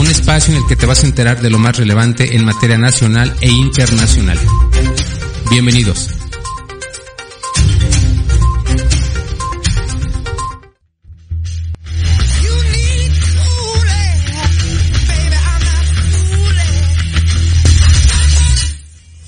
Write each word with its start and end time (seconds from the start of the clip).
Un 0.00 0.06
espacio 0.06 0.54
en 0.54 0.62
el 0.62 0.66
que 0.66 0.76
te 0.76 0.86
vas 0.86 1.04
a 1.04 1.06
enterar 1.06 1.42
de 1.42 1.50
lo 1.50 1.58
más 1.58 1.76
relevante 1.76 2.34
en 2.34 2.46
materia 2.46 2.78
nacional 2.78 3.36
e 3.42 3.50
internacional. 3.50 4.38
Bienvenidos. 5.50 6.08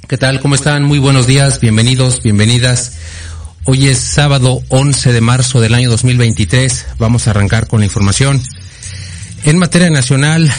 ¿Qué 0.08 0.16
tal? 0.16 0.40
¿Cómo 0.40 0.54
están? 0.54 0.84
Muy 0.84 0.98
buenos 0.98 1.26
días, 1.26 1.60
bienvenidos, 1.60 2.22
bienvenidas. 2.22 2.96
Hoy 3.64 3.88
es 3.88 3.98
sábado 3.98 4.62
11 4.70 5.12
de 5.12 5.20
marzo 5.20 5.60
del 5.60 5.74
año 5.74 5.90
2023. 5.90 6.86
Vamos 6.96 7.26
a 7.26 7.32
arrancar 7.32 7.66
con 7.66 7.80
la 7.80 7.84
información. 7.84 8.42
En 9.44 9.58
materia 9.58 9.90
nacional, 9.90 10.52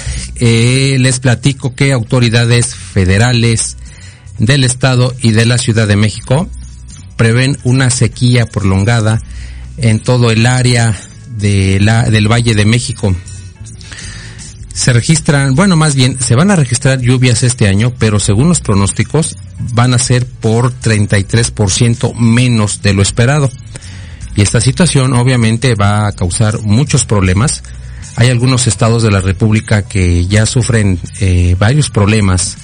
eh, 0.46 0.98
les 1.00 1.20
platico 1.20 1.74
que 1.74 1.94
autoridades 1.94 2.76
federales 2.76 3.78
del 4.40 4.66
Estado 4.66 5.16
y 5.22 5.32
de 5.32 5.46
la 5.46 5.58
Ciudad 5.58 5.88
de 5.88 5.96
México 5.96 6.50
prevén 7.16 7.58
una 7.64 7.90
sequía 7.90 8.46
prolongada 8.46 9.22
en 9.78 10.02
todo 10.02 10.32
el 10.32 10.46
área 10.46 11.00
del 11.38 12.28
Valle 12.28 12.56
de 12.56 12.66
México 12.66 13.16
se 14.74 14.92
registran, 14.92 15.56
bueno, 15.56 15.78
más 15.78 15.96
bien, 15.96 16.20
se 16.20 16.36
van 16.36 16.52
a 16.52 16.56
registrar 16.56 17.00
lluvias 17.00 17.44
este 17.44 17.68
año, 17.68 17.94
pero 17.98 18.20
según 18.20 18.50
los 18.50 18.60
pronósticos 18.60 19.38
van 19.72 19.94
a 19.94 20.00
ser 20.00 20.26
por 20.26 20.74
33% 20.74 22.16
menos 22.16 22.82
de 22.82 22.94
lo 22.94 23.02
esperado. 23.02 23.50
Y 24.36 24.42
esta 24.42 24.60
situación 24.60 25.14
obviamente 25.14 25.76
va 25.76 26.08
a 26.08 26.12
causar 26.12 26.60
muchos 26.64 27.06
problemas. 27.06 27.64
Hay 28.16 28.30
algunos 28.30 28.68
estados 28.68 29.04
de 29.04 29.12
la 29.12 29.22
República 29.22 29.84
que 29.84 30.26
ya 30.28 30.46
sufren 30.46 31.00
eh, 31.20 31.56
varios 31.58 31.90
problemas 31.90 32.58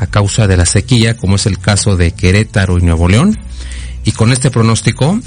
a 0.00 0.06
causa 0.06 0.46
de 0.46 0.56
la 0.56 0.66
sequía, 0.66 1.16
como 1.16 1.36
es 1.36 1.46
el 1.46 1.58
caso 1.58 1.96
de 1.96 2.12
Querétaro 2.12 2.78
y 2.78 2.82
Nuevo 2.82 3.08
León. 3.08 3.38
Y 4.04 4.12
con 4.12 4.32
este 4.32 4.50
pronóstico, 4.50 5.18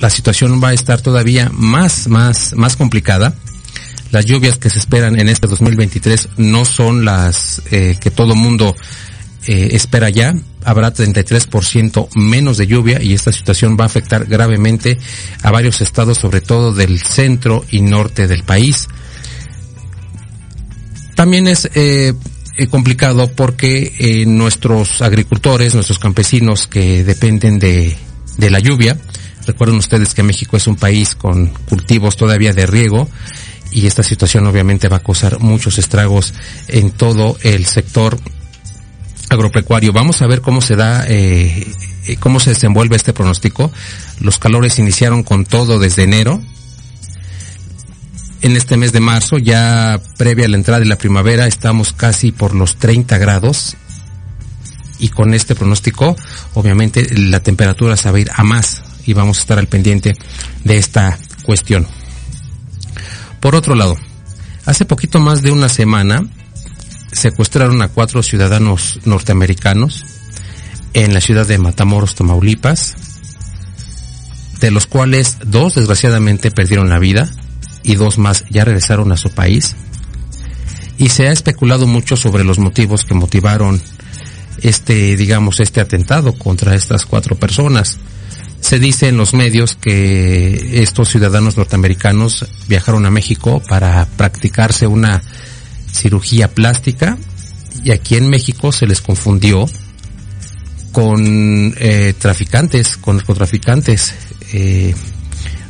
la 0.00 0.10
situación 0.10 0.62
va 0.62 0.68
a 0.68 0.72
estar 0.74 1.00
todavía 1.00 1.50
más, 1.52 2.08
más, 2.08 2.54
más 2.54 2.76
complicada 2.76 3.34
las 4.12 4.26
lluvias 4.26 4.58
que 4.58 4.68
se 4.68 4.78
esperan 4.78 5.18
en 5.18 5.30
este 5.30 5.46
2023 5.46 6.28
no 6.36 6.66
son 6.66 7.06
las 7.06 7.62
eh, 7.70 7.96
que 7.98 8.10
todo 8.10 8.34
mundo 8.34 8.76
eh, 9.46 9.70
espera 9.72 10.10
ya. 10.10 10.34
Habrá 10.64 10.92
33% 10.92 12.08
menos 12.14 12.58
de 12.58 12.66
lluvia 12.66 13.02
y 13.02 13.14
esta 13.14 13.32
situación 13.32 13.78
va 13.80 13.84
a 13.84 13.86
afectar 13.86 14.26
gravemente 14.26 14.98
a 15.42 15.50
varios 15.50 15.80
estados, 15.80 16.18
sobre 16.18 16.42
todo 16.42 16.74
del 16.74 17.00
centro 17.00 17.64
y 17.70 17.80
norte 17.80 18.28
del 18.28 18.44
país. 18.44 18.86
También 21.22 21.46
es 21.46 21.70
eh, 21.76 22.14
complicado 22.68 23.30
porque 23.30 24.24
nuestros 24.26 25.02
agricultores, 25.02 25.72
nuestros 25.72 26.00
campesinos 26.00 26.66
que 26.66 27.04
dependen 27.04 27.60
de, 27.60 27.96
de 28.38 28.50
la 28.50 28.58
lluvia, 28.58 28.98
recuerden 29.46 29.78
ustedes 29.78 30.14
que 30.14 30.24
México 30.24 30.56
es 30.56 30.66
un 30.66 30.74
país 30.74 31.14
con 31.14 31.46
cultivos 31.68 32.16
todavía 32.16 32.52
de 32.54 32.66
riego, 32.66 33.08
y 33.70 33.86
esta 33.86 34.02
situación 34.02 34.48
obviamente 34.48 34.88
va 34.88 34.96
a 34.96 35.02
causar 35.04 35.38
muchos 35.38 35.78
estragos 35.78 36.34
en 36.66 36.90
todo 36.90 37.38
el 37.42 37.66
sector 37.66 38.18
agropecuario. 39.28 39.92
Vamos 39.92 40.22
a 40.22 40.26
ver 40.26 40.40
cómo 40.40 40.60
se 40.60 40.74
da, 40.74 41.04
eh, 41.06 41.68
eh, 42.08 42.16
cómo 42.16 42.40
se 42.40 42.50
desenvuelve 42.50 42.96
este 42.96 43.12
pronóstico. 43.12 43.70
Los 44.18 44.40
calores 44.40 44.80
iniciaron 44.80 45.22
con 45.22 45.44
todo 45.44 45.78
desde 45.78 46.02
enero. 46.02 46.42
En 48.42 48.56
este 48.56 48.76
mes 48.76 48.92
de 48.92 48.98
marzo, 48.98 49.38
ya 49.38 50.00
previa 50.18 50.46
a 50.46 50.48
la 50.48 50.56
entrada 50.56 50.80
de 50.80 50.86
la 50.86 50.98
primavera, 50.98 51.46
estamos 51.46 51.92
casi 51.92 52.32
por 52.32 52.56
los 52.56 52.76
30 52.76 53.16
grados. 53.18 53.76
Y 54.98 55.10
con 55.10 55.32
este 55.32 55.54
pronóstico, 55.54 56.16
obviamente, 56.54 57.06
la 57.14 57.38
temperatura 57.38 57.96
se 57.96 58.10
va 58.10 58.16
a 58.16 58.20
ir 58.20 58.30
a 58.34 58.42
más 58.42 58.82
y 59.06 59.12
vamos 59.12 59.38
a 59.38 59.40
estar 59.42 59.58
al 59.60 59.68
pendiente 59.68 60.16
de 60.64 60.76
esta 60.76 61.18
cuestión. 61.44 61.86
Por 63.38 63.54
otro 63.54 63.76
lado, 63.76 63.96
hace 64.66 64.84
poquito 64.86 65.20
más 65.20 65.42
de 65.42 65.52
una 65.52 65.68
semana 65.68 66.26
secuestraron 67.12 67.80
a 67.80 67.88
cuatro 67.88 68.24
ciudadanos 68.24 68.98
norteamericanos 69.04 70.04
en 70.94 71.14
la 71.14 71.20
ciudad 71.20 71.46
de 71.46 71.58
Matamoros, 71.58 72.16
Tamaulipas, 72.16 72.96
de 74.58 74.72
los 74.72 74.88
cuales 74.88 75.38
dos 75.44 75.76
desgraciadamente 75.76 76.50
perdieron 76.50 76.88
la 76.88 76.98
vida 76.98 77.30
y 77.82 77.94
dos 77.94 78.18
más 78.18 78.44
ya 78.50 78.64
regresaron 78.64 79.12
a 79.12 79.16
su 79.16 79.30
país. 79.30 79.74
Y 80.98 81.08
se 81.08 81.28
ha 81.28 81.32
especulado 81.32 81.86
mucho 81.86 82.16
sobre 82.16 82.44
los 82.44 82.58
motivos 82.58 83.04
que 83.04 83.14
motivaron 83.14 83.82
este, 84.60 85.16
digamos, 85.16 85.60
este 85.60 85.80
atentado 85.80 86.34
contra 86.34 86.74
estas 86.74 87.06
cuatro 87.06 87.36
personas. 87.36 87.98
Se 88.60 88.78
dice 88.78 89.08
en 89.08 89.16
los 89.16 89.34
medios 89.34 89.74
que 89.74 90.82
estos 90.82 91.08
ciudadanos 91.08 91.56
norteamericanos 91.56 92.46
viajaron 92.68 93.04
a 93.06 93.10
México 93.10 93.60
para 93.68 94.06
practicarse 94.16 94.86
una 94.86 95.22
cirugía 95.92 96.48
plástica 96.48 97.18
y 97.84 97.90
aquí 97.90 98.16
en 98.16 98.30
México 98.30 98.70
se 98.70 98.86
les 98.86 99.00
confundió 99.00 99.68
con 100.92 101.74
eh, 101.78 102.14
traficantes, 102.18 102.96
con 102.96 103.16
narcotraficantes, 103.16 104.14
eh, 104.52 104.94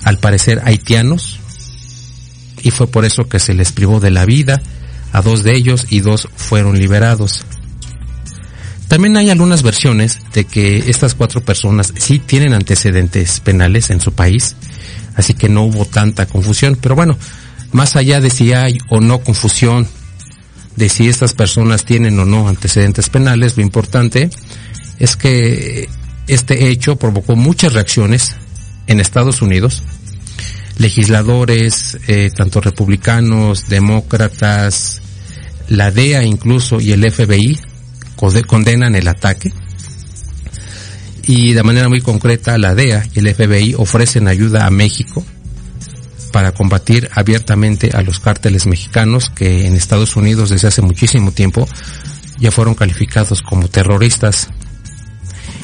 al 0.04 0.18
parecer 0.18 0.60
haitianos, 0.64 1.40
y 2.62 2.70
fue 2.70 2.86
por 2.86 3.04
eso 3.04 3.28
que 3.28 3.38
se 3.38 3.54
les 3.54 3.72
privó 3.72 4.00
de 4.00 4.10
la 4.10 4.24
vida 4.24 4.62
a 5.12 5.20
dos 5.22 5.42
de 5.42 5.54
ellos 5.54 5.86
y 5.90 6.00
dos 6.00 6.28
fueron 6.36 6.78
liberados. 6.78 7.44
También 8.88 9.16
hay 9.16 9.30
algunas 9.30 9.62
versiones 9.62 10.18
de 10.34 10.44
que 10.44 10.90
estas 10.90 11.14
cuatro 11.14 11.40
personas 11.42 11.94
sí 11.96 12.18
tienen 12.18 12.52
antecedentes 12.52 13.40
penales 13.40 13.90
en 13.90 14.00
su 14.00 14.12
país, 14.12 14.54
así 15.14 15.34
que 15.34 15.48
no 15.48 15.64
hubo 15.64 15.86
tanta 15.86 16.26
confusión. 16.26 16.76
Pero 16.80 16.94
bueno, 16.94 17.16
más 17.72 17.96
allá 17.96 18.20
de 18.20 18.28
si 18.28 18.52
hay 18.52 18.78
o 18.90 19.00
no 19.00 19.20
confusión 19.20 19.88
de 20.76 20.88
si 20.88 21.08
estas 21.08 21.32
personas 21.32 21.84
tienen 21.84 22.18
o 22.18 22.24
no 22.24 22.48
antecedentes 22.48 23.08
penales, 23.08 23.56
lo 23.56 23.62
importante 23.62 24.30
es 24.98 25.16
que 25.16 25.88
este 26.26 26.68
hecho 26.68 26.96
provocó 26.96 27.34
muchas 27.34 27.72
reacciones 27.72 28.36
en 28.86 29.00
Estados 29.00 29.42
Unidos. 29.42 29.82
Legisladores, 30.82 31.96
eh, 32.08 32.30
tanto 32.34 32.60
republicanos, 32.60 33.68
demócratas, 33.68 35.00
la 35.68 35.92
DEA 35.92 36.24
incluso 36.24 36.80
y 36.80 36.90
el 36.90 37.08
FBI 37.10 37.56
condenan 38.46 38.94
el 38.94 39.06
ataque 39.08 39.52
y 41.24 41.52
de 41.52 41.62
manera 41.62 41.88
muy 41.88 42.00
concreta 42.00 42.58
la 42.58 42.74
DEA 42.74 43.06
y 43.14 43.20
el 43.20 43.32
FBI 43.32 43.74
ofrecen 43.78 44.26
ayuda 44.26 44.66
a 44.66 44.70
México 44.70 45.24
para 46.32 46.52
combatir 46.52 47.08
abiertamente 47.12 47.90
a 47.94 48.02
los 48.02 48.18
cárteles 48.18 48.66
mexicanos 48.66 49.30
que 49.30 49.66
en 49.66 49.76
Estados 49.76 50.16
Unidos 50.16 50.50
desde 50.50 50.68
hace 50.68 50.82
muchísimo 50.82 51.30
tiempo 51.30 51.68
ya 52.38 52.50
fueron 52.50 52.74
calificados 52.74 53.40
como 53.42 53.68
terroristas. 53.68 54.48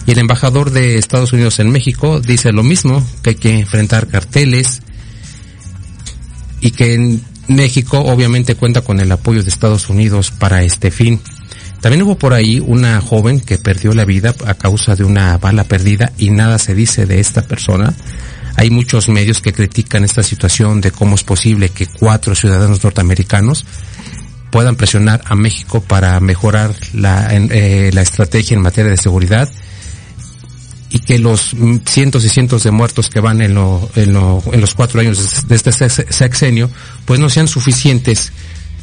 Y 0.06 0.12
el 0.12 0.18
embajador 0.18 0.70
de 0.70 0.96
Estados 0.96 1.32
Unidos 1.32 1.58
en 1.58 1.70
México 1.70 2.20
dice 2.20 2.52
lo 2.52 2.62
mismo, 2.62 3.04
que 3.22 3.30
hay 3.30 3.36
que 3.36 3.58
enfrentar 3.58 4.06
carteles 4.06 4.82
y 6.60 6.70
que 6.72 6.94
en 6.94 7.22
México 7.48 7.98
obviamente 7.98 8.54
cuenta 8.54 8.82
con 8.82 9.00
el 9.00 9.10
apoyo 9.10 9.42
de 9.42 9.48
Estados 9.48 9.88
Unidos 9.88 10.30
para 10.30 10.62
este 10.62 10.90
fin. 10.90 11.20
También 11.80 12.02
hubo 12.02 12.18
por 12.18 12.34
ahí 12.34 12.60
una 12.60 13.00
joven 13.00 13.40
que 13.40 13.58
perdió 13.58 13.94
la 13.94 14.04
vida 14.04 14.34
a 14.46 14.54
causa 14.54 14.96
de 14.96 15.04
una 15.04 15.38
bala 15.38 15.64
perdida 15.64 16.12
y 16.18 16.30
nada 16.30 16.58
se 16.58 16.74
dice 16.74 17.06
de 17.06 17.20
esta 17.20 17.42
persona. 17.42 17.94
Hay 18.56 18.70
muchos 18.70 19.08
medios 19.08 19.40
que 19.40 19.52
critican 19.52 20.02
esta 20.02 20.24
situación 20.24 20.80
de 20.80 20.90
cómo 20.90 21.14
es 21.14 21.22
posible 21.22 21.68
que 21.68 21.86
cuatro 21.86 22.34
ciudadanos 22.34 22.82
norteamericanos 22.82 23.64
puedan 24.50 24.74
presionar 24.74 25.22
a 25.26 25.36
México 25.36 25.80
para 25.80 26.18
mejorar 26.18 26.74
la, 26.92 27.28
eh, 27.32 27.90
la 27.92 28.02
estrategia 28.02 28.56
en 28.56 28.62
materia 28.62 28.90
de 28.90 28.96
seguridad 28.96 29.48
y 30.90 31.00
que 31.00 31.18
los 31.18 31.54
cientos 31.84 32.24
y 32.24 32.28
cientos 32.28 32.64
de 32.64 32.70
muertos 32.70 33.10
que 33.10 33.20
van 33.20 33.42
en, 33.42 33.54
lo, 33.54 33.90
en, 33.94 34.12
lo, 34.12 34.42
en 34.52 34.60
los 34.60 34.74
cuatro 34.74 35.00
años 35.00 35.46
de 35.46 35.54
este 35.54 35.72
sexenio 35.72 36.70
pues 37.04 37.20
no 37.20 37.28
sean 37.28 37.48
suficientes 37.48 38.32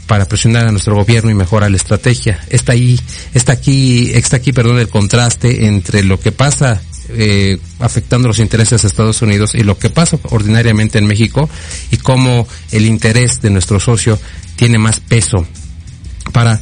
para 0.08 0.28
presionar 0.28 0.68
a 0.68 0.72
nuestro 0.72 0.96
gobierno 0.96 1.32
y 1.32 1.34
mejorar 1.34 1.72
la 1.72 1.78
estrategia. 1.78 2.40
Está 2.50 2.74
ahí, 2.74 3.00
está 3.34 3.54
aquí, 3.54 4.12
está 4.14 4.38
aquí, 4.38 4.54
perdón, 4.54 4.78
el 4.80 4.88
contraste 4.88 5.66
entre 5.66 6.04
lo 6.04 6.20
que 6.20 6.32
pasa 6.32 6.82
eh, 7.10 7.60
afectando 7.80 8.28
los 8.28 8.40
intereses 8.40 8.82
de 8.82 8.88
Estados 8.88 9.22
Unidos 9.22 9.54
y 9.54 9.64
lo 9.64 9.78
que 9.78 9.90
pasa 9.90 10.18
ordinariamente 10.30 10.98
en 10.98 11.06
México 11.06 11.50
y 11.92 11.98
cómo 11.98 12.48
el 12.72 12.86
interés 12.86 13.42
de 13.42 13.52
nuestro 13.52 13.80
socio 13.80 14.20
tiene 14.56 14.78
más 14.78 15.00
peso 15.00 15.46
para 16.32 16.62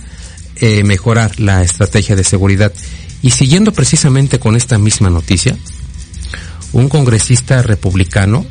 eh, 0.57 0.83
mejorar 0.83 1.39
la 1.39 1.63
estrategia 1.63 2.15
de 2.15 2.23
seguridad. 2.23 2.73
Y 3.23 3.31
siguiendo 3.31 3.71
precisamente 3.71 4.37
con 4.37 4.55
esta 4.55 4.77
misma 4.77 5.09
noticia, 5.09 5.57
un 6.73 6.89
congresista 6.89 7.63
republicano 7.63 8.45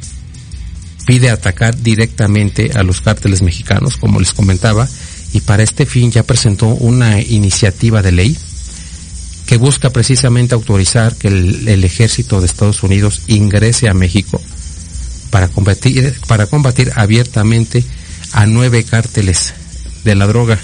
pide 1.07 1.31
atacar 1.31 1.77
directamente 1.77 2.71
a 2.75 2.83
los 2.83 3.01
cárteles 3.01 3.43
mexicanos, 3.43 3.97
como 3.97 4.19
les 4.19 4.33
comentaba, 4.33 4.89
y 5.33 5.41
para 5.41 5.63
este 5.63 5.87
fin 5.87 6.11
ya 6.11 6.23
presentó 6.23 6.69
una 6.69 7.21
iniciativa 7.21 8.03
de 8.03 8.13
ley 8.13 8.37
que 9.47 9.57
busca 9.57 9.91
precisamente 9.91 10.55
autorizar 10.55 11.17
que 11.17 11.29
el, 11.29 11.85
ejército 11.85 12.41
de 12.41 12.47
Estados 12.47 12.83
Unidos 12.83 13.23
ingrese 13.27 13.89
a 13.89 13.95
México 13.95 14.41
para 15.31 15.49
combatir, 15.49 16.93
abiertamente 16.95 17.85
a 18.33 18.47
nueve 18.47 18.85
cárteles 18.85 19.53
de 20.05 20.15
la 20.15 20.27
droga. 20.27 20.59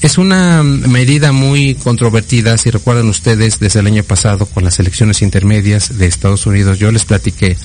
Es 0.00 0.16
una 0.16 0.62
medida 0.62 1.32
muy 1.32 1.74
controvertida, 1.74 2.56
si 2.56 2.70
recuerdan 2.70 3.08
ustedes, 3.08 3.58
desde 3.58 3.80
el 3.80 3.86
año 3.88 4.04
pasado 4.04 4.46
con 4.46 4.62
las 4.62 4.78
elecciones 4.78 5.22
intermedias 5.22 5.98
de 5.98 6.06
Estados 6.06 6.46
Unidos. 6.46 6.78
Yo 6.78 6.92
les 6.92 7.04
platiqué 7.04 7.56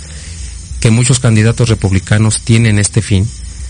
que 0.79 0.89
muchos 0.89 1.19
candidatos 1.19 1.69
republicanos 1.69 2.41
tienen 2.41 2.79
este 2.79 3.03
fin 3.03 3.27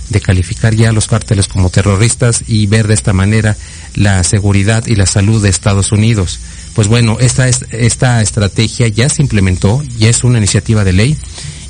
de 0.10 0.22
calificar 0.22 0.74
ya 0.76 0.90
a 0.90 0.94
los 0.94 1.08
cárteles 1.08 1.48
como 1.50 1.70
terroristas 1.70 2.46
y 2.48 2.66
ver 2.68 2.88
de 2.88 2.94
esta 2.94 3.12
manera 3.12 3.58
la 3.96 4.24
seguridad 4.24 4.86
y 4.88 4.96
la 4.96 5.06
salud 5.06 5.44
de 5.44 5.50
Estados 5.50 5.92
Unidos. 5.92 6.40
Pues 6.74 6.88
bueno, 6.88 7.18
esta, 7.20 7.48
esta 7.48 8.22
estrategia 8.22 8.88
ya 8.88 9.10
se 9.10 9.22
implementó, 9.22 9.84
ya 9.98 10.10
es 10.10 10.24
una 10.24 10.38
iniciativa 10.38 10.86
de 10.86 10.94
ley 10.94 11.18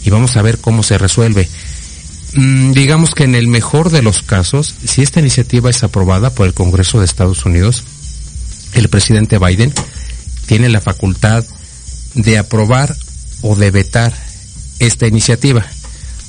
y 0.06 0.12
vamos 0.12 0.38
a 0.38 0.44
ver 0.44 0.60
cómo 0.60 0.84
se 0.84 1.00
resuelve. 1.00 1.50
Mm, 2.36 2.72
digamos 2.72 3.14
que 3.14 3.24
en 3.26 3.36
el 3.36 3.48
mejor 3.48 3.92
de 3.92 4.02
los 4.02 4.24
casos, 4.24 4.74
si 4.86 5.02
esta 5.02 5.20
iniciativa 5.20 5.70
es 5.70 5.84
aprobada 5.84 6.32
por 6.32 6.48
el 6.48 6.54
Congreso 6.54 7.00
de 7.00 7.06
Estados 7.06 7.46
Unidos, 7.46 7.84
el 8.74 8.90
presidente 8.90 9.38
Biden 9.38 9.74
tiene 10.48 10.70
la 10.70 10.82
facultad 10.82 11.46
de 12.16 12.38
aprobar 12.38 12.96
o 13.42 13.56
de 13.56 13.72
vetar 13.72 14.14
esta 14.80 15.08
iniciativa. 15.08 15.66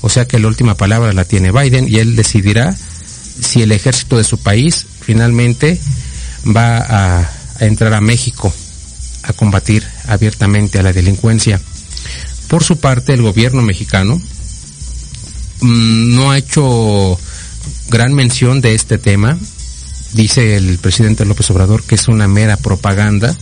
O 0.03 0.09
sea 0.09 0.27
que 0.27 0.39
la 0.39 0.49
última 0.49 0.77
palabra 0.77 1.13
la 1.13 1.25
tiene 1.25 1.53
Biden 1.53 1.89
y 1.89 1.97
él 1.97 2.17
decidirá 2.17 2.77
si 3.41 3.63
el 3.63 3.73
ejército 3.73 4.19
de 4.19 4.25
su 4.25 4.39
país 4.39 4.87
finalmente 5.01 5.81
va 6.45 6.79
a, 6.79 7.31
entrar 7.61 7.95
a 7.95 8.01
México 8.01 8.53
a 9.23 9.33
combatir 9.33 9.87
abiertamente 10.07 10.79
a 10.79 10.83
la 10.83 10.93
delincuencia. 10.93 11.61
Por 12.49 12.63
su 12.63 12.77
parte, 12.77 13.15
el 13.15 13.23
gobierno 13.23 13.63
mexicano 13.63 14.21
mm, 15.61 16.15
no 16.15 16.31
ha 16.31 16.39
hecho 16.39 17.19
gran 17.89 18.13
mención 18.13 18.61
de 18.61 18.75
este 18.75 18.99
tema. 18.99 19.39
Dice 20.13 20.57
el 20.57 20.79
presidente 20.79 21.25
López 21.25 21.51
Obrador 21.51 21.83
que 21.83 21.97
es 21.97 22.09
una 22.09 22.29
mera 22.29 22.57
propaganda, 22.57 23.37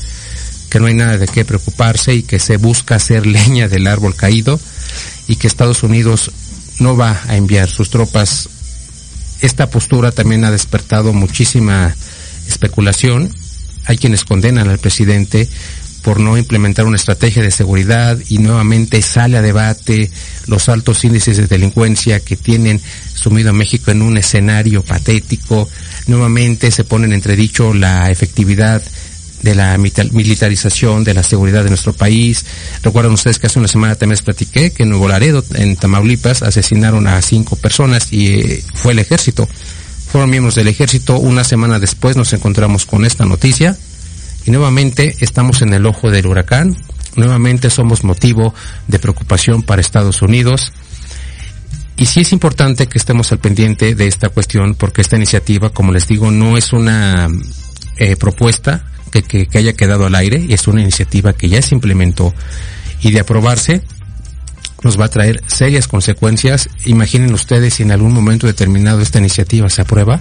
que 0.71 0.81
no 0.81 0.87
hay 0.87 0.95
nada 0.95 1.19
de 1.19 1.29
qué 1.29 1.45
preocuparse 1.45 2.15
y 2.15 2.23
que 2.23 2.39
se 2.39 2.57
busca 2.57 2.97
hacer 2.97 3.27
leña 3.39 3.69
del 3.69 3.87
árbol 3.87 4.15
caído 4.15 4.59
y 5.29 5.37
que 5.37 5.47
Estados 5.47 5.83
Unidos 5.83 6.31
no 6.79 6.97
va 6.97 7.21
a 7.29 7.37
enviar 7.37 7.69
sus 7.69 7.91
tropas. 7.91 8.49
Esta 9.41 9.69
postura 9.71 10.13
también 10.13 10.45
ha 10.45 10.51
despertado 10.51 11.13
muchísima 11.13 11.95
especulación. 12.47 13.35
Hay 13.87 13.99
quienes 13.99 14.25
condenan 14.25 14.69
al 14.69 14.79
presidente 14.79 15.49
por 16.03 16.21
no 16.21 16.37
implementar 16.37 16.85
una 16.85 16.97
estrategia 16.97 17.43
de 17.43 17.51
seguridad 17.51 18.19
y 18.29 18.39
nuevamente 18.39 19.01
sale 19.03 19.39
a 19.39 19.43
debate 19.43 20.11
los 20.47 20.69
altos 20.69 21.05
índices 21.05 21.37
de 21.37 21.47
delincuencia 21.47 22.21
que 22.21 22.37
tienen 22.37 22.81
sumido 23.15 23.51
a 23.51 23.53
México 23.53 23.91
en 23.91 24.03
un 24.03 24.19
escenario 24.19 24.83
patético. 24.83 25.69
Nuevamente 26.09 26.71
se 26.71 26.85
pone 26.85 27.07
en 27.07 27.13
entredicho 27.13 27.73
la 27.73 28.11
efectividad 28.11 28.83
de 29.43 29.55
la 29.55 29.77
militarización 29.79 31.05
de 31.05 31.15
la 31.15 31.23
seguridad 31.23 31.65
de 31.65 31.71
nuestro 31.71 31.93
país. 31.93 32.45
Recuerdan 32.83 33.13
ustedes 33.13 33.39
que 33.39 33.47
hace 33.49 33.59
una 33.59 33.69
semana 33.69 33.95
también 33.95 34.15
les 34.15 34.23
platiqué 34.23 34.73
que 34.73 34.85
en 34.85 34.91
Nuevo 34.91 35.09
Laredo, 35.09 35.45
en 35.55 35.77
Tamaulipas, 35.77 36.43
asesinaron 36.43 37.07
a 37.07 37.21
cinco 37.23 37.57
personas 37.57 38.13
y 38.13 38.41
eh, 38.41 38.65
fue 38.75 38.93
el 38.93 39.01
ejército. 39.01 39.49
Fueron 40.11 40.31
miembros 40.31 40.55
del 40.55 40.69
ejército. 40.69 41.19
Una 41.19 41.43
semana 41.43 41.79
después 41.79 42.17
nos 42.17 42.33
encontramos 42.33 42.87
con 42.87 43.05
esta 43.05 43.25
noticia 43.25 43.77
y 44.47 44.51
nuevamente 44.51 45.17
estamos 45.21 45.63
en 45.63 45.73
el 45.73 45.87
ojo 45.87 46.11
del 46.11 46.27
huracán. 46.27 46.77
Nuevamente 47.17 47.71
somos 47.71 48.05
motivo 48.05 48.55
de 48.89 48.99
preocupación 48.99 49.63
para 49.63 49.81
Estados 49.81 50.23
Unidos. 50.23 50.73
Y 51.97 52.07
sí 52.07 52.21
es 52.21 52.33
importante 52.33 52.89
que 52.89 52.99
estemos 52.99 53.31
al 53.33 53.39
pendiente 53.39 53.95
de 53.95 54.07
esta 54.07 54.31
cuestión 54.31 54.75
porque 54.75 55.03
esta 55.03 55.17
iniciativa, 55.17 55.71
como 55.71 55.93
les 55.93 56.09
digo, 56.09 56.31
no 56.31 56.57
es 56.57 56.73
una 56.73 57.29
eh, 57.99 58.17
propuesta, 58.17 58.85
que, 59.21 59.47
haya 59.55 59.75
quedado 59.75 60.07
al 60.07 60.15
aire, 60.15 60.47
es 60.49 60.67
una 60.67 60.81
iniciativa 60.81 61.35
que 61.35 61.51
ya 61.51 61.61
se 61.61 61.75
implementó 61.75 62.33
y 63.03 63.11
de 63.11 63.21
aprobarse 63.21 63.83
nos 64.83 64.99
va 64.99 65.05
a 65.05 65.09
traer 65.09 65.43
serias 65.47 65.87
consecuencias. 65.87 66.69
Imaginen 66.87 67.35
ustedes 67.35 67.75
si 67.75 67.83
en 67.83 67.93
algún 67.93 68.13
momento 68.13 68.47
determinado 68.47 69.01
esta 69.01 69.19
iniciativa 69.19 69.69
se 69.69 69.83
aprueba, 69.83 70.21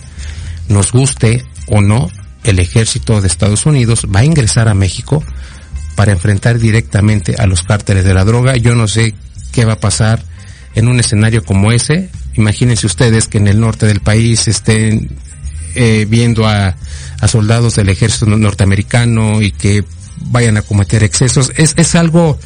nos 0.68 0.92
guste 0.92 1.46
o 1.68 1.82
no, 1.82 2.10
el 2.44 2.60
ejército 2.60 3.22
de 3.22 3.28
Estados 3.28 3.66
Unidos 3.66 4.08
va 4.14 4.22
a 4.22 4.26
ingresar 4.26 4.68
a 4.68 4.74
México 4.74 5.24
para 5.96 6.12
enfrentar 6.12 6.60
directamente 6.60 7.36
a 7.38 7.46
los 7.46 7.64
cárteles 7.64 8.04
de 8.06 8.14
la 8.14 8.24
droga. 8.24 8.58
Yo 8.58 8.76
no 8.76 8.88
sé 8.88 9.14
qué 9.52 9.66
va 9.66 9.74
a 9.74 9.80
pasar 9.80 10.24
en 10.76 10.88
un 10.88 11.00
escenario 11.00 11.44
como 11.44 11.72
ese. 11.72 12.10
Imagínense 12.36 12.88
ustedes 12.88 13.28
que 13.28 13.38
en 13.38 13.48
el 13.48 13.60
norte 13.60 13.86
del 13.86 14.00
país 14.00 14.48
estén 14.48 15.10
eh, 15.76 16.06
viendo 16.10 16.48
a, 16.48 16.76
soldados 17.28 17.76
del 17.76 17.90
ejército 17.90 18.26
norteamericano 18.26 19.42
y 19.42 19.52
que 19.52 19.84
vayan 20.26 20.58
a 20.58 20.64
cometer 20.64 21.04
excesos. 21.04 21.52
Es, 21.56 21.76
es 21.78 21.94
algo 21.96 22.40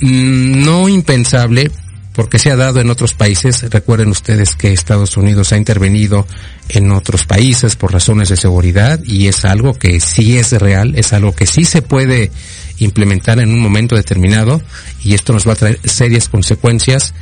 mm, 0.00 0.64
no 0.64 0.88
impensable 0.88 1.70
porque 2.14 2.38
se 2.38 2.50
ha 2.50 2.56
dado 2.56 2.80
en 2.80 2.90
otros 2.90 3.14
países. 3.14 3.62
Recuerden 3.70 4.08
ustedes 4.08 4.56
que 4.56 4.72
Estados 4.72 5.16
Unidos 5.16 5.52
ha 5.52 5.56
intervenido 5.56 6.26
en 6.68 6.90
otros 6.92 7.26
países 7.26 7.76
por 7.76 7.92
razones 7.92 8.28
de 8.28 8.36
seguridad 8.36 9.00
y 9.04 9.26
es 9.26 9.44
algo 9.44 9.74
que 9.74 10.00
sí 10.00 10.38
es 10.38 10.52
real, 10.52 10.94
es 10.96 11.12
algo 11.12 11.34
que 11.34 11.46
sí 11.46 11.64
se 11.64 11.82
puede 11.82 12.30
implementar 12.78 13.38
en 13.38 13.50
un 13.50 13.60
momento 13.60 13.96
determinado 13.96 14.62
y 15.02 15.14
esto 15.14 15.32
nos 15.32 15.46
va 15.46 15.52
a 15.52 15.56
traer 15.56 15.80
serias 15.84 16.28
consecuencias 16.28 17.14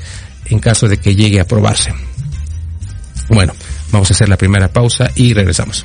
en 0.47 0.59
caso 0.61 0.89
de 0.89 0.99
que 0.99 1.15
llegue 1.17 1.41
a 1.41 1.43
aprobarse. 1.43 1.93
Bueno, 3.29 3.55
Vamos 3.93 4.11
a 4.11 4.15
hacer 4.15 4.29
la 4.29 4.39
primera 4.39 4.69
pausa 4.69 5.11
y 5.15 5.35
regresamos. 5.35 5.85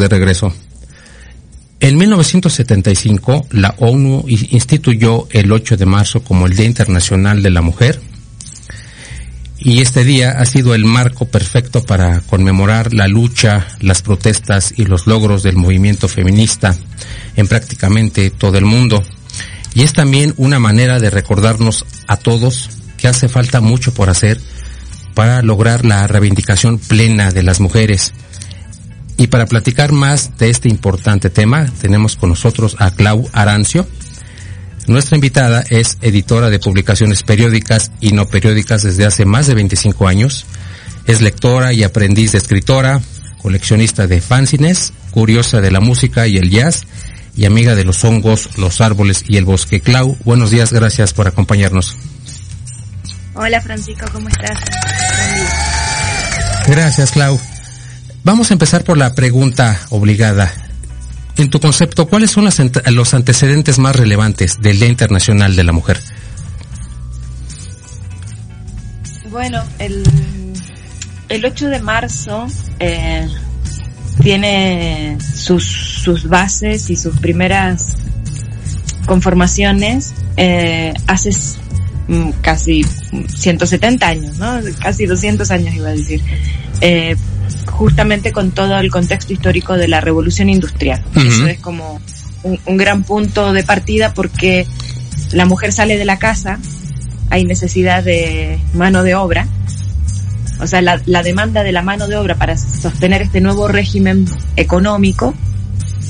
De 0.00 0.08
regreso. 0.08 0.52
En 1.78 1.96
1975, 1.96 3.46
la 3.52 3.74
ONU 3.78 4.24
instituyó 4.26 5.28
el 5.30 5.50
8 5.52 5.76
de 5.76 5.86
marzo 5.86 6.22
como 6.22 6.46
el 6.46 6.56
Día 6.56 6.66
Internacional 6.66 7.42
de 7.42 7.50
la 7.50 7.62
Mujer 7.62 8.00
y 9.62 9.82
este 9.82 10.04
día 10.04 10.32
ha 10.38 10.46
sido 10.46 10.74
el 10.74 10.86
marco 10.86 11.26
perfecto 11.26 11.84
para 11.84 12.20
conmemorar 12.22 12.94
la 12.94 13.08
lucha, 13.08 13.66
las 13.80 14.00
protestas 14.00 14.72
y 14.76 14.86
los 14.86 15.06
logros 15.06 15.42
del 15.42 15.56
movimiento 15.56 16.08
feminista 16.08 16.74
en 17.36 17.46
prácticamente 17.46 18.30
todo 18.30 18.56
el 18.56 18.64
mundo. 18.64 19.02
Y 19.74 19.82
es 19.82 19.92
también 19.92 20.32
una 20.38 20.58
manera 20.58 20.98
de 20.98 21.10
recordarnos 21.10 21.84
a 22.06 22.16
todos 22.16 22.70
que 22.96 23.06
hace 23.06 23.28
falta 23.28 23.60
mucho 23.60 23.92
por 23.92 24.08
hacer 24.08 24.40
para 25.14 25.42
lograr 25.42 25.84
la 25.84 26.06
reivindicación 26.06 26.78
plena 26.78 27.30
de 27.30 27.42
las 27.42 27.60
mujeres. 27.60 28.14
Y 29.20 29.26
para 29.26 29.44
platicar 29.44 29.92
más 29.92 30.38
de 30.38 30.48
este 30.48 30.68
importante 30.68 31.28
tema, 31.28 31.66
tenemos 31.80 32.16
con 32.16 32.30
nosotros 32.30 32.74
a 32.78 32.90
Clau 32.90 33.28
Arancio, 33.32 33.86
nuestra 34.86 35.16
invitada 35.16 35.62
es 35.68 35.98
editora 36.00 36.50
de 36.50 36.58
publicaciones 36.58 37.22
periódicas 37.22 37.92
y 38.00 38.12
no 38.12 38.26
periódicas 38.26 38.82
desde 38.82 39.06
hace 39.06 39.24
más 39.24 39.46
de 39.46 39.54
25 39.54 40.08
años. 40.08 40.46
Es 41.06 41.20
lectora 41.20 41.72
y 41.72 41.84
aprendiz 41.84 42.32
de 42.32 42.38
escritora, 42.38 43.00
coleccionista 43.42 44.06
de 44.06 44.20
fanzines, 44.20 44.92
curiosa 45.10 45.60
de 45.60 45.70
la 45.70 45.80
música 45.80 46.26
y 46.26 46.38
el 46.38 46.50
jazz 46.50 46.86
y 47.36 47.44
amiga 47.44 47.74
de 47.74 47.84
los 47.84 48.02
hongos, 48.04 48.58
los 48.58 48.80
árboles 48.80 49.22
y 49.28 49.36
el 49.36 49.44
bosque. 49.44 49.80
Clau, 49.80 50.16
buenos 50.24 50.50
días, 50.50 50.72
gracias 50.72 51.12
por 51.12 51.28
acompañarnos. 51.28 51.94
Hola 53.34 53.60
Francisco, 53.60 54.06
¿cómo 54.12 54.28
estás? 54.28 54.58
Gracias, 56.66 57.12
Clau. 57.12 57.38
Vamos 58.22 58.50
a 58.50 58.54
empezar 58.54 58.84
por 58.84 58.98
la 58.98 59.14
pregunta 59.14 59.80
obligada 59.90 60.52
en 61.40 61.48
tu 61.48 61.58
concepto, 61.58 62.06
¿cuáles 62.06 62.30
son 62.30 62.44
los 62.44 63.14
antecedentes 63.14 63.78
más 63.78 63.96
relevantes 63.96 64.60
del 64.60 64.78
Día 64.78 64.88
Internacional 64.88 65.56
de 65.56 65.64
la 65.64 65.72
Mujer? 65.72 65.98
Bueno, 69.30 69.62
el, 69.78 70.02
el 71.30 71.44
8 71.44 71.68
de 71.68 71.80
marzo 71.80 72.46
eh, 72.78 73.26
tiene 74.22 75.16
sus, 75.34 75.64
sus 75.64 76.28
bases 76.28 76.90
y 76.90 76.96
sus 76.96 77.18
primeras 77.20 77.94
conformaciones 79.06 80.12
eh, 80.36 80.92
hace 81.06 81.30
mm, 82.08 82.30
casi 82.42 82.84
170 83.34 84.06
años, 84.06 84.38
¿no? 84.38 84.58
Casi 84.82 85.06
200 85.06 85.50
años 85.52 85.74
iba 85.74 85.88
a 85.88 85.92
decir. 85.92 86.20
Eh, 86.82 87.16
justamente 87.66 88.32
con 88.32 88.50
todo 88.50 88.78
el 88.78 88.90
contexto 88.90 89.32
histórico 89.32 89.76
de 89.76 89.88
la 89.88 90.00
revolución 90.00 90.48
industrial. 90.48 91.02
Eso 91.14 91.46
es 91.46 91.58
como 91.60 92.00
un, 92.42 92.76
gran 92.76 93.02
punto 93.04 93.52
de 93.52 93.62
partida 93.62 94.14
porque 94.14 94.66
la 95.32 95.46
mujer 95.46 95.72
sale 95.72 95.98
de 95.98 96.04
la 96.04 96.18
casa, 96.18 96.58
hay 97.30 97.44
necesidad 97.44 98.02
de 98.02 98.58
mano 98.74 99.02
de 99.02 99.14
obra, 99.14 99.46
o 100.60 100.66
sea, 100.66 100.82
la, 100.82 101.22
demanda 101.22 101.62
de 101.62 101.72
la 101.72 101.82
mano 101.82 102.06
de 102.06 102.16
obra 102.16 102.34
para 102.34 102.56
sostener 102.56 103.22
este 103.22 103.40
nuevo 103.40 103.66
régimen 103.66 104.26
económico 104.56 105.34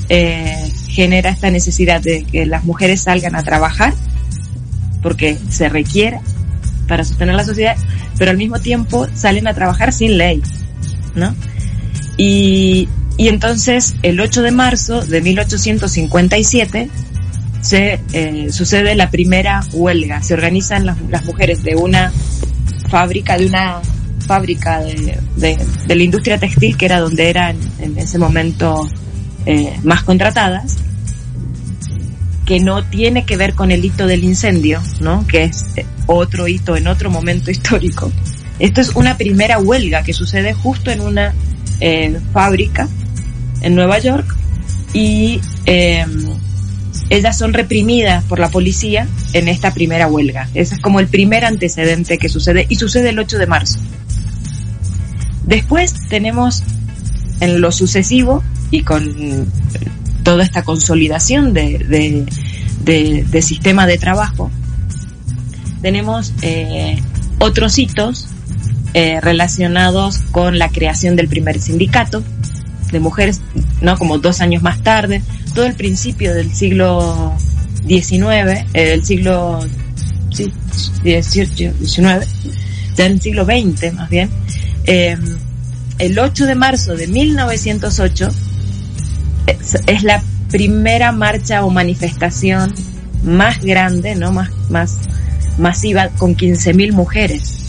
eh, 0.09 0.73
genera 0.88 1.30
esta 1.30 1.50
necesidad 1.50 2.00
de 2.00 2.25
que 2.25 2.47
las 2.47 2.64
mujeres 2.64 3.02
salgan 3.02 3.37
a 3.37 3.42
trabajar 3.44 3.94
porque 5.02 5.38
se 5.49 5.68
requiere 5.68 6.20
para 6.88 7.04
sostener 7.04 7.37
la 7.37 7.44
sociedad, 7.44 7.76
pero 8.18 8.32
al 8.32 8.37
mismo 8.37 8.59
tiempo 8.59 9.06
salen 9.14 9.47
a 9.47 9.54
trabajar 9.54 9.92
sin 9.92 10.18
ley. 10.18 10.42
¿No? 11.14 11.35
Y, 12.17 12.88
y 13.17 13.29
entonces 13.29 13.95
el 14.02 14.21
8 14.21 14.43
de 14.43 14.50
marzo 14.50 15.02
de 15.02 15.21
1857 15.21 16.90
se 17.61 18.00
eh, 18.12 18.49
sucede 18.52 18.95
la 18.95 19.11
primera 19.11 19.62
huelga. 19.73 20.23
Se 20.23 20.35
organizan 20.35 20.87
las, 20.87 21.00
las, 21.09 21.25
mujeres 21.25 21.62
de 21.62 21.76
una 21.76 22.12
fábrica, 22.88 23.37
de 23.37 23.47
una 23.47 23.81
fábrica 24.26 24.81
de, 24.81 25.19
de, 25.37 25.95
la 25.95 26.02
industria 26.02 26.38
textil, 26.38 26.76
que 26.76 26.87
era 26.87 27.00
donde 27.00 27.29
eran 27.29 27.57
en 27.79 27.99
ese 27.99 28.19
momento 28.19 28.88
eh, 29.47 29.79
más 29.83 30.02
contratadas, 30.02 30.79
que 32.47 32.61
no 32.61 32.85
tiene 32.85 33.25
que 33.25 33.37
ver 33.37 33.55
con 33.55 33.71
el 33.71 33.85
hito 33.85 34.07
del 34.07 34.25
incendio, 34.25 34.83
¿no? 35.00 35.26
Que 35.26 35.45
es 35.45 35.67
otro 36.07 36.49
hito 36.49 36.76
en 36.76 36.88
otro 36.88 37.11
momento 37.11 37.50
histórico, 37.50 38.11
esto 38.61 38.81
es 38.81 38.90
una 38.90 39.17
primera 39.17 39.59
huelga 39.59 40.02
que 40.02 40.12
sucede 40.12 40.52
justo 40.52 40.90
en 40.90 41.00
una 41.00 41.35
eh, 41.81 42.21
fábrica 42.33 42.88
en 43.62 43.75
Nueva 43.75 43.99
York 43.99 44.37
y 44.93 45.40
eh, 45.67 46.05
ellas 47.09 47.38
son 47.38 47.52
reprimidas 47.52 48.25
por 48.25 48.38
la 48.38 48.50
policía 48.50 49.09
en 49.33 49.49
esta 49.49 49.73
primera 49.73 50.07
huelga. 50.07 50.49
Ese 50.55 50.76
es 50.76 50.81
como 50.81 51.00
el 51.00 51.09
primer 51.09 51.45
antecedente 51.45 52.19
que 52.19 52.29
sucede 52.29 52.67
y 52.69 52.76
sucede 52.76 53.11
el 53.11 53.19
8 53.19 53.38
de 53.38 53.47
marzo. 53.47 53.79
Después 55.45 55.95
tenemos 56.09 56.62
en 57.40 57.61
lo 57.61 57.73
sucesivo 57.73 58.45
y 58.71 58.83
con 58.83 59.50
toda 60.23 60.45
esta 60.45 60.62
consolidación 60.62 61.52
de, 61.52 61.79
de, 61.79 62.26
de, 62.85 63.25
de 63.25 63.43
sistema 63.43 63.87
de 63.87 63.99
trabajo, 63.99 64.50
tenemos 65.83 66.33
eh, 66.43 67.00
otros 67.38 67.79
hitos 67.79 68.29
eh, 68.92 69.20
relacionados 69.20 70.18
con 70.32 70.59
la 70.59 70.68
creación 70.68 71.14
del 71.14 71.28
primer 71.28 71.61
sindicato 71.61 72.25
de 72.90 72.99
mujeres, 72.99 73.40
¿no? 73.80 73.97
Como 73.97 74.18
dos 74.18 74.40
años 74.40 74.64
más 74.64 74.82
tarde, 74.82 75.23
todo 75.54 75.64
el 75.64 75.75
principio 75.75 76.35
del 76.35 76.52
siglo 76.52 77.32
XIX, 77.87 78.66
eh, 78.75 78.94
el 78.94 79.04
siglo, 79.04 79.61
sí, 80.32 80.52
XIX, 81.04 82.26
ya 82.97 83.06
en 83.06 83.12
el 83.12 83.20
siglo 83.20 83.44
XX 83.44 83.94
más 83.94 84.11
bien, 84.11 84.28
eh, 84.85 85.16
el 85.99 86.18
8 86.18 86.47
de 86.47 86.54
marzo 86.56 86.97
de 86.97 87.06
1908 87.06 88.28
es, 89.47 89.76
es, 89.87 90.02
la 90.02 90.20
primera 90.50 91.12
marcha 91.12 91.64
o 91.64 91.70
manifestación 91.70 92.75
más 93.23 93.61
grande, 93.61 94.16
¿no? 94.16 94.32
Más, 94.32 94.50
más 94.68 94.99
masiva 95.59 96.09
con 96.09 96.37
15.000 96.37 96.92
mujeres 96.92 97.60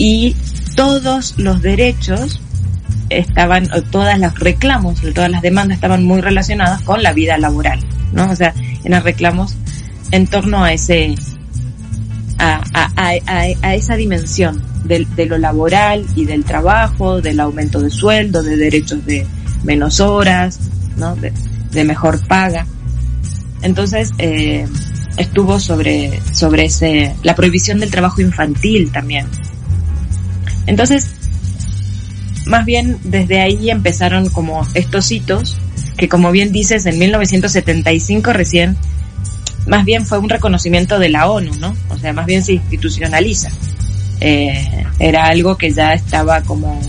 y 0.00 0.34
todos 0.76 1.34
los 1.36 1.60
derechos 1.60 2.40
estaban, 3.10 3.68
todas 3.90 4.18
los 4.18 4.38
reclamos, 4.38 4.98
todas 5.14 5.30
las 5.30 5.42
demandas 5.42 5.76
estaban 5.76 6.04
muy 6.04 6.22
relacionadas 6.22 6.80
con 6.80 7.02
la 7.02 7.12
vida 7.12 7.36
laboral, 7.36 7.80
¿no? 8.14 8.30
O 8.30 8.34
sea, 8.34 8.54
eran 8.82 9.04
reclamos 9.04 9.58
en 10.10 10.26
torno 10.26 10.64
a 10.64 10.72
ese, 10.72 11.16
a, 12.38 12.62
a, 12.72 12.90
a, 12.96 13.42
a 13.60 13.74
esa 13.74 13.94
dimensión 13.96 14.62
de, 14.84 15.06
de, 15.16 15.26
lo 15.26 15.36
laboral 15.36 16.06
y 16.16 16.24
del 16.24 16.44
trabajo, 16.44 17.20
del 17.20 17.38
aumento 17.38 17.78
de 17.78 17.90
sueldo, 17.90 18.42
de 18.42 18.56
derechos 18.56 19.04
de 19.04 19.26
menos 19.64 20.00
horas, 20.00 20.60
¿no? 20.96 21.14
De, 21.14 21.30
de 21.72 21.84
mejor 21.84 22.26
paga. 22.26 22.64
Entonces, 23.60 24.12
eh, 24.16 24.66
estuvo 25.18 25.60
sobre, 25.60 26.22
sobre 26.32 26.64
ese, 26.64 27.14
la 27.22 27.34
prohibición 27.34 27.80
del 27.80 27.90
trabajo 27.90 28.22
infantil 28.22 28.90
también, 28.90 29.26
entonces, 30.66 31.10
más 32.46 32.64
bien 32.64 32.98
desde 33.04 33.40
ahí 33.40 33.70
empezaron 33.70 34.28
como 34.28 34.66
estos 34.74 35.10
hitos, 35.10 35.56
que 35.96 36.08
como 36.08 36.30
bien 36.30 36.52
dices, 36.52 36.86
en 36.86 36.98
1975 36.98 38.32
recién, 38.32 38.76
más 39.66 39.84
bien 39.84 40.06
fue 40.06 40.18
un 40.18 40.28
reconocimiento 40.28 40.98
de 40.98 41.10
la 41.10 41.30
ONU, 41.30 41.54
¿no? 41.56 41.76
O 41.90 41.98
sea, 41.98 42.12
más 42.12 42.26
bien 42.26 42.42
se 42.42 42.54
institucionaliza. 42.54 43.50
Eh, 44.20 44.84
era 44.98 45.26
algo 45.26 45.56
que 45.56 45.72
ya 45.72 45.94
estaba 45.94 46.42
como 46.42 46.80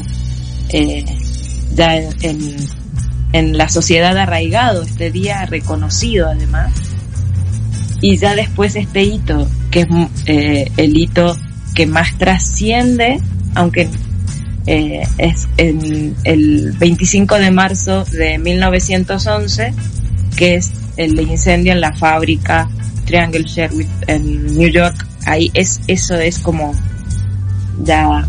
eh, 0.69 1.05
ya 1.73 1.95
en, 1.95 2.55
en, 3.31 3.57
la 3.57 3.69
sociedad 3.69 4.17
arraigado, 4.17 4.83
este 4.83 5.11
día 5.11 5.45
reconocido 5.45 6.29
además. 6.29 6.73
Y 8.01 8.17
ya 8.17 8.35
después 8.35 8.75
este 8.75 9.03
hito, 9.03 9.47
que 9.69 9.81
es 9.81 9.87
eh, 10.25 10.71
el 10.77 10.97
hito 10.97 11.37
que 11.75 11.85
más 11.85 12.17
trasciende 12.17 13.21
aunque 13.55 13.89
eh, 14.67 15.01
es 15.17 15.47
en 15.57 16.15
el 16.23 16.71
25 16.77 17.39
de 17.39 17.51
marzo 17.51 18.05
de 18.05 18.37
1911, 18.37 19.73
que 20.35 20.55
es 20.55 20.71
el 20.97 21.19
incendio 21.19 21.73
en 21.73 21.81
la 21.81 21.93
fábrica 21.93 22.69
Triangle 23.05 23.43
Sherwood 23.43 23.85
en 24.07 24.55
New 24.57 24.69
York. 24.69 25.07
Ahí 25.25 25.51
es, 25.53 25.81
eso 25.87 26.15
es 26.15 26.39
como 26.39 26.73
ya, 27.83 28.27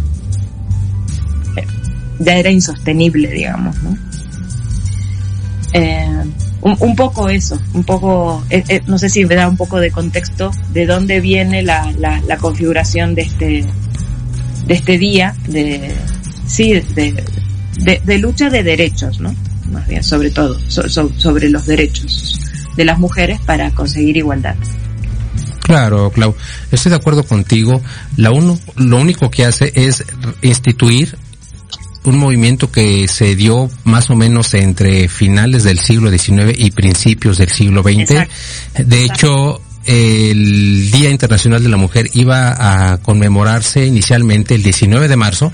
ya 2.19 2.37
era 2.37 2.51
insostenible, 2.51 3.31
digamos, 3.31 3.83
¿no? 3.83 3.97
Eh, 5.75 6.25
un, 6.61 6.97
poco 6.97 7.29
eso, 7.29 7.59
un 7.73 7.83
poco, 7.83 8.45
eh, 8.51 8.83
no 8.87 8.99
sé 8.99 9.09
si 9.09 9.25
me 9.25 9.35
da 9.35 9.49
un 9.49 9.57
poco 9.57 9.81
de 9.81 9.91
contexto 9.91 10.53
de 10.73 10.87
dónde 10.87 11.21
viene 11.21 11.63
la, 11.63 11.91
la, 11.99 12.21
la 12.27 12.37
configuración 12.37 13.15
de 13.15 13.23
este, 13.23 13.65
de 14.67 14.75
este 14.75 14.99
día, 14.99 15.35
de, 15.49 15.95
sí, 16.47 16.73
de, 16.73 17.25
de, 18.05 18.19
lucha 18.19 18.51
de 18.51 18.63
derechos, 18.63 19.21
¿no? 19.21 19.35
Más 19.71 19.87
bien, 19.89 20.03
sobre 20.03 20.31
todo, 20.31 20.59
sobre 20.69 21.49
los 21.49 21.67
derechos 21.67 22.39
de 22.77 22.85
las 22.85 22.99
mujeres 22.99 23.41
para 23.41 23.71
conseguir 23.71 24.17
igualdad. 24.17 24.57
Claro, 25.61 26.11
Clau, 26.11 26.35
estoy 26.71 26.91
de 26.91 26.97
acuerdo 26.97 27.25
contigo. 27.25 27.81
La 28.17 28.31
uno, 28.31 28.59
lo 28.77 28.97
único 28.99 29.31
que 29.31 29.45
hace 29.45 29.73
es 29.75 30.05
instituir 30.43 31.17
un 32.05 32.19
movimiento 32.19 32.71
que 32.71 33.07
se 33.07 33.37
dio 33.37 33.71
más 33.85 34.11
o 34.11 34.17
menos 34.17 34.55
entre 34.55 35.09
finales 35.09 35.63
del 35.63 35.79
siglo 35.79 36.11
XIX 36.11 36.53
y 36.57 36.73
principios 36.73 37.39
del 37.39 37.51
siglo 37.51 37.83
XX. 37.83 38.27
De 38.85 39.05
hecho, 39.05 39.61
el 39.85 40.91
Día 40.91 41.11
Internacional 41.11 41.63
de 41.63 41.69
la 41.69 41.77
Mujer 41.77 42.09
iba 42.15 42.93
a 42.93 42.99
conmemorarse 42.99 43.85
inicialmente 43.87 44.55
el 44.55 44.63
19 44.63 45.09
de 45.09 45.17
marzo, 45.17 45.53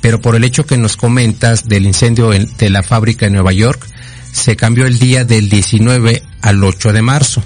pero 0.00 0.20
por 0.20 0.36
el 0.36 0.44
hecho 0.44 0.66
que 0.66 0.78
nos 0.78 0.96
comentas 0.96 1.68
del 1.68 1.86
incendio 1.86 2.30
de 2.30 2.70
la 2.70 2.82
fábrica 2.82 3.26
en 3.26 3.34
Nueva 3.34 3.52
York, 3.52 3.86
se 4.32 4.56
cambió 4.56 4.86
el 4.86 4.98
día 4.98 5.24
del 5.24 5.48
19 5.48 6.22
al 6.42 6.62
8 6.62 6.92
de 6.92 7.02
marzo. 7.02 7.42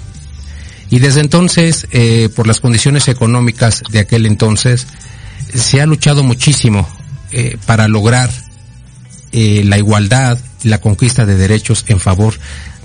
Y 0.89 0.99
desde 0.99 1.21
entonces, 1.21 1.87
eh, 1.91 2.29
por 2.35 2.47
las 2.47 2.61
condiciones 2.61 3.07
económicas 3.07 3.81
de 3.89 3.99
aquel 3.99 4.25
entonces, 4.25 4.87
se 5.53 5.81
ha 5.81 5.85
luchado 5.85 6.23
muchísimo 6.23 6.87
eh, 7.31 7.57
para 7.65 7.87
lograr 7.87 8.29
eh, 9.31 9.63
la 9.65 9.77
igualdad, 9.77 10.37
la 10.63 10.79
conquista 10.79 11.25
de 11.25 11.35
derechos 11.35 11.85
en 11.87 11.99
favor 11.99 12.35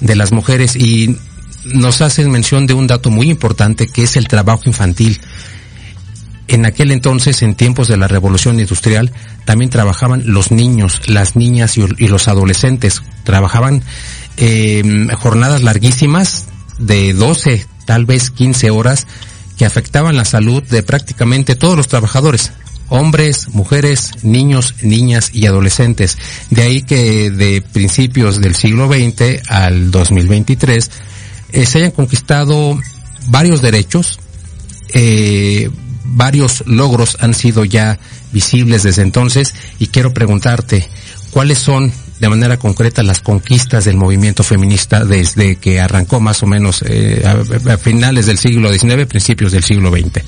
de 0.00 0.16
las 0.16 0.32
mujeres 0.32 0.76
y 0.76 1.16
nos 1.64 2.00
hacen 2.00 2.30
mención 2.30 2.66
de 2.66 2.74
un 2.74 2.86
dato 2.86 3.10
muy 3.10 3.30
importante 3.30 3.88
que 3.88 4.04
es 4.04 4.16
el 4.16 4.28
trabajo 4.28 4.62
infantil. 4.66 5.20
En 6.48 6.66
aquel 6.66 6.90
entonces, 6.90 7.42
en 7.42 7.54
tiempos 7.54 7.86
de 7.86 7.96
la 7.96 8.08
revolución 8.08 8.58
industrial, 8.58 9.12
también 9.44 9.70
trabajaban 9.70 10.24
los 10.26 10.50
niños, 10.50 11.08
las 11.08 11.36
niñas 11.36 11.76
y, 11.78 12.08
los 12.08 12.26
adolescentes. 12.26 13.02
Trabajaban 13.22 13.82
eh, 14.36 14.82
jornadas 15.16 15.62
larguísimas 15.62 16.46
de 16.78 17.12
12, 17.12 17.66
tal 17.86 18.04
vez 18.04 18.30
15 18.30 18.70
horas 18.70 19.06
que 19.56 19.66
afectaban 19.66 20.16
la 20.16 20.24
salud 20.24 20.62
de 20.62 20.82
prácticamente 20.82 21.54
todos 21.54 21.76
los 21.76 21.86
trabajadores, 21.86 22.50
hombres, 22.88 23.48
mujeres, 23.48 24.12
niños, 24.22 24.74
niñas 24.82 25.30
y 25.32 25.46
adolescentes. 25.46 26.18
De 26.50 26.62
ahí 26.62 26.82
que 26.82 27.30
de 27.30 27.62
principios 27.62 28.40
del 28.40 28.56
siglo 28.56 28.88
XX 28.88 29.48
al 29.48 29.90
2023 29.90 30.90
eh, 31.52 31.66
se 31.66 31.78
hayan 31.78 31.90
conquistado 31.90 32.78
varios 33.28 33.62
derechos, 33.62 34.18
eh, 34.94 35.70
varios 36.04 36.64
logros 36.66 37.16
han 37.20 37.34
sido 37.34 37.64
ya 37.64 37.98
visibles 38.32 38.82
desde 38.82 39.02
entonces 39.02 39.54
y 39.78 39.88
quiero 39.88 40.12
preguntarte 40.12 40.88
cuáles 41.30 41.58
son 41.58 41.92
de 42.20 42.28
manera 42.28 42.58
concreta 42.58 43.02
las 43.02 43.20
conquistas 43.20 43.86
del 43.86 43.96
movimiento 43.96 44.42
feminista 44.42 45.04
desde 45.04 45.56
que 45.56 45.80
arrancó 45.80 46.20
más 46.20 46.42
o 46.42 46.46
menos 46.46 46.84
eh, 46.86 47.22
a, 47.24 47.76
finales 47.78 48.26
del 48.26 48.36
siglo 48.36 48.70
XIX, 48.70 49.06
principios 49.06 49.52
del 49.52 49.64
siglo 49.64 49.90
XX. 49.90 50.22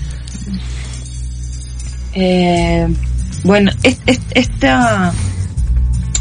Eh, 2.15 2.89
bueno, 3.45 3.71
esta, 3.83 5.13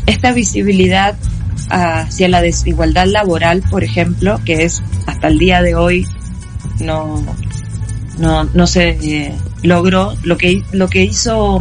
esta 0.05 0.31
visibilidad 0.33 1.15
hacia 1.69 2.27
la 2.27 2.41
desigualdad 2.41 3.07
laboral, 3.07 3.63
por 3.69 3.83
ejemplo, 3.83 4.39
que 4.45 4.63
es 4.63 4.81
hasta 5.05 5.27
el 5.27 5.37
día 5.37 5.61
de 5.61 5.75
hoy 5.75 6.07
no 6.79 7.23
no 8.17 8.43
no 8.43 8.67
se 8.67 8.89
eh, 8.89 9.33
logró 9.63 10.15
lo 10.23 10.37
que 10.37 10.63
lo 10.71 10.87
que 10.87 11.03
hizo 11.03 11.59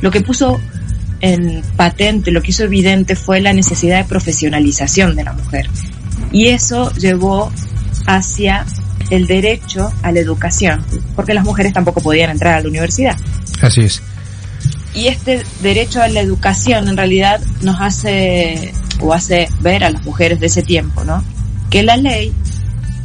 lo 0.00 0.10
que 0.10 0.20
puso 0.20 0.60
en 1.20 1.62
patente, 1.76 2.30
lo 2.30 2.42
que 2.42 2.50
hizo 2.50 2.64
evidente 2.64 3.16
fue 3.16 3.40
la 3.40 3.52
necesidad 3.52 3.98
de 3.98 4.04
profesionalización 4.04 5.16
de 5.16 5.24
la 5.24 5.32
mujer. 5.32 5.68
Y 6.32 6.48
eso 6.48 6.92
llevó 6.94 7.52
hacia 8.06 8.64
el 9.10 9.26
derecho 9.26 9.92
a 10.02 10.12
la 10.12 10.20
educación, 10.20 10.84
porque 11.16 11.34
las 11.34 11.44
mujeres 11.44 11.72
tampoco 11.72 12.00
podían 12.00 12.30
entrar 12.30 12.54
a 12.54 12.60
la 12.62 12.68
universidad. 12.68 13.16
Así 13.60 13.82
es. 13.82 14.02
Y 14.94 15.08
este 15.08 15.42
derecho 15.62 16.02
a 16.02 16.08
la 16.08 16.20
educación 16.20 16.88
en 16.88 16.96
realidad 16.96 17.40
nos 17.62 17.80
hace 17.80 18.72
o 19.00 19.12
hace 19.12 19.48
ver 19.60 19.84
a 19.84 19.90
las 19.90 20.04
mujeres 20.04 20.40
de 20.40 20.46
ese 20.46 20.62
tiempo, 20.62 21.04
¿no? 21.04 21.24
Que 21.70 21.82
la 21.82 21.96
ley 21.96 22.32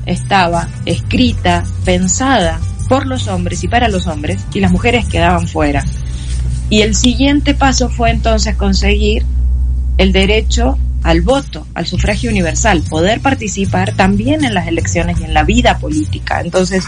estaba 0.05 0.67
escrita, 0.86 1.63
pensada 1.84 2.60
por 2.88 3.05
los 3.05 3.27
hombres 3.27 3.63
y 3.63 3.67
para 3.67 3.88
los 3.88 4.08
hombres 4.08 4.41
y 4.53 4.60
las 4.60 4.71
mujeres 4.71 5.05
quedaban 5.05 5.47
fuera. 5.47 5.84
Y 6.69 6.81
el 6.81 6.95
siguiente 6.95 7.53
paso 7.53 7.89
fue 7.89 8.12
entonces 8.12 8.55
conseguir 8.55 9.25
el 9.97 10.12
derecho 10.12 10.77
al 11.03 11.21
voto, 11.21 11.67
al 11.75 11.86
sufragio 11.86 12.31
universal, 12.31 12.81
poder 12.89 13.21
participar 13.21 13.93
también 13.93 14.43
en 14.43 14.55
las 14.55 14.67
elecciones 14.67 15.19
y 15.19 15.23
en 15.23 15.34
la 15.36 15.43
vida 15.43 15.77
política. 15.77 16.41
Entonces, 16.41 16.84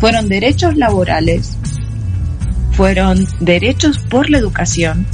fueron 0.00 0.28
derechos 0.28 0.76
laborales, 0.76 1.56
fueron 2.72 3.26
derechos 3.40 3.98
por 3.98 4.28
la 4.30 4.38
educación, 4.38 5.06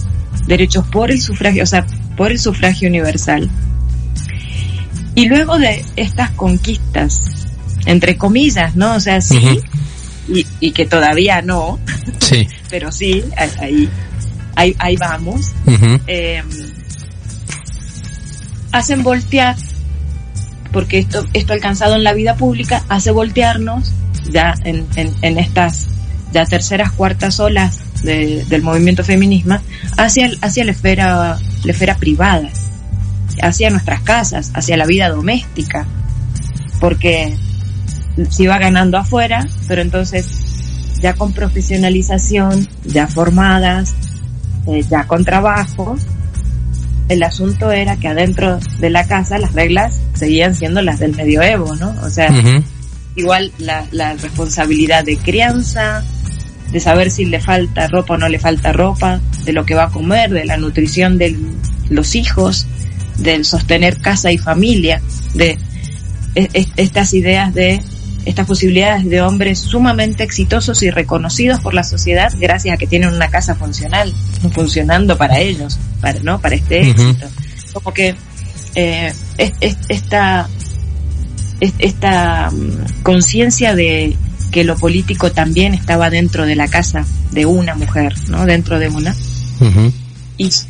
derechos 0.47 0.87
por 0.87 1.11
el 1.11 1.21
sufragio, 1.21 1.63
o 1.63 1.67
sea, 1.67 1.87
por 2.17 2.33
el 2.33 2.39
sufragio 2.39 2.89
universal. 2.89 3.51
Y 5.15 5.27
luego 5.27 5.59
de 5.59 5.85
estas 5.97 6.31
conquistas, 6.31 7.21
entre 7.87 8.17
comillas, 8.17 8.77
¿no? 8.77 8.95
O 8.95 9.01
sea, 9.01 9.21
sí, 9.21 9.61
y, 10.61 10.71
que 10.71 10.87
todavía 10.87 11.43
no, 11.43 11.79
sí. 12.19 12.49
pero 12.71 12.91
sí, 12.91 13.23
ahí, 13.59 13.89
ahí, 14.55 14.75
ahí 14.79 14.97
vamos, 14.97 15.53
em, 16.07 16.47
hacen 18.71 19.03
voltear, 19.03 19.57
porque 20.73 20.99
esto, 20.99 21.27
esto 21.35 21.53
alcanzado 21.53 21.97
en 21.97 22.05
la 22.05 22.15
vida 22.15 22.37
pública 22.37 22.83
hace 22.89 23.11
voltearnos 23.11 23.93
ya 24.31 24.55
en, 24.65 24.87
en, 24.97 25.13
en 25.21 25.39
estas 25.39 25.89
ya 26.33 26.47
terceras, 26.47 26.93
cuartas 26.93 27.39
olas 27.41 27.81
del 28.03 28.63
movimiento 28.63 29.05
feminismo 29.05 29.59
hacia, 29.97 30.31
hacia 30.41 30.65
la 30.65 30.73
esfera, 30.73 31.39
la 31.65 31.73
esfera 31.73 31.97
privada, 31.97 32.49
hacia 33.43 33.71
nuestras 33.71 34.03
casas, 34.03 34.51
hacia 34.55 34.77
la 34.77 34.87
vida 34.87 35.09
doméstica, 35.09 35.87
porque 36.81 37.37
se 38.31 38.43
iba 38.43 38.59
ganando 38.59 38.99
afuera, 38.99 39.47
pero 39.69 39.83
entonces 39.83 40.27
ya 41.01 41.15
con 41.15 41.33
profesionalización, 41.33 42.69
ya 42.85 43.07
formadas, 43.07 43.95
eh, 44.67 44.85
ya 44.89 45.07
con 45.07 45.25
trabajo, 45.25 45.97
el 47.09 47.23
asunto 47.23 47.71
era 47.73 47.97
que 47.97 48.09
adentro 48.09 48.59
de 48.79 48.91
la 48.91 49.07
casa 49.07 49.39
las 49.39 49.53
reglas 49.53 50.01
seguían 50.15 50.55
siendo 50.55 50.83
las 50.83 51.01
del 51.01 51.15
medioevo, 51.17 51.75
¿no? 51.77 51.95
O 52.03 52.11
sea, 52.11 52.31
igual 53.17 53.53
la, 53.59 53.85
la 53.91 54.15
responsabilidad 54.15 55.05
de 55.05 55.17
crianza, 55.17 56.05
de 56.73 56.81
saber 56.81 57.11
si 57.11 57.27
le 57.27 57.41
falta 57.41 57.87
ropa 57.87 58.15
o 58.15 58.19
no 58.19 58.29
le 58.29 58.39
falta 58.39 58.73
ropa, 58.73 59.21
de 59.45 59.53
lo 59.53 59.65
que 59.65 59.75
va 59.75 59.85
a 59.85 59.91
comer, 59.91 60.31
de 60.31 60.45
la 60.45 60.57
nutrición 60.57 61.19
de 61.19 61.37
los 61.91 62.15
hijos, 62.15 62.67
del 63.19 63.45
sostener 63.45 63.99
casa 63.99 64.33
y 64.33 64.39
familia, 64.39 65.03
de 65.35 65.59
estas 66.35 67.13
ideas 67.13 67.53
de 67.53 67.83
estas 68.25 68.47
posibilidades 68.47 69.05
de 69.05 69.21
hombres 69.21 69.59
sumamente 69.59 70.23
exitosos 70.23 70.83
y 70.83 70.91
reconocidos 70.91 71.61
por 71.61 71.75
la 71.75 71.83
sociedad 71.83 72.33
gracias 72.39 72.75
a 72.75 72.79
que 72.79 72.87
tienen 72.87 73.13
una 73.13 73.29
casa 73.29 73.55
funcional, 73.55 74.15
funcionando 74.53 75.19
para 75.19 75.41
ellos, 75.41 75.79
para, 76.01 76.21
¿no? 76.21 76.41
Para 76.41 76.55
este 76.55 76.89
éxito. 76.89 77.27
Como 77.73 77.93
que 77.93 78.15
eh, 78.75 79.13
esta, 79.89 80.49
esta 81.61 82.51
mm, 82.51 83.03
conciencia 83.03 83.75
de 83.75 84.17
que 84.53 84.63
lo 84.65 84.77
político 84.77 85.33
también 85.33 85.75
estaba 85.75 86.11
dentro 86.11 86.47
de 86.47 86.55
la 86.55 86.69
casa 86.69 87.05
de 87.33 87.47
una 87.47 87.75
mujer, 87.75 88.15
¿no? 88.29 88.47
Dentro 88.47 88.79
de 88.79 88.89
una. 88.89 89.17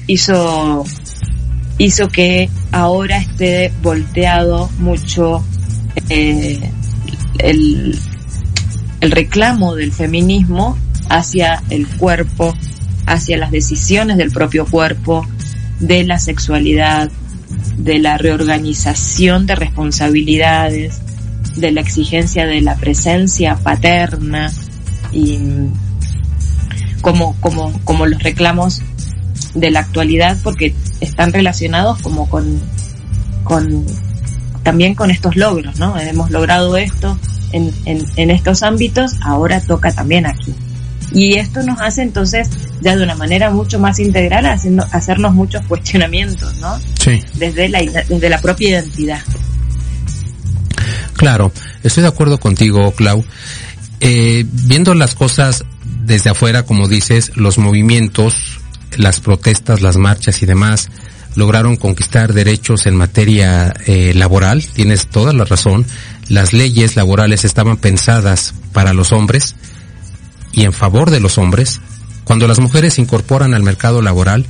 Hizo, 0.06 0.84
hizo 1.78 2.08
que 2.08 2.48
ahora 2.70 3.18
esté 3.18 3.72
volteado 3.82 4.70
mucho 4.78 5.44
eh, 6.08 6.70
el, 7.38 7.98
el 9.00 9.10
reclamo 9.10 9.74
del 9.74 9.92
feminismo 9.92 10.78
hacia 11.08 11.62
el 11.70 11.88
cuerpo, 11.88 12.54
hacia 13.06 13.36
las 13.36 13.50
decisiones 13.50 14.16
del 14.16 14.30
propio 14.30 14.64
cuerpo, 14.64 15.26
de 15.80 16.04
la 16.04 16.18
sexualidad, 16.18 17.10
de 17.78 17.98
la 17.98 18.16
reorganización 18.16 19.46
de 19.46 19.56
responsabilidades, 19.56 21.01
de 21.56 21.72
la 21.72 21.80
exigencia 21.80 22.46
de 22.46 22.60
la 22.60 22.76
presencia 22.76 23.56
paterna 23.56 24.52
y 25.12 25.38
como, 27.00 27.34
como, 27.40 27.72
como 27.84 28.06
los 28.06 28.22
reclamos 28.22 28.82
de 29.54 29.70
la 29.70 29.80
actualidad 29.80 30.38
porque 30.42 30.74
están 31.00 31.32
relacionados 31.32 32.00
como 32.00 32.28
con, 32.28 32.60
con 33.44 33.84
también 34.62 34.94
con 34.94 35.10
estos 35.10 35.36
logros, 35.36 35.78
¿no? 35.78 35.98
Hemos 35.98 36.30
logrado 36.30 36.76
esto 36.76 37.18
en, 37.52 37.72
en, 37.84 38.04
en 38.16 38.30
estos 38.30 38.62
ámbitos, 38.62 39.16
ahora 39.20 39.60
toca 39.60 39.92
también 39.92 40.26
aquí. 40.26 40.54
Y 41.14 41.34
esto 41.34 41.62
nos 41.62 41.80
hace 41.80 42.02
entonces 42.02 42.48
ya 42.80 42.96
de 42.96 43.02
una 43.02 43.14
manera 43.14 43.50
mucho 43.50 43.78
más 43.78 43.98
integral, 43.98 44.46
haciendo, 44.46 44.86
hacernos 44.92 45.34
muchos 45.34 45.64
cuestionamientos, 45.66 46.56
¿no? 46.56 46.78
Sí. 46.98 47.22
Desde 47.34 47.68
la, 47.68 47.80
desde 47.80 48.28
la 48.28 48.40
propia 48.40 48.70
identidad. 48.70 49.20
Claro, 51.22 51.52
estoy 51.84 52.02
de 52.02 52.08
acuerdo 52.08 52.40
contigo, 52.40 52.90
Clau. 52.96 53.24
Eh, 54.00 54.44
viendo 54.50 54.92
las 54.92 55.14
cosas 55.14 55.64
desde 55.84 56.30
afuera, 56.30 56.64
como 56.64 56.88
dices, 56.88 57.30
los 57.36 57.58
movimientos, 57.58 58.58
las 58.96 59.20
protestas, 59.20 59.82
las 59.82 59.96
marchas 59.98 60.42
y 60.42 60.46
demás, 60.46 60.90
lograron 61.36 61.76
conquistar 61.76 62.32
derechos 62.32 62.86
en 62.86 62.96
materia 62.96 63.72
eh, 63.86 64.14
laboral, 64.16 64.64
tienes 64.64 65.06
toda 65.06 65.32
la 65.32 65.44
razón, 65.44 65.86
las 66.26 66.52
leyes 66.52 66.96
laborales 66.96 67.44
estaban 67.44 67.76
pensadas 67.76 68.52
para 68.72 68.92
los 68.92 69.12
hombres 69.12 69.54
y 70.50 70.64
en 70.64 70.72
favor 70.72 71.10
de 71.10 71.20
los 71.20 71.38
hombres. 71.38 71.80
Cuando 72.24 72.48
las 72.48 72.58
mujeres 72.58 72.94
se 72.94 73.00
incorporan 73.00 73.54
al 73.54 73.62
mercado 73.62 74.02
laboral, 74.02 74.44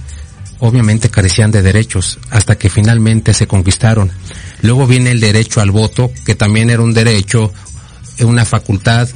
obviamente 0.59 1.11
carecían 1.11 1.51
de 1.51 1.61
derechos 1.61 2.19
hasta 2.31 2.57
que 2.57 2.71
finalmente 2.71 3.35
se 3.35 3.47
conquistaron. 3.47 4.11
Luego 4.63 4.87
viene 4.87 5.11
el 5.11 5.21
derecho 5.21 5.61
al 5.61 5.71
voto, 5.71 6.11
que 6.25 6.35
también 6.35 6.71
era 6.71 6.83
un 6.83 6.95
derecho, 6.95 7.53
una 8.21 8.45
facultad 8.45 9.09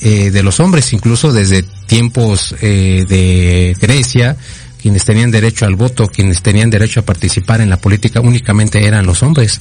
eh, 0.00 0.30
de 0.30 0.42
los 0.42 0.60
hombres, 0.60 0.92
incluso 0.92 1.32
desde 1.32 1.62
tiempos 1.62 2.54
eh, 2.60 3.04
de 3.08 3.76
Grecia, 3.80 4.36
quienes 4.80 5.04
tenían 5.04 5.30
derecho 5.30 5.66
al 5.66 5.74
voto, 5.76 6.08
quienes 6.08 6.42
tenían 6.42 6.70
derecho 6.70 7.00
a 7.00 7.04
participar 7.04 7.60
en 7.60 7.70
la 7.70 7.78
política 7.78 8.20
únicamente 8.20 8.86
eran 8.86 9.06
los 9.06 9.22
hombres 9.22 9.60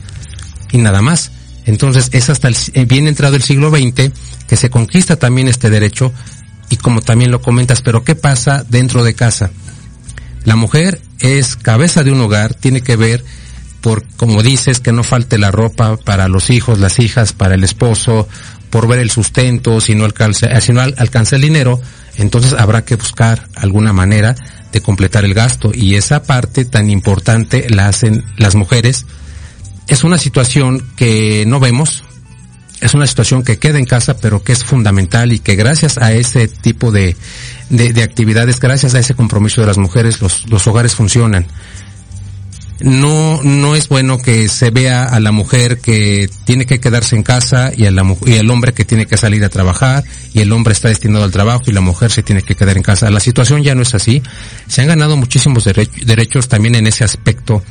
y 0.72 0.78
nada 0.78 1.02
más. 1.02 1.32
Entonces 1.66 2.10
es 2.12 2.30
hasta 2.30 2.48
el, 2.48 2.56
eh, 2.74 2.86
bien 2.86 3.08
entrado 3.08 3.36
el 3.36 3.42
siglo 3.42 3.72
XX 3.72 4.12
que 4.48 4.56
se 4.56 4.70
conquista 4.70 5.16
también 5.16 5.48
este 5.48 5.70
derecho 5.70 6.14
y 6.70 6.78
como 6.78 7.02
también 7.02 7.32
lo 7.32 7.42
comentas, 7.42 7.82
pero 7.82 8.04
¿qué 8.04 8.16
pasa 8.16 8.66
dentro 8.70 9.04
de 9.04 9.16
casa? 9.16 9.52
La 10.44 10.56
mujer 10.56 11.02
es 11.20 11.56
cabeza 11.56 12.04
de 12.04 12.12
un 12.12 12.22
hogar, 12.22 12.54
tiene 12.54 12.82
que 12.82 12.96
ver 12.96 13.24
por, 13.86 14.04
como 14.18 14.42
dices, 14.42 14.80
que 14.80 14.92
no 14.92 15.04
falte 15.04 15.38
la 15.38 15.52
ropa 15.52 15.96
para 15.96 16.28
los 16.28 16.50
hijos, 16.50 16.80
las 16.80 16.98
hijas, 16.98 17.34
para 17.34 17.54
el 17.54 17.64
esposo, 17.64 18.28
por 18.72 18.88
ver 18.88 18.98
el 18.98 19.12
sustento, 19.12 19.80
si 19.80 19.94
no 19.94 20.06
alcanza, 20.06 20.60
si 20.60 20.74
no 20.74 20.82
alcanza 20.82 21.36
el 21.36 21.44
dinero, 21.44 21.80
entonces 22.18 22.54
habrá 22.54 22.84
que 22.84 22.96
buscar 22.96 23.48
alguna 23.54 23.94
manera 23.94 24.36
de 24.72 24.82
completar 24.82 25.24
el 25.24 25.36
gasto 25.36 25.70
y 25.72 25.94
esa 25.94 26.24
parte 26.24 26.66
tan 26.66 26.90
importante 26.90 27.68
la 27.70 27.88
hacen 27.88 28.26
las 28.38 28.56
mujeres. 28.56 29.06
Es 29.88 30.04
una 30.04 30.18
situación 30.18 30.84
que 30.96 31.44
no 31.46 31.60
vemos, 31.60 32.04
es 32.82 32.96
una 32.96 33.06
situación 33.06 33.44
que 33.44 33.60
queda 33.60 33.78
en 33.78 33.86
casa 33.86 34.18
pero 34.18 34.42
que 34.42 34.54
es 34.54 34.64
fundamental 34.64 35.32
y 35.32 35.38
que 35.38 35.56
gracias 35.56 36.00
a 36.00 36.12
ese 36.12 36.48
tipo 36.48 36.92
de, 36.92 37.16
de, 37.70 38.02
actividades, 38.02 38.60
gracias 38.60 38.96
a 38.96 39.00
ese 39.00 39.14
compromiso 39.14 39.62
de 39.62 39.68
las 39.68 39.78
mujeres, 39.78 40.22
los, 40.22 40.50
los 40.50 40.66
hogares 40.66 40.96
funcionan 40.96 41.46
no 42.82 43.42
no 43.44 43.76
es 43.76 43.88
bueno 43.88 44.18
que 44.18 44.50
se 44.50 44.70
vea 44.70 45.06
a 45.06 45.20
la 45.20 45.32
mujer 45.32 45.80
que 45.80 46.30
tiene 46.44 46.66
que 46.66 46.80
quedarse 46.80 47.16
en 47.16 47.24
casa 47.24 47.72
y 47.76 47.86
a 47.86 47.92
la 47.92 48.06
y 48.26 48.34
el 48.34 48.50
hombre 48.50 48.74
que 48.74 48.84
tiene 48.84 49.06
que 49.06 49.18
salir 49.18 49.44
a 49.44 49.50
trabajar 49.50 50.04
y 50.34 50.42
el 50.42 50.52
hombre 50.52 50.74
está 50.74 50.90
destinado 50.90 51.24
al 51.24 51.32
trabajo 51.32 51.64
y 51.68 51.72
la 51.72 51.82
mujer 51.82 52.12
se 52.12 52.24
tiene 52.24 52.42
que 52.42 52.56
quedar 52.56 52.76
en 52.76 52.84
casa. 52.84 53.10
La 53.10 53.20
situación 53.20 53.64
ya 53.64 53.76
no 53.76 53.82
es 53.82 53.96
así. 53.96 54.22
Se 54.68 54.82
han 54.82 54.88
ganado 54.88 55.16
muchísimos 55.16 55.64
derechos 55.64 56.48
también 56.50 56.76
en 56.76 56.88
ese 56.88 57.04
aspecto. 57.04 57.64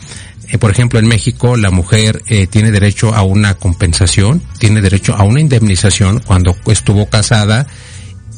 Eh, 0.49 0.59
por 0.59 0.71
ejemplo, 0.71 0.99
en 0.99 1.07
México 1.07 1.57
la 1.57 1.71
mujer 1.71 2.23
eh, 2.27 2.47
tiene 2.47 2.71
derecho 2.71 3.14
a 3.14 3.23
una 3.23 3.55
compensación, 3.55 4.43
tiene 4.59 4.81
derecho 4.81 5.14
a 5.14 5.25
una 5.25 5.40
indemnización 5.40 6.21
cuando 6.21 6.57
estuvo 6.67 7.07
casada 7.09 7.67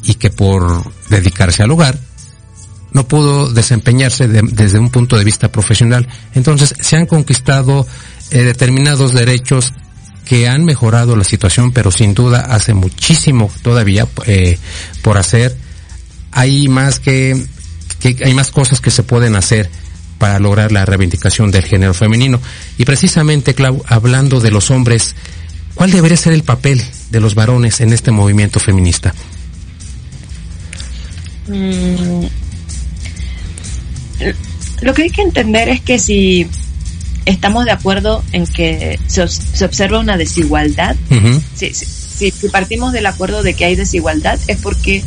y 0.03 0.15
que 0.15 0.29
por 0.29 0.83
dedicarse 1.09 1.63
al 1.63 1.71
hogar 1.71 1.97
no 2.91 3.07
pudo 3.07 3.49
desempeñarse 3.51 4.27
desde 4.27 4.79
un 4.79 4.89
punto 4.89 5.17
de 5.17 5.23
vista 5.23 5.51
profesional. 5.51 6.07
Entonces 6.33 6.73
se 6.79 6.95
han 6.95 7.05
conquistado 7.05 7.85
eh, 8.31 8.43
determinados 8.43 9.13
derechos 9.13 9.73
que 10.25 10.47
han 10.47 10.65
mejorado 10.65 11.15
la 11.15 11.23
situación, 11.23 11.71
pero 11.71 11.91
sin 11.91 12.13
duda 12.13 12.41
hace 12.41 12.73
muchísimo 12.73 13.49
todavía 13.61 14.07
eh, 14.25 14.57
por 15.01 15.17
hacer. 15.17 15.55
Hay 16.31 16.67
más 16.67 16.99
que, 16.99 17.45
hay 18.03 18.33
más 18.33 18.51
cosas 18.51 18.81
que 18.81 18.91
se 18.91 19.03
pueden 19.03 19.35
hacer 19.35 19.69
para 20.17 20.39
lograr 20.39 20.71
la 20.71 20.85
reivindicación 20.85 21.51
del 21.51 21.63
género 21.63 21.93
femenino. 21.93 22.41
Y 22.77 22.85
precisamente, 22.85 23.53
Clau, 23.53 23.83
hablando 23.87 24.39
de 24.39 24.51
los 24.51 24.69
hombres, 24.69 25.15
¿cuál 25.75 25.91
debería 25.91 26.17
ser 26.17 26.33
el 26.33 26.43
papel 26.43 26.83
de 27.09 27.19
los 27.19 27.33
varones 27.35 27.79
en 27.79 27.93
este 27.93 28.11
movimiento 28.11 28.59
feminista? 28.59 29.13
Mm, 31.47 32.25
lo 34.81 34.93
que 34.93 35.03
hay 35.03 35.09
que 35.09 35.21
entender 35.21 35.69
es 35.69 35.81
que 35.81 35.99
si 35.99 36.47
estamos 37.25 37.65
de 37.65 37.71
acuerdo 37.71 38.23
en 38.31 38.45
que 38.45 38.99
se, 39.07 39.21
observa 39.21 39.99
una 39.99 40.17
desigualdad, 40.17 40.95
si, 41.55 42.31
partimos 42.51 42.93
del 42.93 43.05
acuerdo 43.05 43.43
de 43.43 43.53
que 43.53 43.65
hay 43.65 43.75
desigualdad, 43.75 44.39
es 44.47 44.57
porque 44.57 45.03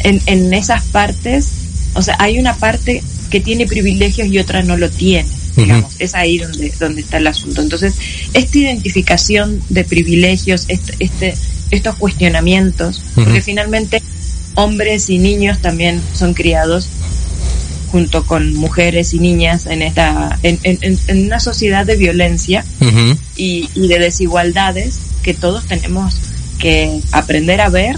en, 0.00 0.20
en 0.26 0.52
esas 0.54 0.84
partes, 0.86 1.48
o 1.94 2.02
sea, 2.02 2.16
hay 2.18 2.38
una 2.38 2.54
parte 2.54 3.02
que 3.30 3.40
tiene 3.40 3.66
privilegios 3.66 4.28
y 4.28 4.38
otra 4.38 4.62
no 4.62 4.76
lo 4.76 4.90
tiene. 4.90 5.28
Digamos, 5.56 5.94
es 6.00 6.16
ahí 6.16 6.38
donde, 6.38 6.72
donde 6.80 7.00
está 7.00 7.18
el 7.18 7.26
asunto. 7.28 7.62
Entonces, 7.62 7.94
esta 8.32 8.58
identificación 8.58 9.62
de 9.68 9.84
privilegios, 9.84 10.64
este, 10.68 10.94
este 10.98 11.34
estos 11.70 11.96
cuestionamientos, 11.96 13.02
porque 13.14 13.40
finalmente 13.40 14.02
hombres 14.54 15.10
y 15.10 15.18
niños 15.18 15.60
también 15.60 16.00
son 16.12 16.34
criados 16.34 16.88
junto 17.94 18.26
con 18.26 18.54
mujeres 18.54 19.14
y 19.14 19.20
niñas 19.20 19.66
en 19.66 19.80
esta 19.80 20.36
en, 20.42 20.58
en, 20.64 21.26
una 21.26 21.38
sociedad 21.38 21.86
de 21.86 21.94
violencia 21.94 22.64
y, 23.36 23.68
de 23.76 24.00
desigualdades 24.00 24.98
que 25.22 25.32
todos 25.32 25.64
tenemos 25.66 26.16
que 26.58 27.00
aprender 27.12 27.60
a 27.60 27.68
ver 27.68 27.96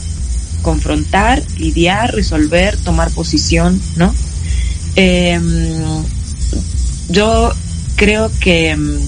confrontar 0.61 1.43
lidiar 1.57 2.15
resolver 2.15 2.77
tomar 2.77 3.11
posición 3.11 3.81
no 3.97 4.15
em, 4.97 6.05
yo 7.09 7.55
creo 7.97 8.31
que 8.39 8.73
em, 8.73 8.99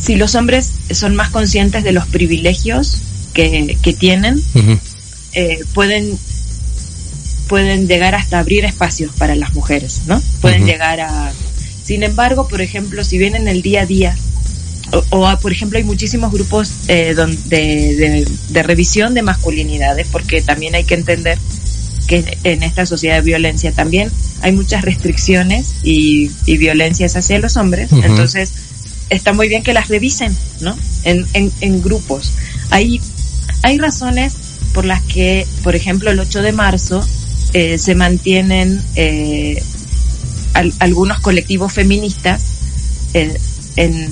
si 0.00 0.16
los 0.16 0.34
hombres 0.36 0.72
son 0.90 1.14
más 1.16 1.28
conscientes 1.28 1.84
de 1.84 1.92
los 1.92 2.06
privilegios 2.06 3.02
que, 3.34 3.76
que 3.82 3.92
tienen, 3.92 4.42
eh, 5.34 5.60
pueden 5.74 6.18
pueden 7.52 7.86
llegar 7.86 8.14
hasta 8.14 8.38
abrir 8.38 8.64
espacios 8.64 9.14
para 9.14 9.36
las 9.36 9.52
mujeres, 9.52 10.04
¿no? 10.06 10.22
Pueden 10.40 10.64
llegar 10.64 11.00
a... 11.00 11.30
Sin 11.84 12.02
embargo, 12.02 12.48
por 12.48 12.62
ejemplo, 12.62 13.04
si 13.04 13.18
bien 13.18 13.34
en 13.34 13.46
el 13.46 13.60
día 13.60 13.82
a 13.82 13.84
día, 13.84 14.16
o, 15.10 15.38
por 15.38 15.52
ejemplo 15.52 15.76
hay 15.76 15.84
muchísimos 15.84 16.32
grupos 16.32 16.72
eh, 16.88 17.14
de, 17.44 18.26
de, 18.48 18.62
revisión 18.62 19.12
de 19.12 19.20
masculinidades, 19.20 20.06
porque 20.10 20.40
también 20.40 20.74
hay 20.74 20.84
que 20.84 20.94
entender 20.94 21.36
que 22.06 22.38
en 22.44 22.62
esta 22.62 22.86
sociedad 22.86 23.16
de 23.16 23.20
violencia 23.20 23.70
también 23.70 24.10
hay 24.40 24.52
muchas 24.52 24.80
restricciones 24.80 25.74
y, 25.82 26.30
y 26.46 26.56
violencias 26.56 27.16
hacia 27.16 27.38
los 27.38 27.58
hombres, 27.58 27.92
entonces 27.92 28.50
está 29.10 29.34
muy 29.34 29.48
bien 29.48 29.62
que 29.62 29.74
las 29.74 29.88
revisen, 29.88 30.34
¿no? 30.60 30.74
En, 31.04 31.26
en, 31.34 31.52
en 31.60 31.82
grupos. 31.82 32.32
Hay, 32.70 32.98
hay 33.62 33.76
razones 33.76 34.36
por 34.72 34.86
las 34.86 35.02
que, 35.02 35.46
por 35.62 35.76
ejemplo, 35.76 36.10
el 36.10 36.18
8 36.18 36.40
de 36.40 36.52
marzo 36.52 37.06
eh, 37.52 37.78
se 37.78 37.94
mantienen 37.94 38.82
eh, 38.94 39.62
algunos 40.78 41.20
colectivos 41.20 41.72
feministas 41.72 42.42
eh, 43.14 43.38
en, 43.76 44.08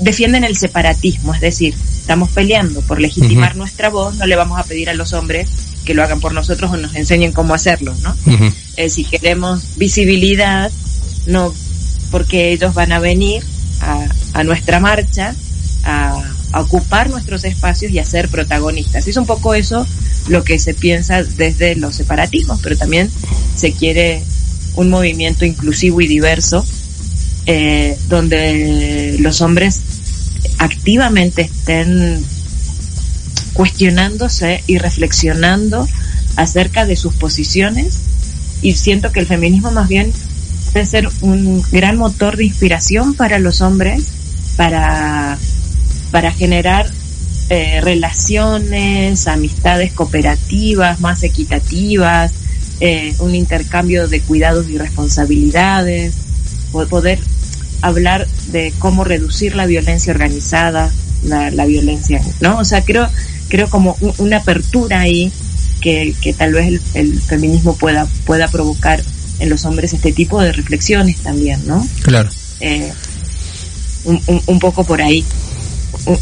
defienden 0.00 0.44
el 0.44 0.56
separatismo, 0.56 1.34
es 1.34 1.40
decir, 1.40 1.74
estamos 1.74 2.30
peleando 2.30 2.80
por 2.82 3.00
legitimar 3.00 3.56
nuestra 3.56 3.90
voz, 3.90 4.14
no 4.16 4.26
le 4.26 4.36
vamos 4.36 4.58
a 4.58 4.64
pedir 4.64 4.88
a 4.88 4.94
los 4.94 5.12
hombres 5.12 5.48
que 5.84 5.92
lo 5.92 6.02
hagan 6.02 6.20
por 6.20 6.32
nosotros 6.32 6.70
o 6.72 6.76
nos 6.76 6.94
enseñen 6.94 7.32
cómo 7.32 7.52
hacerlo, 7.52 7.94
¿no? 8.02 8.16
si 8.88 9.04
queremos 9.04 9.76
visibilidad, 9.76 10.70
no 11.26 11.52
porque 12.10 12.52
ellos 12.52 12.72
van 12.74 12.92
a 12.92 12.98
venir 12.98 13.42
a, 13.80 14.06
a 14.32 14.44
nuestra 14.44 14.80
marcha 14.80 15.34
a, 15.84 16.15
a, 16.56 16.60
ocupar 16.60 17.10
nuestros 17.10 17.44
espacios 17.44 17.92
y 17.92 17.98
a 17.98 18.04
ser 18.04 18.28
protagonistas. 18.28 19.06
Es 19.06 19.16
un 19.16 19.26
poco 19.26 19.54
eso 19.54 19.86
lo 20.28 20.44
que 20.44 20.58
se 20.58 20.74
piensa 20.74 21.22
desde 21.22 21.76
los 21.76 21.96
separatismos, 21.96 22.60
pero 22.62 22.76
también 22.76 23.10
se 23.54 23.72
quiere 23.72 24.22
un 24.74 24.90
movimiento 24.90 25.44
inclusivo 25.44 26.00
y 26.00 26.06
diverso 26.06 26.64
eh, 27.46 27.96
donde 28.08 29.16
los 29.20 29.40
hombres 29.40 29.80
activamente 30.58 31.42
estén 31.42 32.22
cuestionándose 33.52 34.62
y 34.66 34.78
reflexionando 34.78 35.88
acerca 36.36 36.84
de 36.84 36.96
sus 36.96 37.14
posiciones 37.14 38.00
y 38.62 38.74
siento 38.74 39.12
que 39.12 39.20
el 39.20 39.26
feminismo 39.26 39.70
más 39.70 39.88
bien 39.88 40.12
puede 40.72 40.86
ser 40.86 41.08
un 41.20 41.62
gran 41.72 41.96
motor 41.96 42.36
de 42.36 42.44
inspiración 42.44 43.14
para 43.14 43.38
los 43.38 43.60
hombres 43.60 44.04
para, 44.56 45.38
para 46.16 46.32
generar 46.32 46.90
eh, 47.50 47.82
relaciones, 47.82 49.26
amistades 49.26 49.92
cooperativas 49.92 50.98
más 50.98 51.22
equitativas, 51.22 52.32
eh, 52.80 53.14
un 53.18 53.34
intercambio 53.34 54.08
de 54.08 54.22
cuidados 54.22 54.66
y 54.70 54.78
responsabilidades, 54.78 56.14
poder 56.88 57.18
hablar 57.82 58.26
de 58.46 58.72
cómo 58.78 59.04
reducir 59.04 59.54
la 59.56 59.66
violencia 59.66 60.10
organizada, 60.10 60.90
la, 61.22 61.50
la 61.50 61.66
violencia, 61.66 62.22
¿no? 62.40 62.60
O 62.60 62.64
sea, 62.64 62.80
creo, 62.80 63.10
creo 63.50 63.68
como 63.68 63.98
una 64.16 64.38
apertura 64.38 65.00
ahí 65.00 65.30
que, 65.82 66.14
que 66.22 66.32
tal 66.32 66.54
vez 66.54 66.68
el, 66.68 66.80
el, 66.94 67.20
feminismo 67.20 67.76
pueda, 67.76 68.06
pueda 68.24 68.48
provocar 68.48 69.02
en 69.38 69.50
los 69.50 69.66
hombres 69.66 69.92
este 69.92 70.12
tipo 70.12 70.40
de 70.40 70.52
reflexiones 70.52 71.18
también, 71.18 71.60
¿no? 71.66 71.86
Claro. 72.00 72.30
Eh, 72.60 72.90
un, 74.04 74.18
un, 74.28 74.42
un, 74.46 74.58
poco 74.58 74.82
por 74.82 75.02
ahí. 75.02 75.22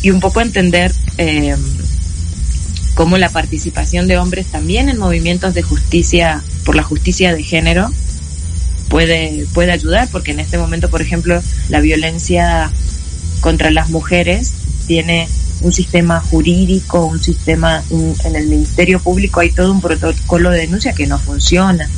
Y 0.03 0.11
un 0.11 0.21
poco 0.21 0.41
entender 0.41 0.93
eh, 1.19 1.57
cómo 2.95 3.19
la 3.19 3.29
participación 3.29 4.07
de 4.07 4.19
hombres 4.19 4.47
también 4.47 4.89
en 4.89 4.99
movimientos 4.99 5.53
de 5.55 5.63
justicia, 5.63 6.43
por 6.65 6.77
la 6.77 6.83
justicia 6.83 7.35
de 7.35 7.43
género, 7.43 7.91
puede, 8.89 9.47
puede 9.53 9.73
ayudar, 9.73 10.09
porque 10.11 10.31
en 10.33 10.41
este 10.41 10.59
momento, 10.59 10.89
por 10.89 11.03
ejemplo, 11.03 11.43
la 11.69 11.81
violencia 11.81 12.71
contra 13.41 13.71
las 13.71 13.91
mujeres 13.91 14.53
tiene 14.87 15.29
un 15.61 15.73
sistema 15.73 16.21
jurídico, 16.21 17.05
un 17.05 17.23
sistema, 17.23 17.83
un, 17.91 18.15
en 18.25 18.37
el 18.37 18.47
Ministerio 18.47 19.01
Público 19.01 19.41
hay 19.41 19.51
todo 19.51 19.73
un 19.73 19.81
protocolo 19.81 20.51
de 20.51 20.61
denuncia 20.61 20.95
que 20.95 21.07
no 21.07 21.19
funciona. 21.19 21.89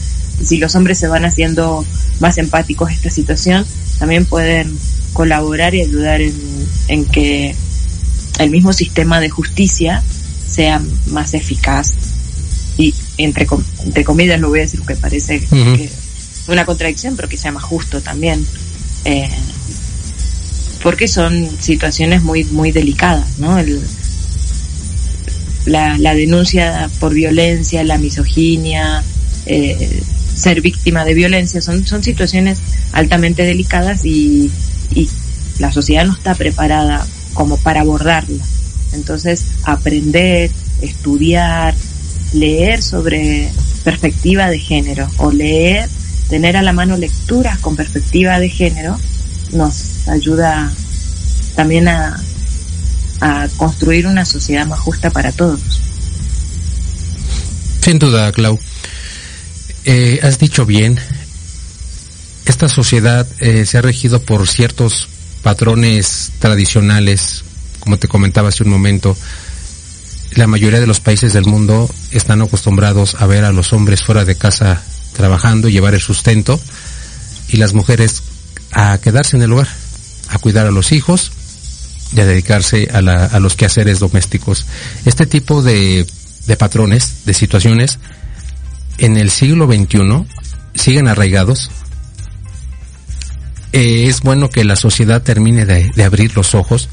Y 0.40 0.44
si 0.44 0.58
los 0.58 0.74
hombres 0.74 0.98
se 0.98 1.08
van 1.08 1.24
haciendo 1.24 1.84
más 2.20 2.38
empáticos 2.38 2.90
a 2.90 2.92
esta 2.92 3.10
situación, 3.10 3.66
también 3.98 4.26
pueden 4.26 4.76
colaborar 5.12 5.74
y 5.74 5.82
ayudar 5.82 6.20
en, 6.20 6.34
en 6.88 7.04
que 7.06 7.54
el 8.38 8.50
mismo 8.50 8.72
sistema 8.72 9.20
de 9.20 9.30
justicia 9.30 10.02
sea 10.46 10.80
más 11.06 11.34
eficaz 11.34 11.92
y 12.78 12.94
entre, 13.18 13.46
entre 13.84 14.04
comillas 14.04 14.40
lo 14.40 14.48
voy 14.48 14.60
a 14.60 14.62
decir 14.62 14.80
porque 14.80 14.96
parece 14.96 15.36
uh 15.50 15.54
-huh. 15.54 15.76
que 15.76 15.90
una 16.48 16.64
contradicción 16.64 17.16
pero 17.16 17.28
que 17.28 17.36
sea 17.36 17.52
más 17.52 17.64
justo 17.64 18.00
también 18.00 18.44
eh, 19.04 19.28
porque 20.82 21.08
son 21.08 21.48
situaciones 21.60 22.22
muy 22.22 22.44
muy 22.44 22.72
delicadas 22.72 23.38
no 23.38 23.58
el, 23.58 23.80
la, 25.64 25.98
la 25.98 26.14
denuncia 26.14 26.90
por 27.00 27.14
violencia 27.14 27.82
la 27.84 27.98
misoginia 27.98 29.02
eh, 29.46 30.02
ser 30.34 30.60
víctima 30.60 31.04
de 31.04 31.14
violencia 31.14 31.60
son 31.60 31.86
son 31.86 32.02
situaciones 32.04 32.58
altamente 32.92 33.42
delicadas 33.42 34.04
y, 34.04 34.50
y 34.94 35.08
la 35.58 35.72
sociedad 35.72 36.04
no 36.04 36.12
está 36.12 36.34
preparada 36.34 37.06
como 37.36 37.56
para 37.58 37.82
abordarla 37.82 38.44
entonces 38.92 39.44
aprender 39.64 40.50
estudiar 40.80 41.74
leer 42.32 42.82
sobre 42.82 43.48
perspectiva 43.84 44.48
de 44.48 44.58
género 44.58 45.08
o 45.18 45.30
leer 45.30 45.88
tener 46.28 46.56
a 46.56 46.62
la 46.62 46.72
mano 46.72 46.96
lecturas 46.96 47.58
con 47.60 47.76
perspectiva 47.76 48.40
de 48.40 48.48
género 48.48 48.98
nos 49.52 50.08
ayuda 50.08 50.72
también 51.54 51.88
a, 51.88 52.20
a 53.20 53.48
construir 53.56 54.06
una 54.06 54.24
sociedad 54.24 54.66
más 54.66 54.80
justa 54.80 55.10
para 55.10 55.32
todos. 55.32 55.60
Sin 57.82 57.98
duda, 57.98 58.32
Clau. 58.32 58.58
Eh, 59.84 60.20
has 60.22 60.38
dicho 60.38 60.66
bien, 60.66 60.98
esta 62.44 62.68
sociedad 62.68 63.26
eh, 63.38 63.64
se 63.64 63.78
ha 63.78 63.82
regido 63.82 64.20
por 64.20 64.48
ciertos 64.48 65.08
patrones 65.46 66.32
tradicionales, 66.40 67.44
como 67.78 68.00
te 68.00 68.08
comentaba 68.08 68.48
hace 68.48 68.64
un 68.64 68.70
momento. 68.70 69.16
La 70.32 70.48
mayoría 70.48 70.80
de 70.80 70.88
los 70.88 70.98
países 70.98 71.32
del 71.32 71.44
mundo 71.44 71.88
están 72.10 72.42
acostumbrados 72.42 73.14
a 73.20 73.26
ver 73.26 73.44
a 73.44 73.52
los 73.52 73.72
hombres 73.72 74.02
fuera 74.02 74.24
de 74.24 74.34
casa 74.34 74.82
trabajando, 75.12 75.68
llevar 75.68 75.94
el 75.94 76.00
sustento, 76.00 76.60
y 77.46 77.58
las 77.58 77.74
mujeres 77.74 78.24
a 78.72 78.98
quedarse 78.98 79.36
en 79.36 79.42
el 79.44 79.52
hogar, 79.52 79.68
a 80.30 80.38
cuidar 80.38 80.66
a 80.66 80.72
los 80.72 80.90
hijos 80.90 81.30
y 82.12 82.18
a 82.18 82.26
dedicarse 82.26 82.88
a, 82.92 83.00
la, 83.00 83.26
a 83.26 83.38
los 83.38 83.54
quehaceres 83.54 84.00
domésticos. 84.00 84.66
Este 85.04 85.26
tipo 85.26 85.62
de, 85.62 86.08
de 86.48 86.56
patrones, 86.56 87.24
de 87.24 87.34
situaciones, 87.34 88.00
en 88.98 89.16
el 89.16 89.30
siglo 89.30 89.68
XXI 89.68 90.26
siguen 90.74 91.06
arraigados. 91.06 91.70
Eh, 93.72 94.06
es 94.06 94.20
bueno 94.20 94.50
que 94.50 94.64
la 94.64 94.76
sociedad 94.76 95.22
termine 95.22 95.66
de, 95.66 95.90
de 95.94 96.04
abrir 96.04 96.36
los 96.36 96.54
ojos, 96.54 96.88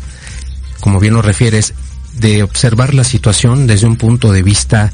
como 0.80 1.00
bien 1.00 1.14
lo 1.14 1.22
refieres, 1.22 1.74
de 2.14 2.44
observar 2.44 2.94
la 2.94 3.04
situación 3.04 3.68
desde 3.68 3.88
un 3.88 3.98
punto 3.98 4.32
de 4.32 4.44
vista, 4.44 4.94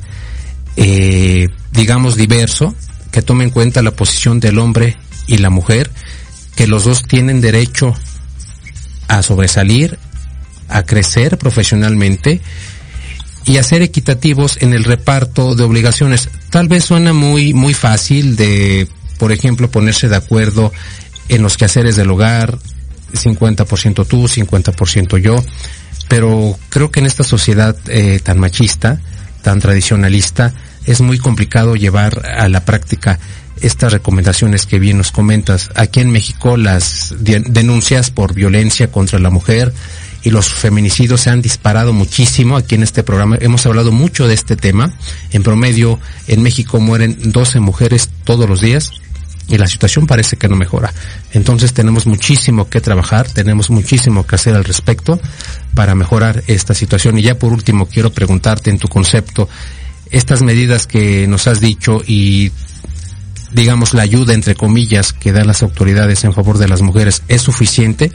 eh, 0.75 1.49
digamos, 1.71 2.15
diverso, 2.15 2.73
que 3.11 3.21
tome 3.21 3.43
en 3.43 3.49
cuenta 3.49 3.81
la 3.81 3.91
posición 3.91 4.39
del 4.39 4.59
hombre 4.59 4.97
y 5.27 5.37
la 5.37 5.49
mujer, 5.49 5.91
que 6.55 6.67
los 6.67 6.85
dos 6.85 7.03
tienen 7.03 7.41
derecho 7.41 7.95
a 9.07 9.23
sobresalir, 9.23 9.97
a 10.67 10.83
crecer 10.83 11.37
profesionalmente 11.37 12.41
y 13.45 13.57
a 13.57 13.63
ser 13.63 13.81
equitativos 13.81 14.57
en 14.61 14.73
el 14.73 14.83
reparto 14.83 15.55
de 15.55 15.63
obligaciones. 15.63 16.29
Tal 16.49 16.67
vez 16.67 16.85
suena 16.85 17.13
muy, 17.13 17.53
muy 17.53 17.73
fácil 17.73 18.35
de, 18.35 18.87
por 19.17 19.31
ejemplo, 19.31 19.71
ponerse 19.71 20.07
de 20.07 20.15
acuerdo 20.15 20.71
en 21.29 21.41
los 21.41 21.57
quehaceres 21.57 21.95
del 21.95 22.11
hogar, 22.11 22.57
50% 23.13 24.05
tú, 24.05 24.27
50% 24.27 25.17
yo, 25.19 25.43
pero 26.07 26.57
creo 26.69 26.91
que 26.91 26.99
en 26.99 27.05
esta 27.05 27.23
sociedad 27.23 27.75
eh, 27.87 28.19
tan 28.21 28.39
machista, 28.39 28.99
tan 29.41 29.59
tradicionalista, 29.59 30.53
es 30.85 31.01
muy 31.01 31.19
complicado 31.19 31.75
llevar 31.75 32.25
a 32.25 32.49
la 32.49 32.65
práctica 32.65 33.19
estas 33.61 33.93
recomendaciones 33.93 34.65
que 34.65 34.79
bien 34.79 34.97
nos 34.97 35.11
comentas. 35.11 35.69
Aquí 35.75 35.99
en 35.99 36.11
México 36.11 36.57
las 36.57 37.13
denuncias 37.19 38.09
por 38.09 38.33
violencia 38.33 38.91
contra 38.91 39.19
la 39.19 39.29
mujer 39.29 39.73
y 40.23 40.31
los 40.31 40.49
feminicidios 40.49 41.21
se 41.21 41.29
han 41.29 41.41
disparado 41.41 41.93
muchísimo. 41.93 42.57
Aquí 42.57 42.75
en 42.75 42.83
este 42.83 43.03
programa 43.03 43.37
hemos 43.39 43.65
hablado 43.65 43.91
mucho 43.91 44.27
de 44.27 44.33
este 44.33 44.55
tema. 44.55 44.93
En 45.31 45.43
promedio 45.43 45.99
en 46.27 46.41
México 46.41 46.79
mueren 46.79 47.17
12 47.21 47.59
mujeres 47.59 48.09
todos 48.23 48.49
los 48.49 48.61
días 48.61 48.91
y 49.49 49.57
la 49.57 49.67
situación 49.67 50.07
parece 50.07 50.37
que 50.37 50.47
no 50.47 50.55
mejora. 50.55 50.93
Entonces 51.33 51.73
tenemos 51.73 52.05
muchísimo 52.05 52.69
que 52.69 52.81
trabajar, 52.81 53.27
tenemos 53.27 53.69
muchísimo 53.69 54.25
que 54.25 54.35
hacer 54.35 54.55
al 54.55 54.63
respecto 54.63 55.19
para 55.73 55.95
mejorar 55.95 56.43
esta 56.47 56.73
situación. 56.73 57.17
Y 57.17 57.23
ya 57.23 57.37
por 57.37 57.51
último 57.51 57.87
quiero 57.87 58.11
preguntarte 58.11 58.69
en 58.69 58.77
tu 58.77 58.87
concepto, 58.87 59.49
estas 60.11 60.41
medidas 60.41 60.87
que 60.87 61.27
nos 61.27 61.47
has 61.47 61.59
dicho 61.59 62.01
y 62.05 62.51
digamos 63.51 63.93
la 63.93 64.03
ayuda 64.03 64.33
entre 64.33 64.55
comillas 64.55 65.13
que 65.13 65.31
dan 65.31 65.47
las 65.47 65.63
autoridades 65.63 66.23
en 66.23 66.33
favor 66.33 66.57
de 66.57 66.67
las 66.67 66.81
mujeres 66.81 67.23
es 67.27 67.41
suficiente 67.41 68.11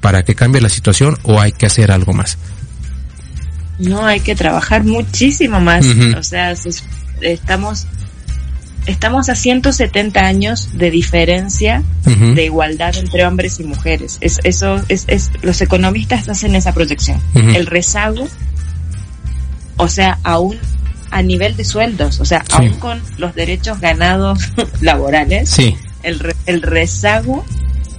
para 0.00 0.22
que 0.22 0.34
cambie 0.34 0.60
la 0.60 0.68
situación 0.68 1.18
o 1.22 1.40
hay 1.40 1.52
que 1.52 1.66
hacer 1.66 1.92
algo 1.92 2.12
más? 2.12 2.38
No, 3.78 4.04
hay 4.04 4.20
que 4.20 4.34
trabajar 4.34 4.84
muchísimo 4.84 5.60
más. 5.60 5.86
Uh 5.86 5.88
-huh. 5.88 6.18
O 6.18 6.22
sea, 6.22 6.54
estamos 7.22 7.86
estamos 8.86 9.28
a 9.28 9.34
170 9.34 10.20
años 10.20 10.70
de 10.74 10.90
diferencia 10.90 11.82
uh 12.06 12.10
-huh. 12.10 12.34
de 12.34 12.44
igualdad 12.44 12.96
entre 12.96 13.26
hombres 13.26 13.60
y 13.60 13.64
mujeres. 13.64 14.18
Es, 14.20 14.40
eso 14.44 14.80
es, 14.88 15.04
es, 15.08 15.30
los 15.42 15.60
economistas 15.60 16.28
hacen 16.28 16.54
esa 16.54 16.72
proyección. 16.72 17.18
Uh 17.34 17.38
-huh. 17.40 17.56
El 17.56 17.66
rezago, 17.66 18.26
o 19.76 19.88
sea, 19.88 20.18
aún 20.22 20.58
a 21.10 21.22
nivel 21.22 21.56
de 21.56 21.64
sueldos, 21.64 22.20
o 22.20 22.24
sea, 22.24 22.40
sí. 22.40 22.52
aún 22.52 22.74
con 22.74 23.00
los 23.18 23.34
derechos 23.34 23.80
ganados 23.80 24.38
laborales, 24.80 25.50
sí. 25.50 25.76
el, 26.02 26.18
re, 26.18 26.34
el 26.46 26.62
rezago 26.62 27.44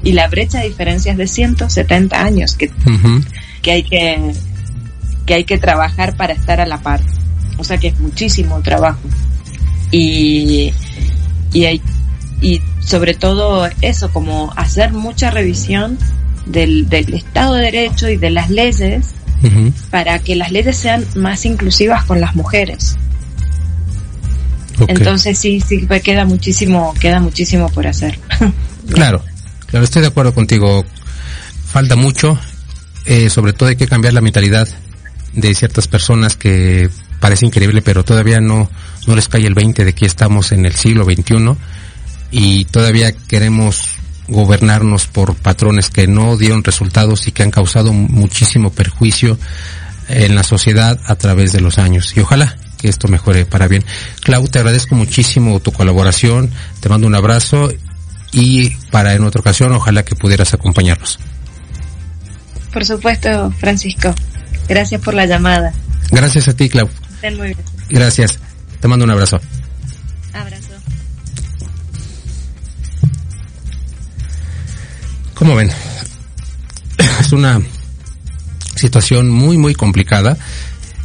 y 0.04 0.14
la 0.14 0.28
brecha 0.30 0.60
de 0.60 0.70
diferencias 0.70 1.18
de 1.18 1.28
170 1.28 2.22
años 2.22 2.56
que, 2.56 2.68
uh 2.68 2.90
-huh. 2.90 3.26
que 3.62 3.72
hay 3.72 3.84
que 3.84 4.34
que 5.26 5.36
hay 5.36 5.44
que 5.44 5.60
trabajar 5.60 6.18
para 6.18 6.34
estar 6.34 6.60
a 6.60 6.66
la 6.66 6.80
par. 6.80 7.00
O 7.58 7.64
sea 7.64 7.78
que 7.78 7.90
es 7.90 8.00
muchísimo 8.00 8.60
trabajo 8.62 9.00
y, 9.92 10.74
y, 11.54 11.66
hay, 11.66 11.82
y 12.42 12.62
sobre 12.80 13.14
todo 13.14 13.70
eso, 13.82 14.12
como 14.12 14.52
hacer 14.56 14.94
mucha 14.94 15.32
revisión 15.32 15.98
del, 16.46 16.90
del 16.90 17.14
Estado 17.14 17.56
de 17.56 17.64
Derecho 17.64 18.10
y 18.10 18.18
de 18.18 18.30
las 18.32 18.50
leyes 18.50 19.08
uh 19.44 19.48
-huh. 19.48 19.74
para 19.92 20.20
que 20.20 20.36
las 20.36 20.52
leyes 20.52 20.78
sean 20.78 21.06
más 21.16 21.46
inclusivas 21.46 22.06
con 22.06 22.20
las 22.22 22.36
mujeres. 22.36 22.98
Okay. 24.80 24.96
Entonces 24.96 25.38
sí, 25.38 25.62
sí 25.62 25.88
queda 26.04 26.26
muchísimo, 26.26 26.94
queda 27.00 27.20
muchísimo 27.20 27.70
por 27.70 27.86
hacer. 27.86 28.18
claro, 28.94 29.24
claro, 29.68 29.86
estoy 29.86 30.02
de 30.02 30.08
acuerdo 30.08 30.34
contigo. 30.34 30.84
Falta 31.68 31.96
mucho, 31.96 32.40
eh, 33.06 33.30
sobre 33.30 33.54
todo 33.54 33.70
hay 33.70 33.76
que 33.76 33.88
cambiar 33.88 34.14
la 34.14 34.22
mentalidad 34.22 34.68
de 35.34 35.54
ciertas 35.56 35.88
personas 35.88 36.36
que 36.36 36.90
parece 37.22 37.46
increíble, 37.46 37.82
pero 37.82 38.04
todavía 38.04 38.42
no, 38.42 38.70
no 39.08 39.16
les 39.16 39.30
cae 39.30 39.46
el 39.46 39.54
20 39.54 39.86
de 39.86 39.94
que 39.94 40.06
estamos 40.06 40.52
en 40.52 40.66
el 40.66 40.74
siglo 40.74 41.06
XXI 41.06 41.56
y 42.32 42.66
todavía 42.66 43.14
queremos 43.14 43.96
gobernarnos 44.28 45.08
por 45.08 45.36
patrones 45.36 45.90
que 45.90 46.08
no 46.08 46.36
dieron 46.36 46.64
resultados 46.64 47.28
y 47.28 47.32
que 47.32 47.44
han 47.44 47.52
causado 47.52 47.94
muchísimo 47.94 48.72
perjuicio 48.72 49.38
en 50.10 50.36
la 50.36 50.44
sociedad 50.44 51.00
a 51.06 51.16
través 51.16 51.54
de 51.54 51.62
los 51.62 51.78
años. 51.78 52.12
Y 52.16 52.22
ojalá 52.22 52.58
que 52.78 52.90
esto 52.90 53.08
mejore 53.08 53.46
para 53.46 53.68
bien. 53.68 53.86
Clau, 54.22 54.48
te 54.48 54.60
agradezco 54.60 54.96
muchísimo 54.96 55.60
tu 55.60 55.72
colaboración, 55.72 56.50
te 56.80 56.90
mando 56.90 57.08
un 57.08 57.16
abrazo 57.16 57.72
y 58.32 58.70
para 58.90 59.14
en 59.14 59.24
otra 59.24 59.42
ocasión 59.42 59.72
ojalá 59.74 60.04
que 60.04 60.16
pudieras 60.16 60.54
acompañarnos. 60.54 61.20
Por 62.74 62.84
supuesto, 62.84 63.52
Francisco. 63.60 64.16
Gracias 64.68 65.02
por 65.02 65.14
la 65.14 65.26
llamada. 65.26 65.74
Gracias 66.10 66.48
a 66.48 66.54
ti, 66.54 66.70
Clau. 66.70 66.90
Gracias. 67.90 68.40
Te 68.80 68.88
mando 68.88 69.06
un 69.06 69.12
abrazo. 69.12 69.40
Abrazo. 70.34 70.74
¿Cómo 75.36 75.56
ven? 75.56 75.72
Es 77.20 77.32
una 77.32 77.62
situación 78.76 79.30
muy, 79.30 79.58
muy 79.58 79.76
complicada. 79.76 80.38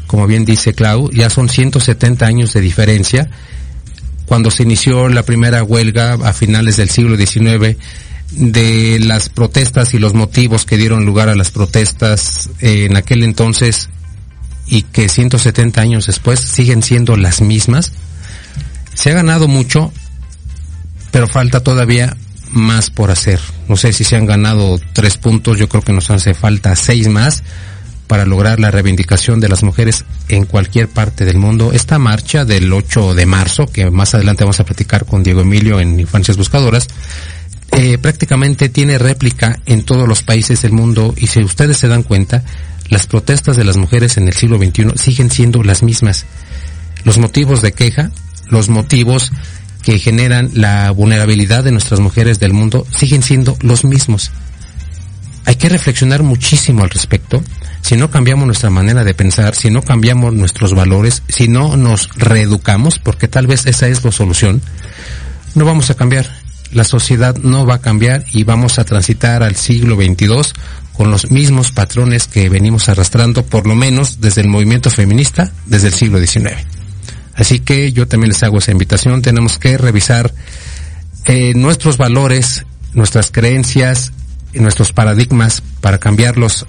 Como 0.06 0.26
bien 0.26 0.44
dice 0.44 0.72
Clau, 0.72 1.10
ya 1.10 1.30
son 1.30 1.48
170 1.48 2.26
años 2.26 2.52
de 2.52 2.60
diferencia. 2.60 3.30
Cuando 4.24 4.50
se 4.50 4.62
inició 4.62 5.08
la 5.08 5.22
primera 5.22 5.62
huelga 5.62 6.14
a 6.14 6.32
finales 6.32 6.76
del 6.76 6.90
siglo 6.90 7.16
XIX, 7.16 7.76
de 8.32 8.98
las 9.00 9.28
protestas 9.28 9.94
y 9.94 9.98
los 9.98 10.14
motivos 10.14 10.64
que 10.64 10.76
dieron 10.76 11.04
lugar 11.04 11.28
a 11.28 11.36
las 11.36 11.50
protestas 11.50 12.50
en 12.60 12.96
aquel 12.96 13.22
entonces 13.22 13.88
y 14.66 14.82
que 14.82 15.08
170 15.08 15.80
años 15.80 16.06
después 16.06 16.40
siguen 16.40 16.82
siendo 16.82 17.16
las 17.16 17.40
mismas. 17.40 17.92
Se 18.94 19.10
ha 19.10 19.14
ganado 19.14 19.48
mucho, 19.48 19.92
pero 21.10 21.28
falta 21.28 21.62
todavía 21.62 22.16
más 22.50 22.90
por 22.90 23.10
hacer. 23.10 23.40
No 23.68 23.76
sé 23.76 23.92
si 23.92 24.04
se 24.04 24.16
han 24.16 24.26
ganado 24.26 24.80
tres 24.92 25.16
puntos, 25.16 25.58
yo 25.58 25.68
creo 25.68 25.82
que 25.82 25.92
nos 25.92 26.10
hace 26.10 26.34
falta 26.34 26.74
seis 26.76 27.08
más 27.08 27.42
para 28.06 28.24
lograr 28.24 28.60
la 28.60 28.70
reivindicación 28.70 29.40
de 29.40 29.48
las 29.48 29.62
mujeres 29.62 30.04
en 30.28 30.44
cualquier 30.46 30.88
parte 30.88 31.24
del 31.24 31.38
mundo. 31.38 31.72
Esta 31.72 31.98
marcha 31.98 32.44
del 32.44 32.72
8 32.72 33.14
de 33.14 33.26
marzo, 33.26 33.66
que 33.66 33.90
más 33.90 34.14
adelante 34.14 34.44
vamos 34.44 34.60
a 34.60 34.64
platicar 34.64 35.06
con 35.06 35.22
Diego 35.22 35.40
Emilio 35.40 35.80
en 35.80 35.98
Infancias 35.98 36.36
Buscadoras, 36.36 36.86
eh, 37.72 37.98
prácticamente 37.98 38.68
tiene 38.68 38.96
réplica 38.96 39.58
en 39.66 39.82
todos 39.82 40.08
los 40.08 40.22
países 40.22 40.62
del 40.62 40.72
mundo 40.72 41.14
y 41.16 41.26
si 41.26 41.42
ustedes 41.42 41.76
se 41.76 41.88
dan 41.88 42.04
cuenta, 42.04 42.44
las 42.88 43.06
protestas 43.06 43.56
de 43.56 43.64
las 43.64 43.76
mujeres 43.76 44.16
en 44.16 44.28
el 44.28 44.34
siglo 44.34 44.58
XXI 44.58 44.92
siguen 44.96 45.30
siendo 45.30 45.62
las 45.62 45.82
mismas. 45.82 46.24
Los 47.04 47.18
motivos 47.18 47.62
de 47.62 47.72
queja, 47.72 48.10
los 48.48 48.68
motivos 48.68 49.32
que 49.82 49.98
generan 49.98 50.50
la 50.54 50.90
vulnerabilidad 50.90 51.64
de 51.64 51.72
nuestras 51.72 52.00
mujeres 52.00 52.40
del 52.40 52.52
mundo 52.52 52.86
siguen 52.90 53.22
siendo 53.22 53.56
los 53.60 53.84
mismos. 53.84 54.32
Hay 55.44 55.54
que 55.54 55.68
reflexionar 55.68 56.24
muchísimo 56.24 56.82
al 56.82 56.90
respecto. 56.90 57.42
Si 57.82 57.96
no 57.96 58.10
cambiamos 58.10 58.46
nuestra 58.46 58.68
manera 58.68 59.04
de 59.04 59.14
pensar, 59.14 59.54
si 59.54 59.70
no 59.70 59.82
cambiamos 59.82 60.34
nuestros 60.34 60.74
valores, 60.74 61.22
si 61.28 61.46
no 61.46 61.76
nos 61.76 62.08
reeducamos, 62.16 62.98
porque 62.98 63.28
tal 63.28 63.46
vez 63.46 63.64
esa 63.66 63.86
es 63.86 64.04
la 64.04 64.10
solución, 64.10 64.60
no 65.54 65.64
vamos 65.64 65.90
a 65.90 65.94
cambiar. 65.94 66.28
La 66.72 66.82
sociedad 66.82 67.36
no 67.36 67.64
va 67.64 67.76
a 67.76 67.80
cambiar 67.80 68.24
y 68.32 68.42
vamos 68.42 68.80
a 68.80 68.84
transitar 68.84 69.44
al 69.44 69.54
siglo 69.54 69.94
XXII 69.94 70.52
con 70.96 71.10
los 71.10 71.30
mismos 71.30 71.72
patrones 71.72 72.26
que 72.26 72.48
venimos 72.48 72.88
arrastrando, 72.88 73.44
por 73.44 73.66
lo 73.66 73.74
menos 73.74 74.20
desde 74.20 74.40
el 74.40 74.48
movimiento 74.48 74.90
feminista, 74.90 75.52
desde 75.66 75.88
el 75.88 75.94
siglo 75.94 76.18
XIX. 76.18 76.54
Así 77.34 77.60
que 77.60 77.92
yo 77.92 78.08
también 78.08 78.30
les 78.30 78.42
hago 78.42 78.58
esa 78.58 78.72
invitación. 78.72 79.20
Tenemos 79.20 79.58
que 79.58 79.76
revisar 79.76 80.32
eh, 81.26 81.52
nuestros 81.54 81.98
valores, 81.98 82.64
nuestras 82.94 83.30
creencias, 83.30 84.12
nuestros 84.54 84.92
paradigmas 84.92 85.62
para 85.82 85.98
cambiarlos 85.98 86.66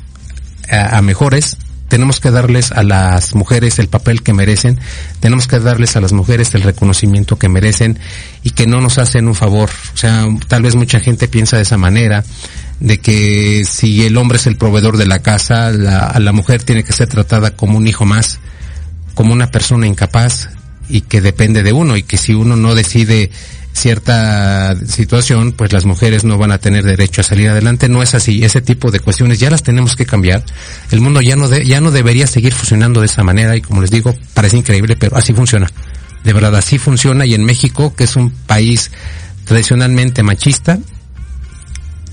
a, 0.70 0.98
a 0.98 1.02
mejores. 1.02 1.58
Tenemos 1.88 2.20
que 2.20 2.32
darles 2.32 2.72
a 2.72 2.84
las 2.84 3.34
mujeres 3.36 3.80
el 3.80 3.88
papel 3.88 4.22
que 4.22 4.34
merecen. 4.34 4.80
Tenemos 5.20 5.48
que 5.48 5.60
darles 5.60 5.96
a 5.96 6.02
las 6.02 6.14
mujeres 6.14 6.54
el 6.56 6.64
reconocimiento 6.64 7.38
que 7.38 7.50
merecen 7.50 8.00
y 8.44 8.52
que 8.52 8.68
no 8.68 8.82
nos 8.82 8.98
hacen 8.98 9.28
un 9.28 9.36
favor. 9.36 9.70
O 9.94 9.98
sea, 9.98 10.26
tal 10.48 10.64
vez 10.64 10.76
mucha 10.76 11.00
gente 11.00 11.28
piensa 11.28 11.58
de 11.58 11.64
esa 11.64 11.78
manera 11.78 12.24
de 12.80 13.00
que 13.00 13.64
si 13.66 14.06
el 14.06 14.18
hombre 14.18 14.38
es 14.38 14.48
el 14.48 14.58
proveedor 14.58 14.98
de 14.98 15.08
la 15.08 15.20
casa, 15.20 15.72
la, 15.72 16.16
la 16.20 16.32
mujer 16.32 16.64
tiene 16.64 16.84
que 16.84 16.94
ser 16.94 17.08
tratada 17.08 17.52
como 17.52 17.78
un 17.78 17.88
hijo 17.88 18.06
más, 18.06 18.40
como 19.16 19.34
una 19.34 19.48
persona 19.48 19.88
incapaz 19.88 20.50
y 20.90 21.02
que 21.02 21.22
depende 21.22 21.64
de 21.64 21.74
uno 21.74 21.98
y 21.98 22.04
que 22.04 22.18
si 22.18 22.34
uno 22.34 22.56
no 22.56 22.76
decide 22.76 23.32
cierta 23.78 24.76
situación, 24.88 25.52
pues 25.52 25.72
las 25.72 25.86
mujeres 25.86 26.24
no 26.24 26.38
van 26.38 26.52
a 26.52 26.58
tener 26.58 26.84
derecho 26.84 27.22
a 27.22 27.24
salir 27.24 27.50
adelante. 27.50 27.90
No 27.90 28.02
es 28.02 28.16
así. 28.16 28.44
Ese 28.44 28.62
tipo 28.62 28.92
de 28.92 29.00
cuestiones 29.00 29.40
ya 29.40 29.50
las 29.50 29.64
tenemos 29.64 29.96
que 29.96 30.06
cambiar. 30.06 30.44
El 30.92 31.00
mundo 31.00 31.22
ya 31.22 31.36
no 31.36 31.48
de, 31.48 31.66
ya 31.66 31.80
no 31.80 31.92
debería 31.92 32.28
seguir 32.28 32.54
funcionando 32.54 33.00
de 33.00 33.06
esa 33.06 33.24
manera 33.24 33.56
y 33.56 33.62
como 33.62 33.82
les 33.82 33.92
digo, 33.92 34.16
parece 34.34 34.58
increíble, 34.58 34.96
pero 34.96 35.16
así 35.16 35.34
funciona. 35.34 35.68
De 36.24 36.34
verdad, 36.34 36.56
así 36.56 36.78
funciona 36.78 37.26
y 37.26 37.36
en 37.36 37.46
México, 37.46 37.94
que 37.96 38.06
es 38.06 38.16
un 38.16 38.32
país 38.32 38.92
tradicionalmente 39.46 40.24
machista, 40.24 40.80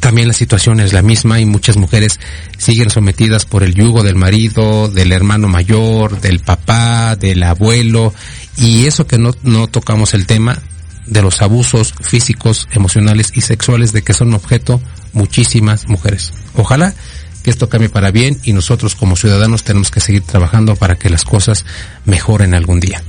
también 0.05 0.29
la 0.29 0.35
situación 0.35 0.81
es 0.81 0.93
la 0.93 1.01
misma 1.01 1.41
y 1.41 1.47
muchas 1.47 1.79
mujeres 1.79 2.21
siguen 2.59 2.91
sometidas 2.91 3.47
por 3.47 3.63
el 3.63 3.75
yugo 3.75 4.03
del 4.03 4.17
marido, 4.17 4.89
del 4.89 5.13
hermano 5.13 5.49
mayor, 5.49 6.21
del 6.21 6.41
papá, 6.41 7.17
del 7.17 7.43
abuelo 7.43 8.13
y 8.57 8.87
eso 8.87 9.07
que 9.07 9.19
no, 9.19 9.33
no 9.43 9.67
tocamos 9.67 10.15
el 10.15 10.27
tema 10.27 10.61
de 11.07 11.23
los 11.23 11.43
abusos 11.43 11.95
físicos, 12.01 12.69
emocionales 12.73 13.33
y 13.35 13.43
sexuales 13.43 13.93
de 13.93 14.03
que 14.03 14.15
son 14.15 14.33
objeto 14.35 14.81
muchísimas 15.13 15.87
mujeres. 15.89 16.33
Ojalá 16.55 16.95
que 17.43 17.51
esto 17.51 17.69
cambie 17.69 17.91
para 17.91 18.11
bien 18.11 18.39
y 18.43 18.55
nosotros 18.55 18.95
como 18.95 19.17
ciudadanos 19.17 19.65
tenemos 19.65 19.91
que 19.91 20.01
seguir 20.01 20.23
trabajando 20.23 20.77
para 20.77 20.97
que 20.97 21.11
las 21.11 21.25
cosas 21.25 21.65
mejoren 22.07 22.55
algún 22.55 22.81
día. 22.81 23.03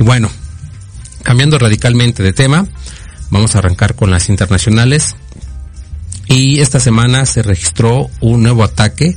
Y 0.00 0.02
bueno, 0.02 0.28
cambiando 1.22 1.58
radicalmente 1.58 2.22
de 2.22 2.32
tema, 2.32 2.66
vamos 3.30 3.54
a 3.54 3.58
arrancar 3.58 3.94
con 3.94 4.10
las 4.10 4.28
internacionales. 4.28 5.14
Y 6.28 6.58
esta 6.58 6.80
semana 6.80 7.24
se 7.26 7.42
registró 7.42 8.10
un 8.20 8.42
nuevo 8.42 8.64
ataque 8.64 9.16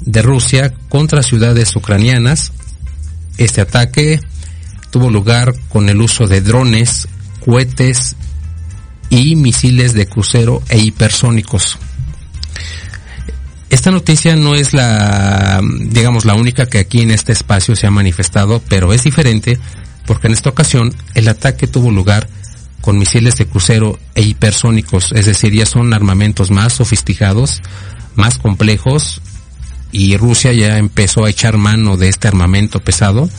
de 0.00 0.22
Rusia 0.22 0.74
contra 0.88 1.22
ciudades 1.22 1.74
ucranianas. 1.76 2.50
Este 3.38 3.60
ataque 3.60 4.20
tuvo 4.92 5.10
lugar 5.10 5.54
con 5.70 5.88
el 5.88 6.00
uso 6.00 6.26
de 6.26 6.42
drones, 6.42 7.08
cohetes 7.44 8.14
y 9.08 9.34
misiles 9.34 9.94
de 9.94 10.06
crucero 10.06 10.62
e 10.68 10.78
hipersónicos. 10.78 11.78
Esta 13.70 13.90
noticia 13.90 14.36
no 14.36 14.54
es 14.54 14.74
la, 14.74 15.62
digamos, 15.80 16.26
la 16.26 16.34
única 16.34 16.66
que 16.66 16.78
aquí 16.78 17.00
en 17.00 17.10
este 17.10 17.32
espacio 17.32 17.74
se 17.74 17.86
ha 17.86 17.90
manifestado, 17.90 18.62
pero 18.68 18.92
es 18.92 19.02
diferente 19.02 19.58
porque 20.06 20.26
en 20.26 20.34
esta 20.34 20.50
ocasión 20.50 20.94
el 21.14 21.26
ataque 21.26 21.66
tuvo 21.66 21.90
lugar 21.90 22.28
con 22.82 22.98
misiles 22.98 23.36
de 23.36 23.46
crucero 23.46 23.98
e 24.14 24.22
hipersónicos, 24.22 25.12
es 25.12 25.24
decir, 25.24 25.54
ya 25.54 25.64
son 25.64 25.94
armamentos 25.94 26.50
más 26.50 26.74
sofisticados, 26.74 27.62
más 28.14 28.36
complejos, 28.36 29.22
y 29.90 30.18
Rusia 30.18 30.52
ya 30.52 30.76
empezó 30.76 31.24
a 31.24 31.30
echar 31.30 31.56
mano 31.56 31.96
de 31.96 32.08
este 32.08 32.28
armamento 32.28 32.80
pesado. 32.80 33.30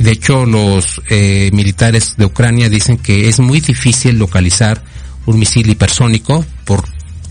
De 0.00 0.12
hecho, 0.12 0.46
los 0.46 1.02
eh, 1.10 1.50
militares 1.52 2.14
de 2.16 2.24
Ucrania 2.24 2.70
dicen 2.70 2.96
que 2.96 3.28
es 3.28 3.38
muy 3.38 3.60
difícil 3.60 4.18
localizar 4.18 4.82
un 5.26 5.38
misil 5.38 5.68
hipersónico 5.68 6.42
por 6.64 6.84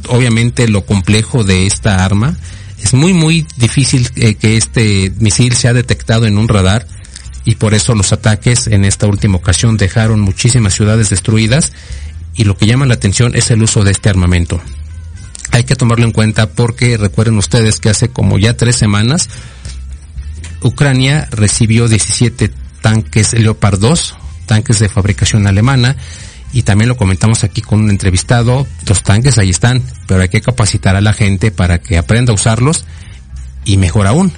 obviamente 0.07 0.67
lo 0.67 0.85
complejo 0.85 1.43
de 1.43 1.65
esta 1.65 2.05
arma. 2.05 2.37
Es 2.79 2.93
muy 2.93 3.11
muy 3.11 3.47
difícil 3.57 4.07
eh, 4.15 4.35
que 4.35 4.55
este 4.55 5.11
misil 5.17 5.55
sea 5.55 5.73
detectado 5.73 6.27
en 6.27 6.37
un 6.37 6.47
radar 6.47 6.87
y 7.43 7.55
por 7.55 7.73
eso 7.73 7.95
los 7.95 8.13
ataques 8.13 8.67
en 8.67 8.85
esta 8.85 9.07
última 9.07 9.37
ocasión 9.37 9.75
dejaron 9.75 10.19
muchísimas 10.19 10.75
ciudades 10.75 11.09
destruidas 11.09 11.73
y 12.35 12.43
lo 12.43 12.55
que 12.55 12.67
llama 12.67 12.85
la 12.85 12.93
atención 12.93 13.35
es 13.35 13.49
el 13.49 13.63
uso 13.63 13.83
de 13.83 13.91
este 13.91 14.09
armamento. 14.09 14.61
Hay 15.49 15.63
que 15.63 15.75
tomarlo 15.75 16.05
en 16.05 16.11
cuenta 16.11 16.51
porque 16.51 16.97
recuerden 16.97 17.39
ustedes 17.39 17.79
que 17.79 17.89
hace 17.89 18.09
como 18.09 18.37
ya 18.37 18.55
tres 18.55 18.75
semanas 18.75 19.27
Ucrania 20.61 21.27
recibió 21.31 21.87
17 21.87 22.51
tanques 22.81 23.33
Leopard 23.33 23.79
2, 23.79 24.15
tanques 24.45 24.79
de 24.79 24.89
fabricación 24.89 25.47
alemana, 25.47 25.95
y 26.51 26.63
también 26.63 26.89
lo 26.89 26.97
comentamos 26.97 27.43
aquí 27.43 27.61
con 27.61 27.81
un 27.81 27.89
entrevistado, 27.89 28.67
los 28.87 29.03
tanques 29.03 29.37
ahí 29.37 29.49
están, 29.49 29.83
pero 30.07 30.21
hay 30.21 30.29
que 30.29 30.41
capacitar 30.41 30.95
a 30.95 31.01
la 31.01 31.13
gente 31.13 31.51
para 31.51 31.79
que 31.79 31.97
aprenda 31.97 32.31
a 32.31 32.35
usarlos 32.35 32.85
y 33.65 33.77
mejor 33.77 34.07
aún, 34.07 34.33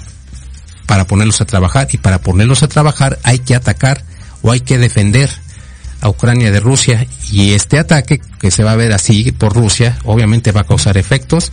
para 0.88 1.08
ponerlos 1.08 1.40
a 1.40 1.46
trabajar 1.46 1.88
y 1.92 1.98
para 1.98 2.20
ponerlos 2.20 2.64
a 2.64 2.68
trabajar 2.68 3.20
hay 3.24 3.40
que 3.40 3.56
atacar 3.56 4.04
o 4.42 4.52
hay 4.52 4.60
que 4.60 4.78
defender 4.78 5.30
a 6.02 6.10
Ucrania 6.10 6.52
de 6.52 6.60
Rusia 6.60 7.08
y 7.32 7.54
este 7.54 7.80
ataque 7.80 8.20
que 8.40 8.52
se 8.52 8.64
va 8.64 8.74
a 8.74 8.76
ver 8.76 8.92
así 8.92 9.32
por 9.32 9.54
Rusia 9.54 9.98
obviamente 10.04 10.52
va 10.52 10.62
a 10.62 10.66
causar 10.66 10.98
efectos 10.98 11.52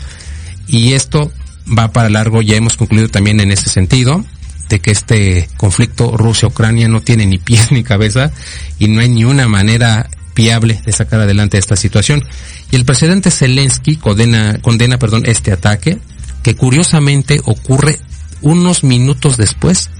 y 0.66 0.94
esto 0.94 1.30
va 1.66 1.92
para 1.92 2.08
largo, 2.08 2.42
ya 2.42 2.56
hemos 2.56 2.76
concluido 2.76 3.08
también 3.08 3.40
en 3.40 3.52
ese 3.52 3.68
sentido 3.68 4.24
de 4.68 4.80
que 4.80 4.90
este 4.90 5.48
conflicto 5.56 6.16
Rusia-Ucrania 6.16 6.88
no 6.88 7.00
tiene 7.00 7.26
ni 7.26 7.38
pies 7.38 7.72
ni 7.72 7.82
cabeza 7.82 8.30
y 8.78 8.88
no 8.88 9.00
hay 9.00 9.08
ni 9.08 9.24
una 9.24 9.48
manera 9.48 10.08
viable 10.34 10.80
de 10.84 10.92
sacar 10.92 11.20
adelante 11.20 11.58
esta 11.58 11.76
situación. 11.76 12.24
Y 12.70 12.76
el 12.76 12.84
presidente 12.84 13.30
Zelensky 13.30 13.96
condena, 13.96 14.58
condena 14.62 14.98
perdón, 14.98 15.24
este 15.26 15.52
ataque 15.52 15.98
que 16.42 16.54
curiosamente 16.54 17.40
ocurre 17.44 17.98
unos 18.40 18.84
minutos 18.84 19.36
después 19.36 19.90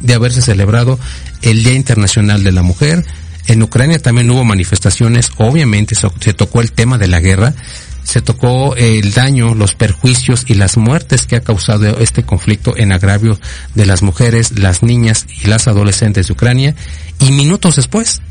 de 0.00 0.14
haberse 0.14 0.40
celebrado 0.40 0.98
el 1.42 1.62
Día 1.62 1.74
Internacional 1.74 2.42
de 2.42 2.52
la 2.52 2.62
Mujer. 2.62 3.04
En 3.46 3.62
Ucrania 3.62 3.98
también 4.00 4.30
hubo 4.30 4.44
manifestaciones, 4.44 5.30
obviamente 5.36 5.94
se 5.94 6.34
tocó 6.34 6.60
el 6.60 6.72
tema 6.72 6.98
de 6.98 7.06
la 7.06 7.20
guerra, 7.20 7.54
se 8.06 8.20
tocó 8.20 8.76
el 8.76 9.12
daño, 9.12 9.54
los 9.54 9.74
perjuicios 9.74 10.44
y 10.46 10.54
las 10.54 10.76
muertes 10.76 11.26
que 11.26 11.36
ha 11.36 11.40
causado 11.40 11.98
este 11.98 12.22
conflicto 12.22 12.76
en 12.76 12.92
agravio 12.92 13.38
de 13.74 13.84
las 13.84 14.02
mujeres, 14.02 14.58
las 14.58 14.84
niñas 14.84 15.26
y 15.42 15.48
las 15.48 15.66
adolescentes 15.66 16.28
de 16.28 16.32
Ucrania. 16.32 16.74
Y 17.18 17.32
minutos 17.32 17.76
después 17.76 18.22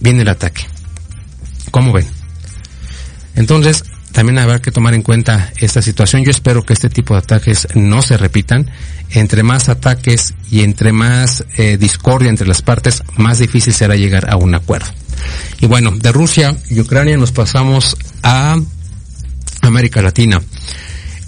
viene 0.00 0.22
el 0.22 0.28
ataque. 0.28 0.66
¿Cómo 1.70 1.92
ven? 1.92 2.06
Entonces, 3.36 3.84
también 4.14 4.38
habrá 4.38 4.62
que 4.62 4.70
tomar 4.70 4.94
en 4.94 5.02
cuenta 5.02 5.52
esta 5.56 5.82
situación. 5.82 6.22
Yo 6.22 6.30
espero 6.30 6.64
que 6.64 6.72
este 6.72 6.88
tipo 6.88 7.14
de 7.14 7.18
ataques 7.18 7.66
no 7.74 8.00
se 8.00 8.16
repitan. 8.16 8.70
Entre 9.10 9.42
más 9.42 9.68
ataques 9.68 10.34
y 10.52 10.60
entre 10.60 10.92
más 10.92 11.44
eh, 11.56 11.76
discordia 11.76 12.30
entre 12.30 12.46
las 12.46 12.62
partes, 12.62 13.02
más 13.16 13.40
difícil 13.40 13.74
será 13.74 13.96
llegar 13.96 14.30
a 14.30 14.36
un 14.36 14.54
acuerdo. 14.54 14.86
Y 15.60 15.66
bueno, 15.66 15.90
de 15.90 16.12
Rusia 16.12 16.56
y 16.70 16.78
Ucrania 16.78 17.16
nos 17.16 17.32
pasamos 17.32 17.96
a 18.22 18.56
América 19.62 20.00
Latina. 20.00 20.40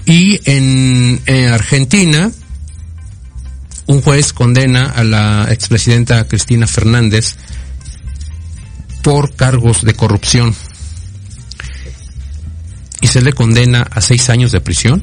Y 0.05 0.41
en, 0.49 1.21
en 1.27 1.49
Argentina, 1.49 2.31
un 3.87 4.01
juez 4.01 4.33
condena 4.33 4.85
a 4.91 5.03
la 5.03 5.49
expresidenta 5.51 6.29
Cristina 6.29 6.69
Fernández 6.69 7.35
por 9.03 9.35
cargos 9.35 9.83
de 9.83 9.95
corrupción 9.95 10.55
y 13.01 13.09
se 13.09 13.21
le 13.21 13.33
condena 13.33 13.83
a 13.83 14.01
seis 14.01 14.31
años 14.31 14.53
de 14.53 14.61
prisión 14.61 15.03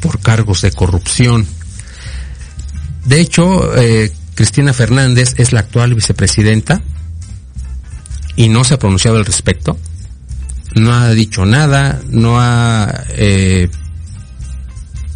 por 0.00 0.20
cargos 0.20 0.62
de 0.62 0.72
corrupción. 0.72 1.46
De 3.04 3.20
hecho, 3.20 3.76
eh, 3.76 4.12
Cristina 4.34 4.72
Fernández 4.72 5.34
es 5.36 5.52
la 5.52 5.60
actual 5.60 5.94
vicepresidenta 5.94 6.82
y 8.36 8.48
no 8.48 8.64
se 8.64 8.74
ha 8.74 8.78
pronunciado 8.78 9.18
al 9.18 9.26
respecto. 9.26 9.78
No 10.74 10.94
ha 10.94 11.10
dicho 11.10 11.44
nada, 11.44 12.00
no 12.08 12.40
ha 12.40 13.04
eh, 13.10 13.68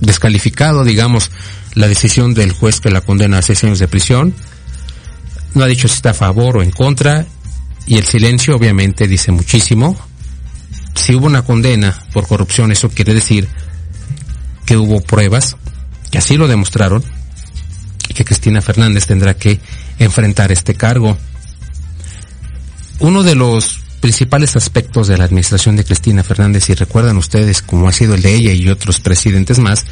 descalificado, 0.00 0.84
digamos, 0.84 1.30
la 1.74 1.88
decisión 1.88 2.34
del 2.34 2.52
juez 2.52 2.80
que 2.80 2.90
la 2.90 3.00
condena 3.00 3.38
a 3.38 3.42
seis 3.42 3.62
años 3.64 3.78
de 3.78 3.88
prisión. 3.88 4.34
No 5.54 5.64
ha 5.64 5.68
dicho 5.68 5.88
si 5.88 5.94
está 5.94 6.10
a 6.10 6.14
favor 6.14 6.58
o 6.58 6.62
en 6.62 6.70
contra 6.70 7.26
y 7.86 7.98
el 7.98 8.04
silencio 8.04 8.56
obviamente 8.56 9.06
dice 9.06 9.30
muchísimo 9.30 9.96
si 10.94 11.14
hubo 11.14 11.26
una 11.26 11.42
condena 11.42 12.04
por 12.12 12.26
corrupción, 12.26 12.72
eso 12.72 12.88
quiere 12.88 13.14
decir 13.14 13.48
que 14.64 14.76
hubo 14.76 15.00
pruebas 15.00 15.56
que 16.10 16.18
así 16.18 16.36
lo 16.36 16.46
demostraron 16.46 17.02
y 18.08 18.14
que 18.14 18.24
Cristina 18.24 18.62
Fernández 18.62 19.06
tendrá 19.06 19.34
que 19.34 19.60
enfrentar 19.98 20.52
este 20.52 20.74
cargo. 20.74 21.16
Uno 23.00 23.22
de 23.22 23.34
los 23.34 23.80
principales 24.00 24.54
aspectos 24.54 25.08
de 25.08 25.18
la 25.18 25.24
administración 25.24 25.76
de 25.76 25.84
Cristina 25.84 26.22
Fernández, 26.22 26.64
si 26.64 26.74
recuerdan 26.74 27.16
ustedes 27.16 27.62
como 27.62 27.88
ha 27.88 27.92
sido 27.92 28.14
el 28.14 28.22
de 28.22 28.34
ella 28.34 28.52
y 28.52 28.68
otros 28.68 29.00
presidentes 29.00 29.58
más, 29.58 29.86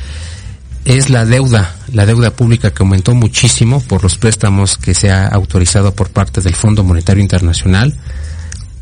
es 0.85 1.11
la 1.11 1.25
deuda, 1.25 1.77
la 1.93 2.07
deuda 2.07 2.31
pública 2.31 2.73
que 2.73 2.83
aumentó 2.83 3.15
muchísimo 3.15 3.81
por 3.81 4.03
los 4.03 4.19
préstamos 4.19 4.77
que 4.77 4.95
se 4.95 5.11
ha 5.11 5.29
autorizado 5.29 5.95
por 5.95 6.11
parte 6.11 6.41
del 6.41 6.55
Fondo 6.55 6.85
Monetario 6.85 7.23
Internacional, 7.23 7.97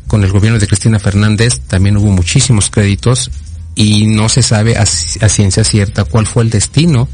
con 0.07 0.23
el 0.23 0.31
gobierno 0.31 0.59
de 0.59 0.67
Cristina 0.67 0.99
Fernández 0.99 1.61
también 1.67 1.97
hubo 1.97 2.11
muchísimos 2.11 2.69
créditos 2.69 3.31
y 3.75 4.05
no 4.05 4.29
se 4.29 4.43
sabe 4.43 4.77
a, 4.77 4.85
ciencia 4.85 5.63
cierta 5.63 6.03
cuál 6.03 6.27
fue 6.27 6.43
el 6.43 6.49
destino 6.49 7.07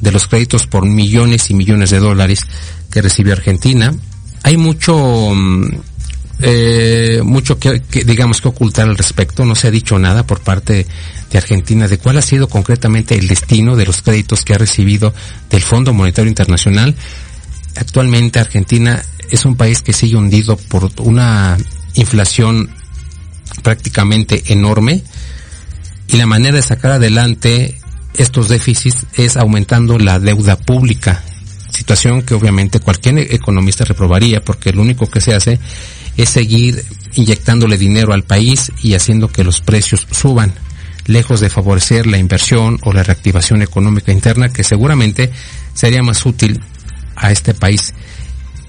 de 0.00 0.12
los 0.12 0.26
créditos 0.26 0.66
por 0.66 0.84
millones 0.86 1.50
y 1.50 1.54
millones 1.54 1.90
de 1.90 1.98
dólares 1.98 2.40
que 2.90 3.02
recibió 3.02 3.32
Argentina. 3.32 3.94
Hay 4.42 4.56
mucho, 4.58 5.32
mm, 5.34 5.68
eh, 6.40 7.20
mucho 7.24 7.58
que, 7.58 7.82
digamos 8.04 8.40
que 8.40 8.48
ocultar 8.48 8.88
al 8.88 8.98
respecto. 8.98 9.44
No 9.44 9.54
se 9.54 9.68
ha 9.68 9.70
dicho 9.70 9.98
nada 9.98 10.26
por 10.26 10.40
parte 10.40 10.86
de 11.30 11.38
Argentina 11.38 11.88
de 11.88 11.98
cuál 11.98 12.18
ha 12.18 12.22
sido 12.22 12.48
concretamente 12.48 13.16
el 13.16 13.26
destino 13.26 13.74
de 13.74 13.86
los 13.86 14.02
créditos 14.02 14.42
que 14.42 14.54
ha 14.54 14.58
recibido 14.58 15.14
del 15.50 15.62
Fondo 15.62 15.94
Monetario 15.94 16.28
Internacional. 16.28 16.94
Actualmente 17.74 18.38
Argentina 18.38 19.02
es 19.30 19.44
un 19.44 19.56
país 19.56 19.82
que 19.82 19.92
sigue 19.92 20.16
hundido 20.16 20.56
por 20.56 20.90
una 20.98 21.56
inflación 21.96 22.70
prácticamente 23.62 24.44
enorme 24.52 25.02
y 26.08 26.16
la 26.16 26.26
manera 26.26 26.56
de 26.56 26.62
sacar 26.62 26.92
adelante 26.92 27.78
estos 28.14 28.48
déficits 28.48 29.06
es 29.14 29.36
aumentando 29.36 29.98
la 29.98 30.18
deuda 30.18 30.56
pública, 30.56 31.22
situación 31.70 32.22
que 32.22 32.34
obviamente 32.34 32.80
cualquier 32.80 33.18
economista 33.18 33.84
reprobaría 33.84 34.44
porque 34.44 34.72
lo 34.72 34.82
único 34.82 35.10
que 35.10 35.20
se 35.20 35.34
hace 35.34 35.58
es 36.16 36.30
seguir 36.30 36.84
inyectándole 37.14 37.76
dinero 37.76 38.12
al 38.14 38.22
país 38.22 38.72
y 38.82 38.94
haciendo 38.94 39.28
que 39.28 39.44
los 39.44 39.60
precios 39.60 40.06
suban, 40.10 40.52
lejos 41.06 41.40
de 41.40 41.50
favorecer 41.50 42.06
la 42.06 42.18
inversión 42.18 42.78
o 42.82 42.92
la 42.92 43.02
reactivación 43.02 43.62
económica 43.62 44.12
interna 44.12 44.48
que 44.48 44.64
seguramente 44.64 45.30
sería 45.74 46.02
más 46.02 46.24
útil 46.24 46.60
a 47.14 47.30
este 47.30 47.54
país. 47.54 47.92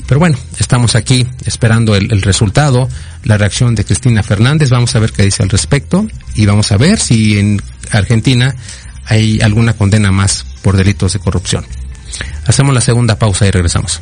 Pero 0.07 0.19
bueno, 0.19 0.37
estamos 0.59 0.95
aquí 0.95 1.25
esperando 1.45 1.95
el, 1.95 2.11
el, 2.11 2.21
resultado, 2.21 2.87
la 3.27 3.37
reacción 3.37 3.75
de 3.75 3.85
Cristina 3.85 4.23
Fernández. 4.23 4.69
Vamos 4.69 4.95
a 4.95 4.99
ver 4.99 5.11
qué 5.11 5.23
dice 5.23 5.43
al 5.43 5.49
respecto 5.49 6.07
y 6.35 6.45
vamos 6.45 6.71
a 6.71 6.77
ver 6.77 6.99
si 6.99 7.37
en 7.37 7.61
Argentina 7.91 8.55
hay 9.05 9.39
alguna 9.41 9.73
condena 9.73 10.11
más 10.11 10.45
por 10.61 10.77
delitos 10.77 11.13
de 11.13 11.19
corrupción. 11.19 11.65
Hacemos 12.45 12.73
la 12.73 12.81
segunda 12.81 13.19
pausa 13.19 13.45
y 13.45 13.51
regresamos. 13.51 14.01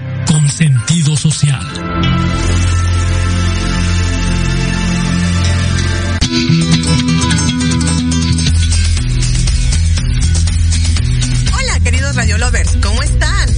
con 0.31 0.49
sentido 0.49 1.17
social. 1.17 1.59
Hola, 11.53 11.79
queridos 11.83 12.15
Radio 12.15 12.37
Lovers, 12.37 12.77
¿cómo 12.81 13.03
están? 13.03 13.49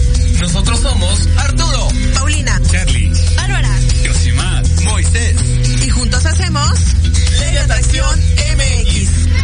Nosotros 0.42 0.80
somos 0.80 1.30
Arturo, 1.38 1.90
Paulina, 2.16 2.60
Charlie, 2.72 3.12
Bárbara, 3.36 3.70
Yosimar, 4.04 4.64
Moisés. 4.86 5.36
y 5.86 5.90
juntos 5.90 6.26
hacemos 6.26 6.72
Ley 7.40 7.54
de 7.54 7.60
Atracción 7.60 8.20
MX. 8.20 8.94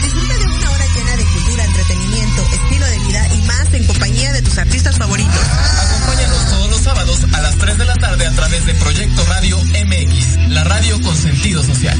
Disfruta 0.02 0.34
de 0.34 0.46
una 0.46 0.72
hora 0.72 0.86
llena 0.96 1.18
de 1.18 1.24
cultura, 1.26 1.64
entretenimiento, 1.66 2.42
estilo 2.54 2.86
de 2.88 3.00
vida 3.00 3.28
y 3.36 3.42
más 3.44 3.74
en 3.74 3.84
compañía 3.86 4.34
de 4.34 4.42
tus 4.42 4.58
artistas 4.58 4.98
favoritos. 4.98 5.36
Acompáñanos 5.36 6.39
sábados 6.80 7.26
a 7.34 7.42
las 7.42 7.58
3 7.58 7.78
de 7.78 7.86
la 7.86 7.96
tarde 7.96 8.26
a 8.26 8.32
través 8.32 8.66
de 8.66 8.74
Proyecto 8.76 9.24
Radio 9.26 9.58
MX, 9.58 10.50
la 10.50 10.64
radio 10.64 11.02
con 11.02 11.16
sentido 11.16 11.64
social. 11.64 12.00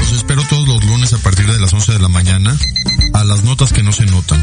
Los 0.00 0.12
espero 0.12 0.42
todos 0.48 0.66
los 0.66 0.84
lunes 0.84 1.12
a 1.12 1.18
partir 1.18 1.46
de 1.50 1.58
las 1.58 1.72
11 1.72 1.92
de 1.92 1.98
la 1.98 2.08
mañana 2.08 2.56
a 3.12 3.24
las 3.24 3.44
notas 3.44 3.72
que 3.72 3.82
no 3.82 3.92
se 3.92 4.06
notan. 4.06 4.42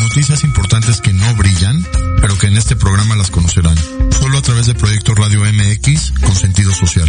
Noticias 0.00 0.44
importantes 0.44 1.00
que 1.00 1.12
no 1.12 1.34
brillan, 1.34 1.84
pero 2.20 2.36
que 2.38 2.46
en 2.46 2.56
este 2.56 2.76
programa 2.76 3.16
las 3.16 3.30
conocerán. 3.30 3.76
Solo 4.10 4.38
a 4.38 4.42
través 4.42 4.66
de 4.66 4.74
Proyecto 4.74 5.14
Radio 5.14 5.40
MX 5.40 6.12
con 6.20 6.34
sentido 6.34 6.72
social. 6.72 7.08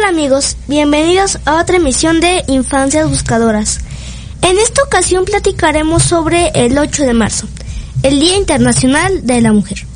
Tal 0.00 0.08
amigos? 0.08 0.56
Bienvenidos 0.66 1.38
a 1.44 1.60
otra 1.60 1.76
emisión 1.76 2.20
de 2.20 2.42
Infancias 2.48 3.08
Buscadoras. 3.08 3.78
En 4.42 4.58
esta 4.58 4.82
ocasión 4.82 5.24
platicaremos 5.24 6.02
sobre 6.02 6.48
el 6.54 6.76
8 6.76 7.04
de 7.04 7.14
marzo, 7.14 7.46
el 8.02 8.18
Día 8.18 8.36
Internacional 8.36 9.24
de 9.24 9.40
la 9.40 9.52
Mujer. 9.52 9.86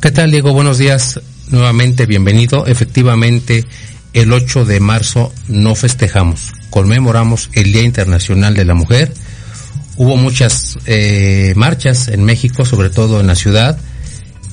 ¿Qué 0.00 0.12
tal 0.12 0.30
Diego? 0.30 0.52
Buenos 0.52 0.78
días. 0.78 1.20
Nuevamente 1.48 2.06
bienvenido. 2.06 2.66
Efectivamente, 2.66 3.66
el 4.12 4.32
8 4.32 4.66
de 4.66 4.78
marzo 4.78 5.32
no 5.48 5.74
festejamos, 5.74 6.52
conmemoramos 6.70 7.50
el 7.54 7.72
Día 7.72 7.82
Internacional 7.82 8.54
de 8.54 8.64
la 8.64 8.74
Mujer. 8.74 9.12
Hubo 9.96 10.16
muchas 10.16 10.78
eh, 10.86 11.54
marchas 11.56 12.06
en 12.06 12.22
México, 12.22 12.64
sobre 12.64 12.88
todo 12.88 13.18
en 13.20 13.26
la 13.26 13.34
ciudad, 13.34 13.78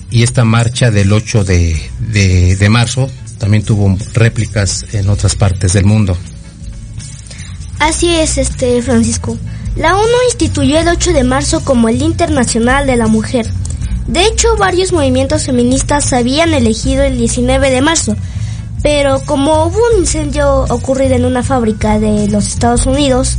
y 0.10 0.24
esta 0.24 0.44
marcha 0.44 0.90
del 0.90 1.14
8 1.14 1.44
de, 1.44 1.80
de, 2.00 2.56
de 2.56 2.70
marzo 2.70 3.12
también 3.42 3.64
tuvo 3.64 3.98
réplicas 4.14 4.86
en 4.94 5.10
otras 5.10 5.36
partes 5.36 5.74
del 5.74 5.84
mundo. 5.84 6.16
Así 7.80 8.14
es, 8.14 8.38
este 8.38 8.84
Francisco. 8.84 9.36
La 9.76 9.96
ONU 9.96 10.18
instituyó 10.30 10.78
el 10.78 10.88
8 10.88 11.12
de 11.12 11.24
marzo 11.24 11.66
como 11.66 11.90
el 11.90 12.04
Internacional 12.04 12.86
de 12.86 12.98
la 12.98 13.08
Mujer. 13.08 13.50
De 14.06 14.28
hecho, 14.28 14.56
varios 14.58 14.92
movimientos 14.92 15.48
feministas 15.48 16.14
habían 16.14 16.54
elegido 16.54 17.04
el 17.04 17.18
19 17.18 17.72
de 17.72 17.82
marzo, 17.82 18.16
pero 18.84 19.22
como 19.26 19.66
hubo 19.66 19.80
un 19.92 20.02
incendio 20.02 20.66
ocurrido 20.70 21.16
en 21.16 21.26
una 21.26 21.42
fábrica 21.42 22.00
de 22.00 22.28
los 22.28 22.48
Estados 22.48 22.86
Unidos, 22.86 23.38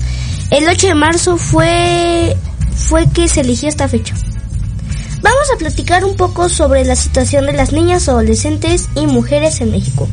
el 0.51 0.69
8 0.69 0.89
de 0.89 0.95
marzo 0.97 1.37
fue 1.37 2.37
fue 2.75 3.09
que 3.09 3.29
se 3.29 3.43
eligió 3.43 3.69
esta 3.69 3.87
fecha. 3.87 4.17
Vamos 5.23 5.49
a 5.55 5.57
platicar 5.57 6.05
un 6.05 6.17
poco 6.17 6.49
sobre 6.49 6.85
la 6.85 6.97
situación 6.97 7.47
de 7.47 7.53
las 7.53 7.73
niñas, 7.73 8.09
adolescentes 8.09 8.89
y 8.97 9.07
mujeres 9.07 9.61
en 9.61 9.71
México. 9.71 10.09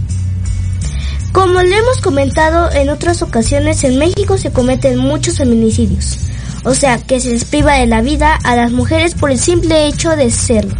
Como 1.31 1.63
lo 1.63 1.75
hemos 1.75 1.99
comentado 2.01 2.71
en 2.71 2.89
otras 2.89 3.23
ocasiones, 3.23 3.83
en 3.83 3.97
México 3.97 4.37
se 4.37 4.51
cometen 4.51 4.97
muchos 4.97 5.37
feminicidios, 5.37 6.17
o 6.63 6.75
sea, 6.75 6.99
que 6.99 7.19
se 7.19 7.31
les 7.31 7.45
priva 7.45 7.73
de 7.73 7.87
la 7.87 8.01
vida 8.01 8.35
a 8.43 8.55
las 8.55 8.71
mujeres 8.71 9.15
por 9.15 9.31
el 9.31 9.39
simple 9.39 9.87
hecho 9.87 10.15
de 10.15 10.29
serlo. 10.29 10.75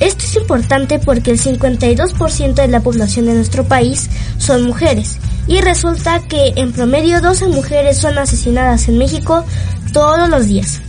Esto 0.00 0.24
es 0.24 0.36
importante 0.36 0.98
porque 0.98 1.30
el 1.30 1.40
52% 1.40 2.54
de 2.54 2.68
la 2.68 2.80
población 2.80 3.26
de 3.26 3.34
nuestro 3.34 3.64
país 3.64 4.10
son 4.36 4.62
mujeres 4.64 5.18
y 5.46 5.60
resulta 5.62 6.20
que 6.20 6.52
en 6.56 6.72
promedio 6.72 7.20
12 7.22 7.48
mujeres 7.48 7.96
son 7.96 8.18
asesinadas 8.18 8.88
en 8.88 8.98
México 8.98 9.44
todos 9.92 10.28
los 10.28 10.46
días. 10.46 10.82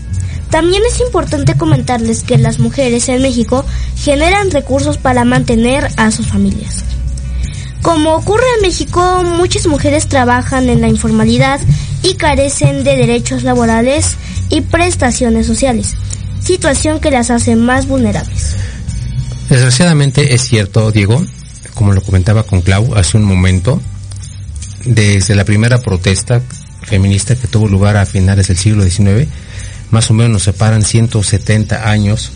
También 0.50 0.82
es 0.92 1.00
importante 1.00 1.56
comentarles 1.56 2.24
que 2.24 2.38
las 2.38 2.60
mujeres 2.60 3.08
en 3.10 3.22
México 3.22 3.66
generan 3.96 4.50
recursos 4.52 4.98
para 4.98 5.26
mantener 5.26 5.90
a 5.98 6.12
sus 6.12 6.28
familias. 6.28 6.84
Como 7.82 8.16
ocurre 8.16 8.44
en 8.58 8.64
México, 8.64 9.24
muchas 9.24 9.68
mujeres 9.68 10.08
trabajan 10.08 10.70
en 10.70 10.82
la 10.82 10.90
informalidad 10.90 11.60
y 12.04 12.16
carecen 12.16 12.84
de 12.84 12.98
derechos 12.98 13.44
laborales 13.44 14.16
y 14.50 14.62
prestaciones 14.62 15.46
sociales, 15.48 15.94
situación 16.44 17.00
que 17.00 17.12
las 17.12 17.30
hace 17.30 17.56
más 17.56 17.88
vulnerables. 17.88 18.56
Desgraciadamente 19.50 20.34
es 20.34 20.42
cierto, 20.42 20.92
Diego, 20.92 21.24
como 21.74 21.94
lo 21.94 22.02
comentaba 22.02 22.44
con 22.44 22.62
Clau 22.62 22.96
hace 22.96 23.18
un 23.18 23.24
momento, 23.24 23.82
desde 24.86 25.36
la 25.36 25.46
primera 25.46 25.82
protesta 25.82 26.42
feminista 26.82 27.36
que 27.36 27.48
tuvo 27.48 27.68
lugar 27.68 27.98
a 27.98 28.06
finales 28.06 28.48
del 28.48 28.58
siglo 28.58 28.84
XIX, 28.84 29.28
más 29.92 30.10
o 30.10 30.14
menos 30.14 30.32
nos 30.32 30.44
separan 30.44 30.84
170 30.84 31.90
años 31.90 32.32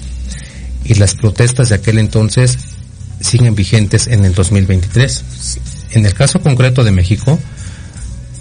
y 0.84 0.96
las 0.96 1.16
protestas 1.16 1.70
de 1.70 1.76
aquel 1.76 2.00
entonces 2.00 2.58
siguen 3.20 3.56
vigentes 3.56 4.08
en 4.08 4.26
el 4.26 4.34
2023. 4.34 5.24
En 5.92 6.06
el 6.06 6.14
caso 6.14 6.42
concreto 6.42 6.84
de 6.84 6.92
México, 6.92 7.40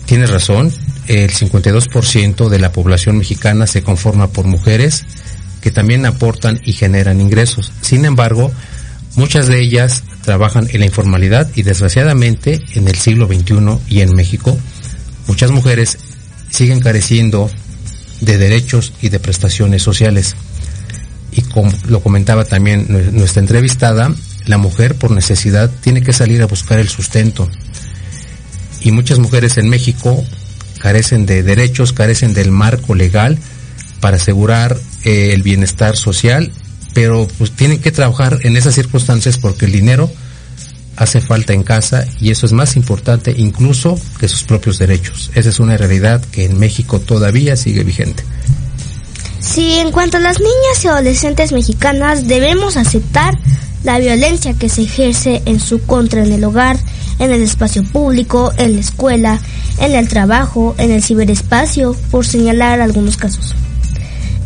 tiene 0.06 0.26
razón, 0.26 0.72
el 1.08 1.30
52% 1.30 2.48
de 2.48 2.58
la 2.58 2.72
población 2.72 3.18
mexicana 3.18 3.66
se 3.66 3.82
conforma 3.82 4.28
por 4.28 4.46
mujeres 4.46 5.04
que 5.60 5.70
también 5.70 6.04
aportan 6.06 6.60
y 6.64 6.72
generan 6.72 7.20
ingresos. 7.20 7.72
Sin 7.82 8.04
embargo, 8.04 8.50
muchas 9.14 9.46
de 9.46 9.60
ellas 9.60 10.02
trabajan 10.22 10.68
en 10.72 10.80
la 10.80 10.86
informalidad 10.86 11.48
y 11.54 11.62
desgraciadamente 11.62 12.60
en 12.74 12.88
el 12.88 12.96
siglo 12.96 13.26
XXI 13.26 13.78
y 13.88 14.00
en 14.00 14.14
México, 14.14 14.58
muchas 15.28 15.50
mujeres 15.50 15.98
siguen 16.50 16.80
careciendo 16.80 17.50
de 18.22 18.38
derechos 18.38 18.92
y 19.02 19.08
de 19.08 19.18
prestaciones 19.18 19.82
sociales. 19.82 20.36
Y 21.32 21.42
como 21.42 21.72
lo 21.86 22.00
comentaba 22.00 22.44
también 22.44 22.86
nuestra 23.12 23.40
entrevistada, 23.40 24.14
la 24.46 24.58
mujer 24.58 24.94
por 24.94 25.10
necesidad 25.10 25.70
tiene 25.80 26.02
que 26.02 26.12
salir 26.12 26.40
a 26.42 26.46
buscar 26.46 26.78
el 26.78 26.88
sustento. 26.88 27.48
Y 28.80 28.92
muchas 28.92 29.18
mujeres 29.18 29.58
en 29.58 29.68
México 29.68 30.24
carecen 30.78 31.26
de 31.26 31.42
derechos, 31.42 31.92
carecen 31.92 32.32
del 32.34 32.50
marco 32.50 32.94
legal 32.94 33.38
para 34.00 34.16
asegurar 34.16 34.76
eh, 35.04 35.30
el 35.32 35.42
bienestar 35.42 35.96
social, 35.96 36.52
pero 36.92 37.28
pues 37.38 37.52
tienen 37.52 37.80
que 37.80 37.92
trabajar 37.92 38.38
en 38.42 38.56
esas 38.56 38.74
circunstancias 38.74 39.38
porque 39.38 39.66
el 39.66 39.72
dinero 39.72 40.12
hace 40.96 41.20
falta 41.20 41.52
en 41.52 41.62
casa 41.62 42.06
y 42.20 42.30
eso 42.30 42.46
es 42.46 42.52
más 42.52 42.76
importante 42.76 43.34
incluso 43.36 43.98
que 44.18 44.28
sus 44.28 44.44
propios 44.44 44.78
derechos. 44.78 45.30
Esa 45.34 45.48
es 45.48 45.60
una 45.60 45.76
realidad 45.76 46.22
que 46.32 46.44
en 46.44 46.58
México 46.58 47.00
todavía 47.00 47.56
sigue 47.56 47.84
vigente. 47.84 48.24
Sí, 49.40 49.78
en 49.78 49.90
cuanto 49.90 50.18
a 50.18 50.20
las 50.20 50.38
niñas 50.38 50.84
y 50.84 50.88
adolescentes 50.88 51.52
mexicanas, 51.52 52.28
debemos 52.28 52.76
aceptar 52.76 53.36
la 53.82 53.98
violencia 53.98 54.54
que 54.54 54.68
se 54.68 54.82
ejerce 54.82 55.42
en 55.46 55.58
su 55.58 55.82
contra 55.82 56.22
en 56.22 56.32
el 56.32 56.44
hogar, 56.44 56.78
en 57.18 57.32
el 57.32 57.42
espacio 57.42 57.82
público, 57.82 58.52
en 58.56 58.74
la 58.74 58.80
escuela, 58.80 59.40
en 59.78 59.92
el 59.92 60.08
trabajo, 60.08 60.74
en 60.78 60.92
el 60.92 61.02
ciberespacio, 61.02 61.96
por 62.10 62.24
señalar 62.24 62.80
algunos 62.80 63.16
casos. 63.16 63.54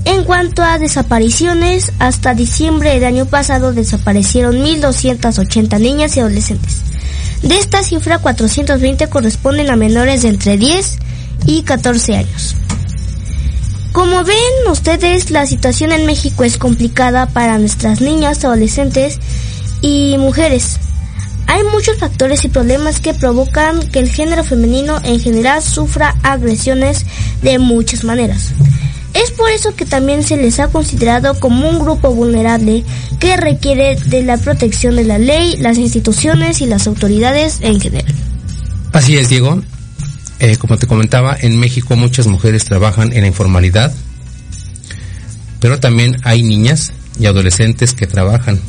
En 0.07 0.23
cuanto 0.23 0.63
a 0.63 0.79
desapariciones, 0.79 1.91
hasta 1.99 2.33
diciembre 2.33 2.91
del 2.91 3.05
año 3.05 3.27
pasado 3.27 3.73
desaparecieron 3.73 4.55
1.280 4.55 5.81
niñas 5.81 6.17
y 6.17 6.21
adolescentes. 6.21 6.83
De 7.43 7.59
esta 7.59 7.83
cifra, 7.83 8.19
420 8.19 9.09
corresponden 9.09 9.69
a 9.69 9.75
menores 9.75 10.23
de 10.23 10.29
entre 10.29 10.59
10 10.59 10.99
y 11.47 11.63
14 11.65 12.17
años. 12.19 12.55
Como 13.91 14.23
ven 14.23 14.71
ustedes, 14.71 15.33
la 15.33 15.45
situación 15.45 15.91
en 15.91 16.07
México 16.07 16.45
es 16.45 16.57
complicada 16.57 17.27
para 17.27 17.59
nuestras 17.59 18.01
niñas, 18.01 18.45
adolescentes 18.45 19.19
y 19.83 20.17
mujeres. 20.19 20.79
Hay 21.49 21.65
muchos 21.65 21.99
factores 21.99 22.45
y 22.45 22.49
problemas 22.49 23.01
que 23.01 23.13
provocan 23.13 23.81
que 23.91 23.99
el 23.99 24.09
género 24.09 24.45
femenino 24.45 25.01
en 25.03 25.19
general 25.19 25.63
sufra 25.63 26.15
agresiones 26.23 27.07
de 27.43 27.59
muchas 27.59 28.05
maneras. 28.05 28.53
Es 29.17 29.31
por 29.31 29.49
eso 29.49 29.75
que 29.75 29.87
también 29.87 30.23
se 30.23 30.37
les 30.37 30.61
ha 30.61 30.69
considerado 30.69 31.41
como 31.41 31.67
un 31.71 31.79
grupo 31.79 32.15
vulnerable 32.15 32.85
que 33.19 33.39
requiere 33.39 33.97
de 33.97 34.23
la 34.23 34.37
protección 34.37 34.97
de 34.97 35.05
la 35.05 35.17
ley, 35.17 35.57
las 35.57 35.79
instituciones 35.79 36.61
y 36.61 36.67
las 36.67 36.87
autoridades 36.87 37.61
en 37.63 37.81
general. 37.81 38.15
Así 38.93 39.17
es, 39.17 39.31
Diego. 39.31 39.63
Eh, 40.39 40.59
como 40.59 40.77
te 40.77 40.87
comentaba, 40.87 41.35
en 41.41 41.59
México 41.59 41.97
muchas 41.97 42.27
mujeres 42.27 42.67
trabajan 42.67 43.15
en 43.15 43.23
la 43.23 43.27
informalidad. 43.27 43.91
Pero 45.61 45.81
también 45.81 46.19
hay 46.23 46.43
niñas 46.43 46.93
y 47.19 47.25
adolescentes 47.25 47.95
que 47.95 48.07
trabajan. 48.07 48.61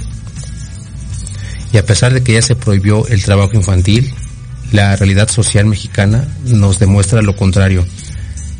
Y 1.74 1.78
a 1.78 1.86
pesar 1.86 2.14
de 2.14 2.24
que 2.24 2.34
ya 2.34 2.41
se 2.41 2.56
prohibió 2.56 3.06
el 3.08 3.22
trabajo 3.22 3.56
infantil, 3.56 4.14
la 4.72 4.95
realidad 4.95 5.28
social 5.28 5.66
mexicana 5.66 6.26
nos 6.45 6.80
demuestra 6.80 7.22
lo 7.22 7.36
contrario. 7.36 7.86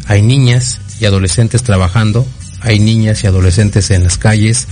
Hay 0.08 0.22
niñas 0.22 0.82
y 1.00 1.06
adolescentes 1.06 1.64
trabajando, 1.64 2.26
hay 2.62 2.80
niñas 2.80 3.24
y 3.24 3.28
adolescentes 3.28 3.92
en 3.92 4.04
las 4.04 4.18
calles 4.18 4.68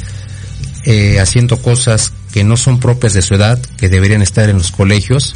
eh, 0.86 1.20
haciendo 1.20 1.62
cosas 1.62 2.14
que 2.32 2.44
no 2.44 2.58
son 2.58 2.80
propias 2.80 3.14
de 3.14 3.24
su 3.24 3.34
edad, 3.34 3.60
que 3.78 3.90
deberían 3.90 4.22
estar 4.22 4.50
en 4.50 4.58
los 4.58 4.72
colegios, 4.72 5.34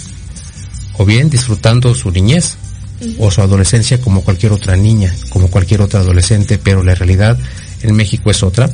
o 0.93 1.05
bien 1.05 1.29
disfrutando 1.29 1.95
su 1.95 2.11
niñez 2.11 2.57
o 3.17 3.31
su 3.31 3.41
adolescencia 3.41 4.01
como 4.01 4.21
cualquier 4.21 4.51
otra 4.51 4.75
niña, 4.75 5.15
como 5.29 5.49
cualquier 5.49 5.81
otra 5.81 6.01
adolescente, 6.01 6.57
pero 6.57 6.83
la 6.83 6.95
realidad 6.95 7.39
en 7.81 7.95
México 7.95 8.29
es 8.29 8.43
otra. 8.43 8.69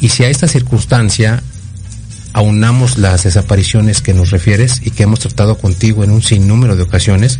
Y 0.00 0.08
si 0.08 0.24
a 0.24 0.28
esta 0.28 0.48
circunstancia 0.48 1.42
aunamos 2.32 2.98
las 2.98 3.22
desapariciones 3.22 4.02
que 4.02 4.12
nos 4.12 4.30
refieres 4.30 4.80
y 4.84 4.90
que 4.90 5.04
hemos 5.04 5.20
tratado 5.20 5.56
contigo 5.56 6.02
en 6.02 6.10
un 6.10 6.20
sinnúmero 6.20 6.76
de 6.76 6.82
ocasiones, 6.82 7.38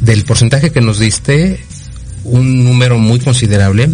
del 0.00 0.24
porcentaje 0.24 0.72
que 0.72 0.80
nos 0.80 0.98
diste, 0.98 1.64
un 2.26 2.64
número 2.64 2.98
muy 2.98 3.18
considerable 3.18 3.90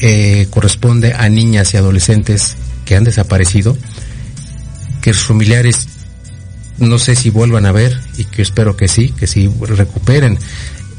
eh, 0.00 0.46
corresponde 0.50 1.12
a 1.12 1.28
niñas 1.28 1.74
y 1.74 1.76
adolescentes 1.76 2.56
que 2.86 2.96
han 2.96 3.04
desaparecido, 3.04 3.76
que 5.02 5.12
sus 5.12 5.24
familiares 5.24 5.88
no 6.78 6.98
sé 6.98 7.14
si 7.14 7.28
vuelvan 7.28 7.66
a 7.66 7.72
ver 7.72 8.00
y 8.16 8.24
que 8.24 8.40
espero 8.40 8.76
que 8.76 8.88
sí, 8.88 9.10
que 9.10 9.26
sí 9.26 9.50
recuperen 9.60 10.38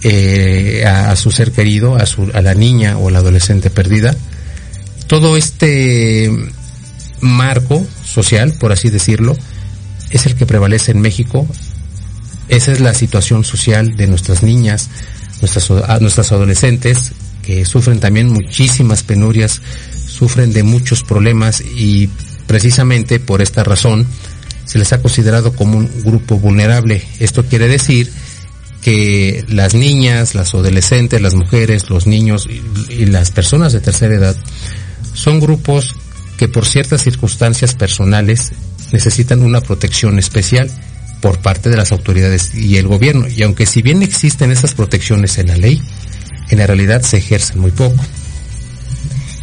eh, 0.04 0.86
a, 0.86 1.16
su 1.16 1.32
ser 1.32 1.52
querido, 1.52 1.96
a, 1.96 2.06
su, 2.06 2.30
a 2.34 2.42
la 2.42 2.54
niña 2.54 2.98
o 2.98 3.10
la 3.10 3.20
adolescente 3.20 3.70
perdida. 3.70 4.16
Todo 5.08 5.36
este 5.36 6.32
marco 7.20 7.86
social, 8.06 8.54
por 8.54 8.72
así 8.72 8.90
decirlo, 8.90 9.36
es 10.12 10.28
el 10.28 10.36
que 10.36 10.46
prevalece 10.46 10.92
en 10.92 11.02
México. 11.02 11.48
Esa 12.48 12.72
es 12.72 12.80
la 12.80 12.94
situación 12.94 13.44
social 13.44 13.96
de 13.98 14.08
nuestras 14.08 14.44
niñas, 14.44 14.90
nuestras, 15.42 16.02
nuestras 16.02 16.32
adolescentes, 16.32 17.14
que 17.42 17.66
sufren 17.66 18.00
también 18.00 18.30
muchísimas 18.30 19.04
penurias, 19.04 19.62
sufren 20.08 20.54
de 20.54 20.64
muchos 20.64 21.04
problemas 21.04 21.62
y 21.62 22.10
precisamente 22.48 23.20
por 23.20 23.42
esta 23.42 23.64
razón 23.64 24.06
se 24.66 24.78
les 24.78 24.94
ha 24.94 25.02
considerado 25.02 25.54
como 25.54 25.78
un 25.78 25.90
grupo 26.04 26.38
vulnerable. 26.38 27.04
Esto 27.20 27.44
quiere 27.46 27.68
decir 27.68 28.12
que 28.82 29.46
las 29.50 29.74
niñas, 29.74 30.36
las 30.36 30.54
adolescentes, 30.54 31.22
las 31.22 31.36
mujeres, 31.36 31.90
los 31.90 32.08
niños 32.08 32.48
y, 32.90 33.06
las 33.06 33.32
personas 33.32 33.74
de 33.74 33.80
tercera 33.80 34.16
edad 34.16 34.36
son 35.14 35.40
grupos 35.40 35.96
que 36.38 36.48
por 36.48 36.66
ciertas 36.66 37.04
circunstancias 37.04 37.76
personales 37.76 38.52
necesitan 38.92 39.42
una 39.44 39.62
protección 39.62 40.20
especial 40.20 40.70
por 41.22 41.40
parte 41.40 41.70
de 41.70 41.78
las 41.78 41.92
autoridades 41.92 42.54
y 42.54 42.78
el 42.78 42.88
gobierno. 42.88 43.28
Y 43.28 43.44
aunque 43.44 43.66
si 43.66 43.82
bien 43.82 44.02
existen 44.02 44.52
esas 44.52 44.74
protecciones 44.74 45.38
en 45.38 45.48
la 45.48 45.58
ley, 45.58 45.82
en 46.50 46.58
la 46.58 46.68
realidad 46.68 47.02
se 47.04 47.18
ejercen 47.18 47.60
muy 47.60 47.72
poco. 47.72 48.04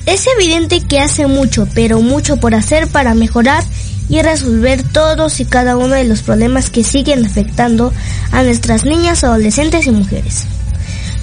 Es 0.05 0.27
evidente 0.27 0.81
que 0.81 1.01
hace 1.01 1.27
mucho, 1.27 1.69
pero 1.75 2.01
mucho 2.01 2.39
por 2.39 2.55
hacer 2.55 2.89
para 2.89 3.15
mejorar 3.15 3.63
y 4.09 4.21
resolver 4.23 4.83
todos 4.83 5.39
y 5.41 5.45
cada 5.45 5.77
uno 5.77 5.95
de 5.95 6.05
los 6.05 6.23
problemas 6.23 6.71
que 6.71 6.83
siguen 6.83 7.25
afectando 7.27 7.93
a 8.33 8.43
nuestras 8.43 8.85
niñas, 8.85 9.23
adolescentes 9.23 9.87
y 9.87 9.91
mujeres. 9.91 10.45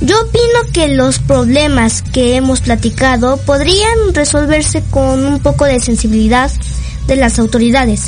Yo 0.01 0.15
opino 0.21 0.71
que 0.71 0.89
los 0.89 1.19
problemas 1.19 2.03
que 2.03 2.35
hemos 2.35 2.61
platicado 2.61 3.37
podrían 3.37 4.13
resolverse 4.13 4.83
con 4.91 5.25
un 5.25 5.39
poco 5.39 5.65
de 5.65 5.79
sensibilidad 5.79 6.51
de 7.07 7.15
las 7.15 7.39
autoridades 7.39 8.01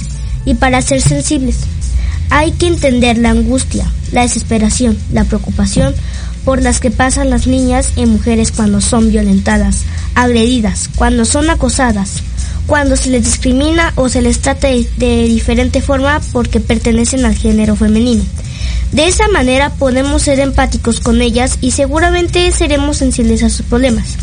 y 0.45 0.53
para 0.53 0.81
ser 0.81 1.01
sensibles 1.01 1.57
hay 2.29 2.51
que 2.51 2.67
entender 2.67 3.17
la 3.17 3.31
angustia, 3.31 3.91
la 4.11 4.21
desesperación, 4.21 4.97
la 5.11 5.23
preocupación 5.23 5.93
por 6.47 6.61
las 6.61 6.79
que 6.79 6.91
pasan 6.91 7.29
las 7.29 7.45
niñas 7.45 7.91
y 7.97 8.05
mujeres 8.05 8.53
cuando 8.53 8.79
son 8.79 9.11
violentadas, 9.11 9.79
agredidas, 10.15 10.89
cuando 10.95 11.25
son 11.25 11.49
acosadas, 11.49 12.23
cuando 12.67 12.95
se 12.95 13.09
les 13.09 13.25
discrimina 13.25 13.91
o 13.95 14.07
se 14.07 14.21
les 14.21 14.39
trata 14.39 14.69
de, 14.69 15.27
diferente 15.27 15.81
forma 15.81 16.21
porque 16.31 16.61
pertenecen 16.61 17.25
al 17.25 17.35
género 17.35 17.75
femenino. 17.75 18.23
De 18.91 19.07
esa 19.07 19.27
manera 19.27 19.71
podemos 19.71 20.21
ser 20.21 20.39
empáticos 20.39 21.01
con 21.01 21.21
ellas 21.21 21.57
y 21.59 21.71
seguramente 21.71 22.49
seremos 22.51 22.97
sensibles 22.97 23.43
a 23.43 23.49
sus 23.49 23.65
problemas. 23.65 24.15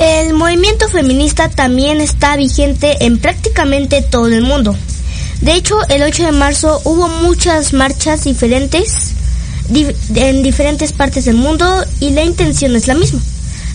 El 0.00 0.34
movimiento 0.34 0.88
feminista 0.88 1.48
también 1.48 2.00
está 2.00 2.36
vigente 2.36 3.04
en 3.06 3.18
prácticamente 3.18 4.02
todo 4.02 4.26
el 4.26 4.42
mundo. 4.42 4.74
De 5.44 5.54
hecho, 5.54 5.76
el 5.88 6.02
8 6.02 6.24
de 6.24 6.32
marzo 6.32 6.80
hubo 6.84 7.08
muchas 7.08 7.72
marchas 7.72 8.24
diferentes 8.24 9.12
en 10.14 10.42
diferentes 10.42 10.92
partes 10.92 11.24
del 11.24 11.36
mundo 11.36 11.84
y 12.00 12.10
la 12.10 12.24
intención 12.24 12.74
es 12.76 12.86
la 12.86 12.94
misma 12.94 13.20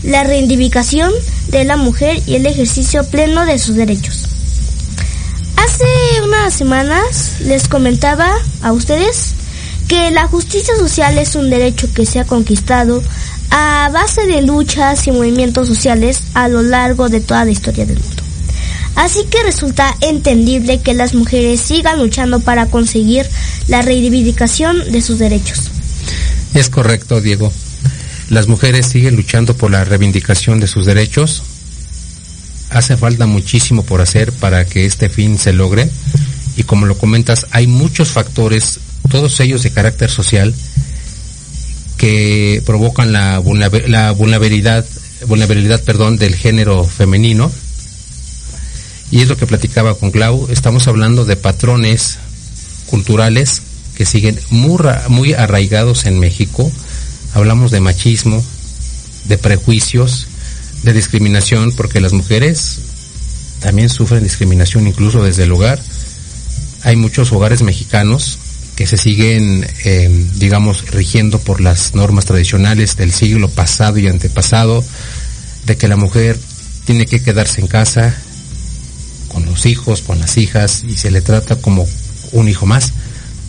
la 0.03 0.23
reivindicación 0.23 1.11
de 1.47 1.63
la 1.65 1.77
mujer 1.77 2.21
y 2.25 2.35
el 2.35 2.45
ejercicio 2.45 3.03
pleno 3.05 3.45
de 3.45 3.59
sus 3.59 3.75
derechos. 3.75 4.27
Hace 5.57 5.85
unas 6.23 6.53
semanas 6.53 7.35
les 7.41 7.67
comentaba 7.67 8.31
a 8.61 8.71
ustedes 8.71 9.33
que 9.87 10.11
la 10.11 10.27
justicia 10.27 10.75
social 10.77 11.17
es 11.17 11.35
un 11.35 11.49
derecho 11.49 11.91
que 11.93 12.05
se 12.05 12.19
ha 12.19 12.25
conquistado 12.25 13.01
a 13.49 13.89
base 13.91 14.25
de 14.27 14.41
luchas 14.41 15.07
y 15.07 15.11
movimientos 15.11 15.67
sociales 15.67 16.21
a 16.33 16.47
lo 16.47 16.61
largo 16.61 17.09
de 17.09 17.19
toda 17.19 17.45
la 17.45 17.51
historia 17.51 17.85
del 17.85 17.99
mundo. 17.99 18.18
Así 18.99 19.23
que 19.31 19.41
resulta 19.43 19.95
entendible 20.01 20.81
que 20.81 20.93
las 20.93 21.13
mujeres 21.13 21.61
sigan 21.61 21.99
luchando 21.99 22.41
para 22.41 22.65
conseguir 22.65 23.25
la 23.69 23.81
reivindicación 23.81 24.91
de 24.91 25.01
sus 25.01 25.19
derechos. 25.19 25.71
Es 26.53 26.69
correcto, 26.69 27.21
Diego. 27.21 27.49
Las 28.29 28.49
mujeres 28.49 28.87
siguen 28.87 29.15
luchando 29.15 29.55
por 29.55 29.71
la 29.71 29.85
reivindicación 29.85 30.59
de 30.59 30.67
sus 30.67 30.85
derechos. 30.85 31.43
Hace 32.71 32.97
falta 32.97 33.25
muchísimo 33.25 33.83
por 33.83 34.01
hacer 34.01 34.33
para 34.33 34.65
que 34.65 34.85
este 34.85 35.07
fin 35.07 35.39
se 35.39 35.53
logre. 35.53 35.89
Y 36.57 36.63
como 36.63 36.85
lo 36.85 36.97
comentas, 36.97 37.47
hay 37.51 37.67
muchos 37.67 38.09
factores, 38.09 38.81
todos 39.09 39.39
ellos 39.39 39.63
de 39.63 39.71
carácter 39.71 40.09
social, 40.09 40.53
que 41.95 42.61
provocan 42.65 43.13
la, 43.13 43.39
vulnerabilidad, 43.39 44.85
vulnerabilidad 45.25 45.81
perdón, 45.85 46.17
del 46.17 46.35
género 46.35 46.83
femenino. 46.83 47.49
Y 49.11 49.21
es 49.21 49.27
lo 49.27 49.37
que 49.37 49.47
platicaba 49.47 49.95
con 49.95 50.11
Clau. 50.11 50.47
Estamos 50.51 50.87
hablando 50.87 51.25
de 51.25 51.35
patrones 51.35 52.19
culturales 52.87 53.61
que 53.95 54.05
siguen 54.05 54.39
muy, 54.49 55.33
arraigados 55.33 56.05
en 56.05 56.19
México 56.19 56.71
hablamos 57.33 57.71
de 57.71 57.79
machismo, 57.79 58.43
de 59.25 59.37
prejuicios, 59.37 60.27
de 60.83 60.93
discriminación, 60.93 61.73
porque 61.73 61.99
las 61.99 62.13
mujeres 62.13 62.79
también 63.59 63.89
sufren 63.89 64.23
discriminación 64.23 64.87
incluso 64.87 65.23
desde 65.23 65.43
el 65.43 65.51
hogar. 65.51 65.79
Hay 66.83 66.95
muchos 66.95 67.31
hogares 67.31 67.61
mexicanos 67.61 68.39
que 68.75 68.87
se 68.87 68.97
siguen, 68.97 69.67
eh, 69.83 70.27
digamos, 70.35 70.89
rigiendo 70.91 71.39
por 71.39 71.59
las 71.59 71.93
normas 71.93 72.25
tradicionales 72.25 72.95
del 72.95 73.11
siglo 73.11 73.49
pasado 73.49 73.97
y 73.97 74.07
antepasado, 74.07 74.83
de 75.65 75.75
que 75.75 75.89
la 75.89 75.97
mujer 75.97 76.39
tiene 76.85 77.05
que 77.05 77.21
quedarse 77.21 77.59
en 77.59 77.67
casa 77.67 78.15
con 79.29 79.45
los 79.45 79.65
hijos, 79.65 80.01
con 80.01 80.19
las 80.19 80.37
hijas, 80.37 80.83
y 80.87 80.97
se 80.97 81.11
le 81.11 81.21
trata 81.21 81.55
como 81.55 81.87
un 82.33 82.49
hijo 82.49 82.65
más, 82.65 82.93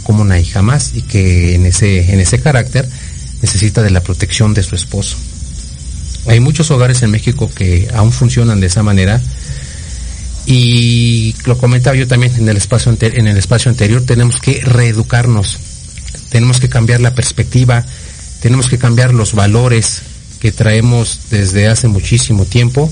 como 0.04 0.22
una 0.22 0.38
hija 0.38 0.62
más, 0.62 0.92
y 0.94 1.02
que 1.02 1.54
en 1.54 1.66
ese, 1.66 2.12
en 2.12 2.20
ese 2.20 2.40
carácter 2.40 2.88
necesita 3.42 3.82
de 3.82 3.90
la 3.90 4.02
protección 4.02 4.54
de 4.54 4.62
su 4.62 4.74
esposo. 4.74 5.16
Hay 6.26 6.40
muchos 6.40 6.70
hogares 6.70 7.02
en 7.02 7.10
México 7.10 7.50
que 7.54 7.88
aún 7.94 8.12
funcionan 8.12 8.60
de 8.60 8.66
esa 8.66 8.82
manera 8.82 9.20
y 10.46 11.34
lo 11.44 11.56
comentaba 11.58 11.96
yo 11.96 12.06
también 12.06 12.34
en 12.36 12.48
el 12.48 12.56
espacio 12.56 12.94
en 13.00 13.26
el 13.26 13.36
espacio 13.36 13.70
anterior 13.70 14.02
tenemos 14.04 14.40
que 14.40 14.60
reeducarnos, 14.60 15.58
tenemos 16.28 16.60
que 16.60 16.68
cambiar 16.68 17.00
la 17.00 17.14
perspectiva, 17.14 17.84
tenemos 18.40 18.68
que 18.68 18.78
cambiar 18.78 19.14
los 19.14 19.34
valores 19.34 20.02
que 20.40 20.52
traemos 20.52 21.20
desde 21.30 21.68
hace 21.68 21.88
muchísimo 21.88 22.44
tiempo 22.44 22.90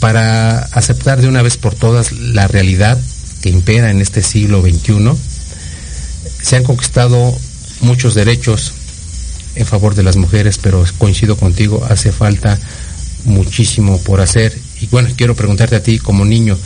para 0.00 0.58
aceptar 0.72 1.20
de 1.20 1.28
una 1.28 1.42
vez 1.42 1.56
por 1.56 1.74
todas 1.74 2.12
la 2.12 2.48
realidad 2.48 2.98
que 3.42 3.50
impera 3.50 3.90
en 3.90 4.00
este 4.00 4.22
siglo 4.22 4.62
XXI. 4.62 5.12
Se 6.42 6.56
han 6.56 6.64
conquistado 6.64 7.36
muchos 7.82 8.14
derechos, 8.14 8.72
en 9.54 9.66
favor 9.66 9.94
de 9.94 10.02
las 10.02 10.16
mujeres, 10.16 10.58
pero 10.58 10.84
coincido 10.98 11.36
contigo, 11.36 11.86
hace 11.88 12.12
falta 12.12 12.58
muchísimo 13.24 13.98
por 14.00 14.20
hacer. 14.20 14.56
Y 14.80 14.86
bueno, 14.86 15.10
quiero 15.16 15.34
preguntarte 15.34 15.76
a 15.76 15.82
ti 15.82 15.98
como 15.98 16.24
niño, 16.24 16.56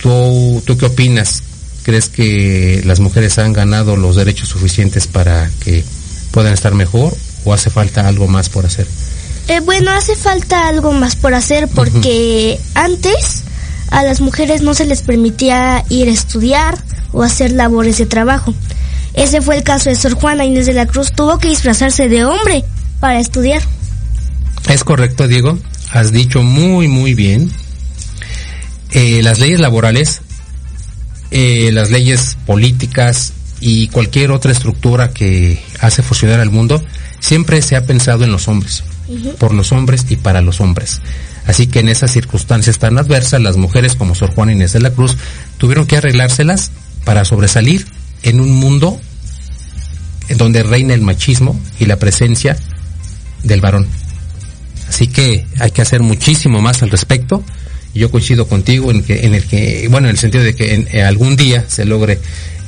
¿tú, 0.00 0.62
¿tú 0.64 0.78
qué 0.78 0.86
opinas? 0.86 1.42
¿Crees 1.82 2.08
que 2.08 2.82
las 2.84 3.00
mujeres 3.00 3.38
han 3.38 3.52
ganado 3.52 3.96
los 3.96 4.16
derechos 4.16 4.48
suficientes 4.48 5.06
para 5.06 5.50
que 5.60 5.84
puedan 6.30 6.52
estar 6.52 6.74
mejor 6.74 7.16
o 7.44 7.52
hace 7.52 7.70
falta 7.70 8.08
algo 8.08 8.26
más 8.28 8.48
por 8.48 8.66
hacer? 8.66 8.86
Eh, 9.48 9.60
bueno, 9.60 9.90
hace 9.92 10.16
falta 10.16 10.68
algo 10.68 10.92
más 10.92 11.16
por 11.16 11.34
hacer 11.34 11.68
porque 11.68 12.58
antes 12.74 13.44
a 13.90 14.02
las 14.02 14.20
mujeres 14.20 14.62
no 14.62 14.74
se 14.74 14.86
les 14.86 15.02
permitía 15.02 15.84
ir 15.88 16.08
a 16.08 16.12
estudiar 16.12 16.76
o 17.12 17.22
hacer 17.22 17.52
labores 17.52 17.98
de 17.98 18.06
trabajo. 18.06 18.54
Ese 19.14 19.40
fue 19.40 19.56
el 19.56 19.62
caso 19.62 19.88
de 19.88 19.96
Sor 19.96 20.14
Juana 20.14 20.44
Inés 20.44 20.66
de 20.66 20.74
la 20.74 20.86
Cruz. 20.86 21.12
Tuvo 21.12 21.38
que 21.38 21.48
disfrazarse 21.48 22.08
de 22.08 22.24
hombre 22.24 22.64
para 23.00 23.18
estudiar. 23.18 23.62
Es 24.68 24.84
correcto, 24.84 25.28
Diego. 25.28 25.58
Has 25.90 26.12
dicho 26.12 26.42
muy, 26.42 26.88
muy 26.88 27.14
bien. 27.14 27.50
Eh, 28.90 29.22
las 29.22 29.38
leyes 29.38 29.60
laborales, 29.60 30.20
eh, 31.30 31.70
las 31.72 31.90
leyes 31.90 32.36
políticas 32.46 33.32
y 33.60 33.88
cualquier 33.88 34.30
otra 34.32 34.52
estructura 34.52 35.10
que 35.10 35.62
hace 35.80 36.02
funcionar 36.02 36.40
al 36.40 36.50
mundo, 36.50 36.82
siempre 37.20 37.62
se 37.62 37.76
ha 37.76 37.86
pensado 37.86 38.24
en 38.24 38.32
los 38.32 38.48
hombres, 38.48 38.84
por 39.38 39.54
los 39.54 39.72
hombres 39.72 40.06
y 40.08 40.16
para 40.16 40.40
los 40.40 40.60
hombres. 40.60 41.00
Así 41.46 41.66
que 41.66 41.80
en 41.80 41.88
esas 41.88 42.10
circunstancias 42.10 42.78
tan 42.78 42.98
adversas, 42.98 43.40
las 43.40 43.56
mujeres 43.56 43.94
como 43.94 44.14
Sor 44.14 44.34
Juana 44.34 44.52
Inés 44.52 44.72
de 44.72 44.80
la 44.80 44.90
Cruz 44.90 45.16
tuvieron 45.58 45.86
que 45.86 45.96
arreglárselas 45.96 46.70
para 47.04 47.24
sobresalir 47.24 47.86
en 48.22 48.40
un 48.40 48.52
mundo 48.52 49.00
donde 50.36 50.62
reina 50.62 50.94
el 50.94 51.02
machismo 51.02 51.58
y 51.78 51.86
la 51.86 51.98
presencia 51.98 52.56
del 53.44 53.60
varón. 53.60 53.86
Así 54.88 55.08
que 55.08 55.46
hay 55.58 55.70
que 55.70 55.82
hacer 55.82 56.02
muchísimo 56.02 56.60
más 56.60 56.82
al 56.82 56.90
respecto. 56.90 57.42
Yo 57.94 58.10
coincido 58.10 58.46
contigo 58.46 58.90
en 58.90 59.02
que, 59.02 59.26
en 59.26 59.34
el 59.34 59.44
que, 59.44 59.88
bueno, 59.90 60.08
en 60.08 60.12
el 60.12 60.18
sentido 60.18 60.44
de 60.44 60.54
que 60.54 60.74
en, 60.74 60.88
eh, 60.92 61.02
algún 61.02 61.36
día 61.36 61.64
se 61.68 61.84
logre 61.84 62.18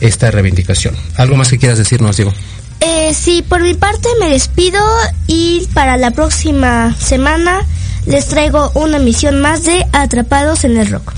esta 0.00 0.30
reivindicación. 0.30 0.94
¿Algo 1.16 1.36
más 1.36 1.50
que 1.50 1.58
quieras 1.58 1.78
decirnos, 1.78 2.16
Diego? 2.16 2.32
Eh, 2.80 3.12
sí, 3.12 3.44
por 3.46 3.62
mi 3.62 3.74
parte 3.74 4.08
me 4.20 4.30
despido 4.30 4.80
y 5.26 5.66
para 5.74 5.96
la 5.96 6.12
próxima 6.12 6.94
semana 6.98 7.66
les 8.06 8.28
traigo 8.28 8.70
una 8.74 8.98
emisión 8.98 9.40
más 9.40 9.64
de 9.64 9.86
Atrapados 9.92 10.64
en 10.64 10.76
el 10.76 10.88
Rock. 10.88 11.12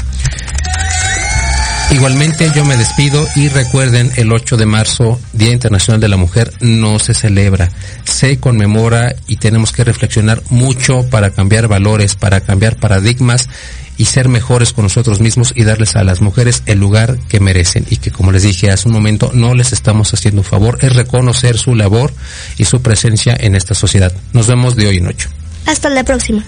Igualmente 1.93 2.53
yo 2.55 2.64
me 2.64 2.76
despido 2.76 3.26
y 3.34 3.49
recuerden 3.49 4.12
el 4.16 4.32
8 4.32 4.57
de 4.57 4.64
marzo, 4.64 5.20
Día 5.32 5.51
Internacional 5.51 6.01
de 6.01 6.09
la 6.09 6.16
Mujer, 6.16 6.53
no 6.61 7.01
se 7.01 7.14
celebra, 7.14 7.70
se 8.05 8.38
conmemora 8.38 9.14
y 9.26 9.36
tenemos 9.36 9.72
que 9.72 9.82
reflexionar 9.82 10.41
mucho 10.51 11.09
para 11.11 11.30
cambiar 11.30 11.66
valores, 11.66 12.14
para 12.14 12.43
cambiar 12.43 12.76
paradigmas 12.76 13.49
y 13.97 14.05
ser 14.05 14.28
mejores 14.28 14.72
con 14.72 14.84
nosotros 14.84 15.20
mismos 15.20 15.53
y 15.57 15.64
darles 15.64 15.97
a 15.97 16.05
las 16.05 16.20
mujeres 16.20 16.62
el 16.66 16.78
lugar 16.78 17.18
que 17.28 17.41
merecen 17.41 17.84
y 17.91 17.97
que 17.97 18.12
como 18.12 18.30
les 18.30 18.45
dije 18.45 18.70
hace 18.70 18.88
un 18.88 18.95
momento 18.95 19.30
no 19.34 19.55
les 19.55 19.72
estamos 19.72 20.14
haciendo 20.14 20.43
un 20.43 20.47
favor, 20.47 20.78
es 20.80 20.95
reconocer 20.95 21.59
su 21.59 21.74
labor 21.74 22.14
y 22.57 22.64
su 22.64 22.82
presencia 22.82 23.36
en 23.38 23.57
esta 23.57 23.74
sociedad. 23.74 24.12
Nos 24.32 24.47
vemos 24.47 24.76
de 24.76 24.86
hoy 24.86 24.99
en 24.99 25.09
ocho. 25.09 25.28
Hasta 25.66 25.91
la 25.91 26.05
próxima. 26.05 26.45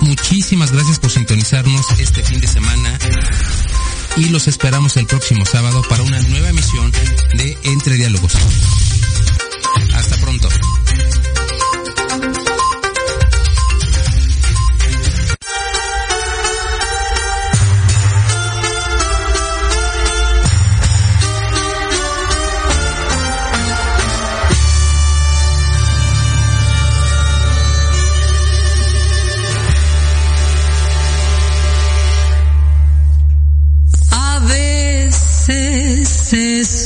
Muchísimas 0.00 0.72
gracias 0.72 0.98
por 0.98 1.10
sintonizarnos 1.10 1.86
este 1.98 2.22
fin 2.22 2.40
de 2.40 2.46
semana 2.46 2.98
y 4.16 4.26
los 4.26 4.48
esperamos 4.48 4.96
el 4.96 5.06
próximo 5.06 5.44
sábado 5.44 5.82
para 5.88 6.02
una 6.02 6.20
nueva 6.22 6.50
emisión 6.50 6.90
de 7.34 7.56
Entre 7.62 7.96
Diálogos. 7.96 8.32
Hasta 9.94 10.16
pronto. 10.18 10.48
Entonces, 36.32 36.81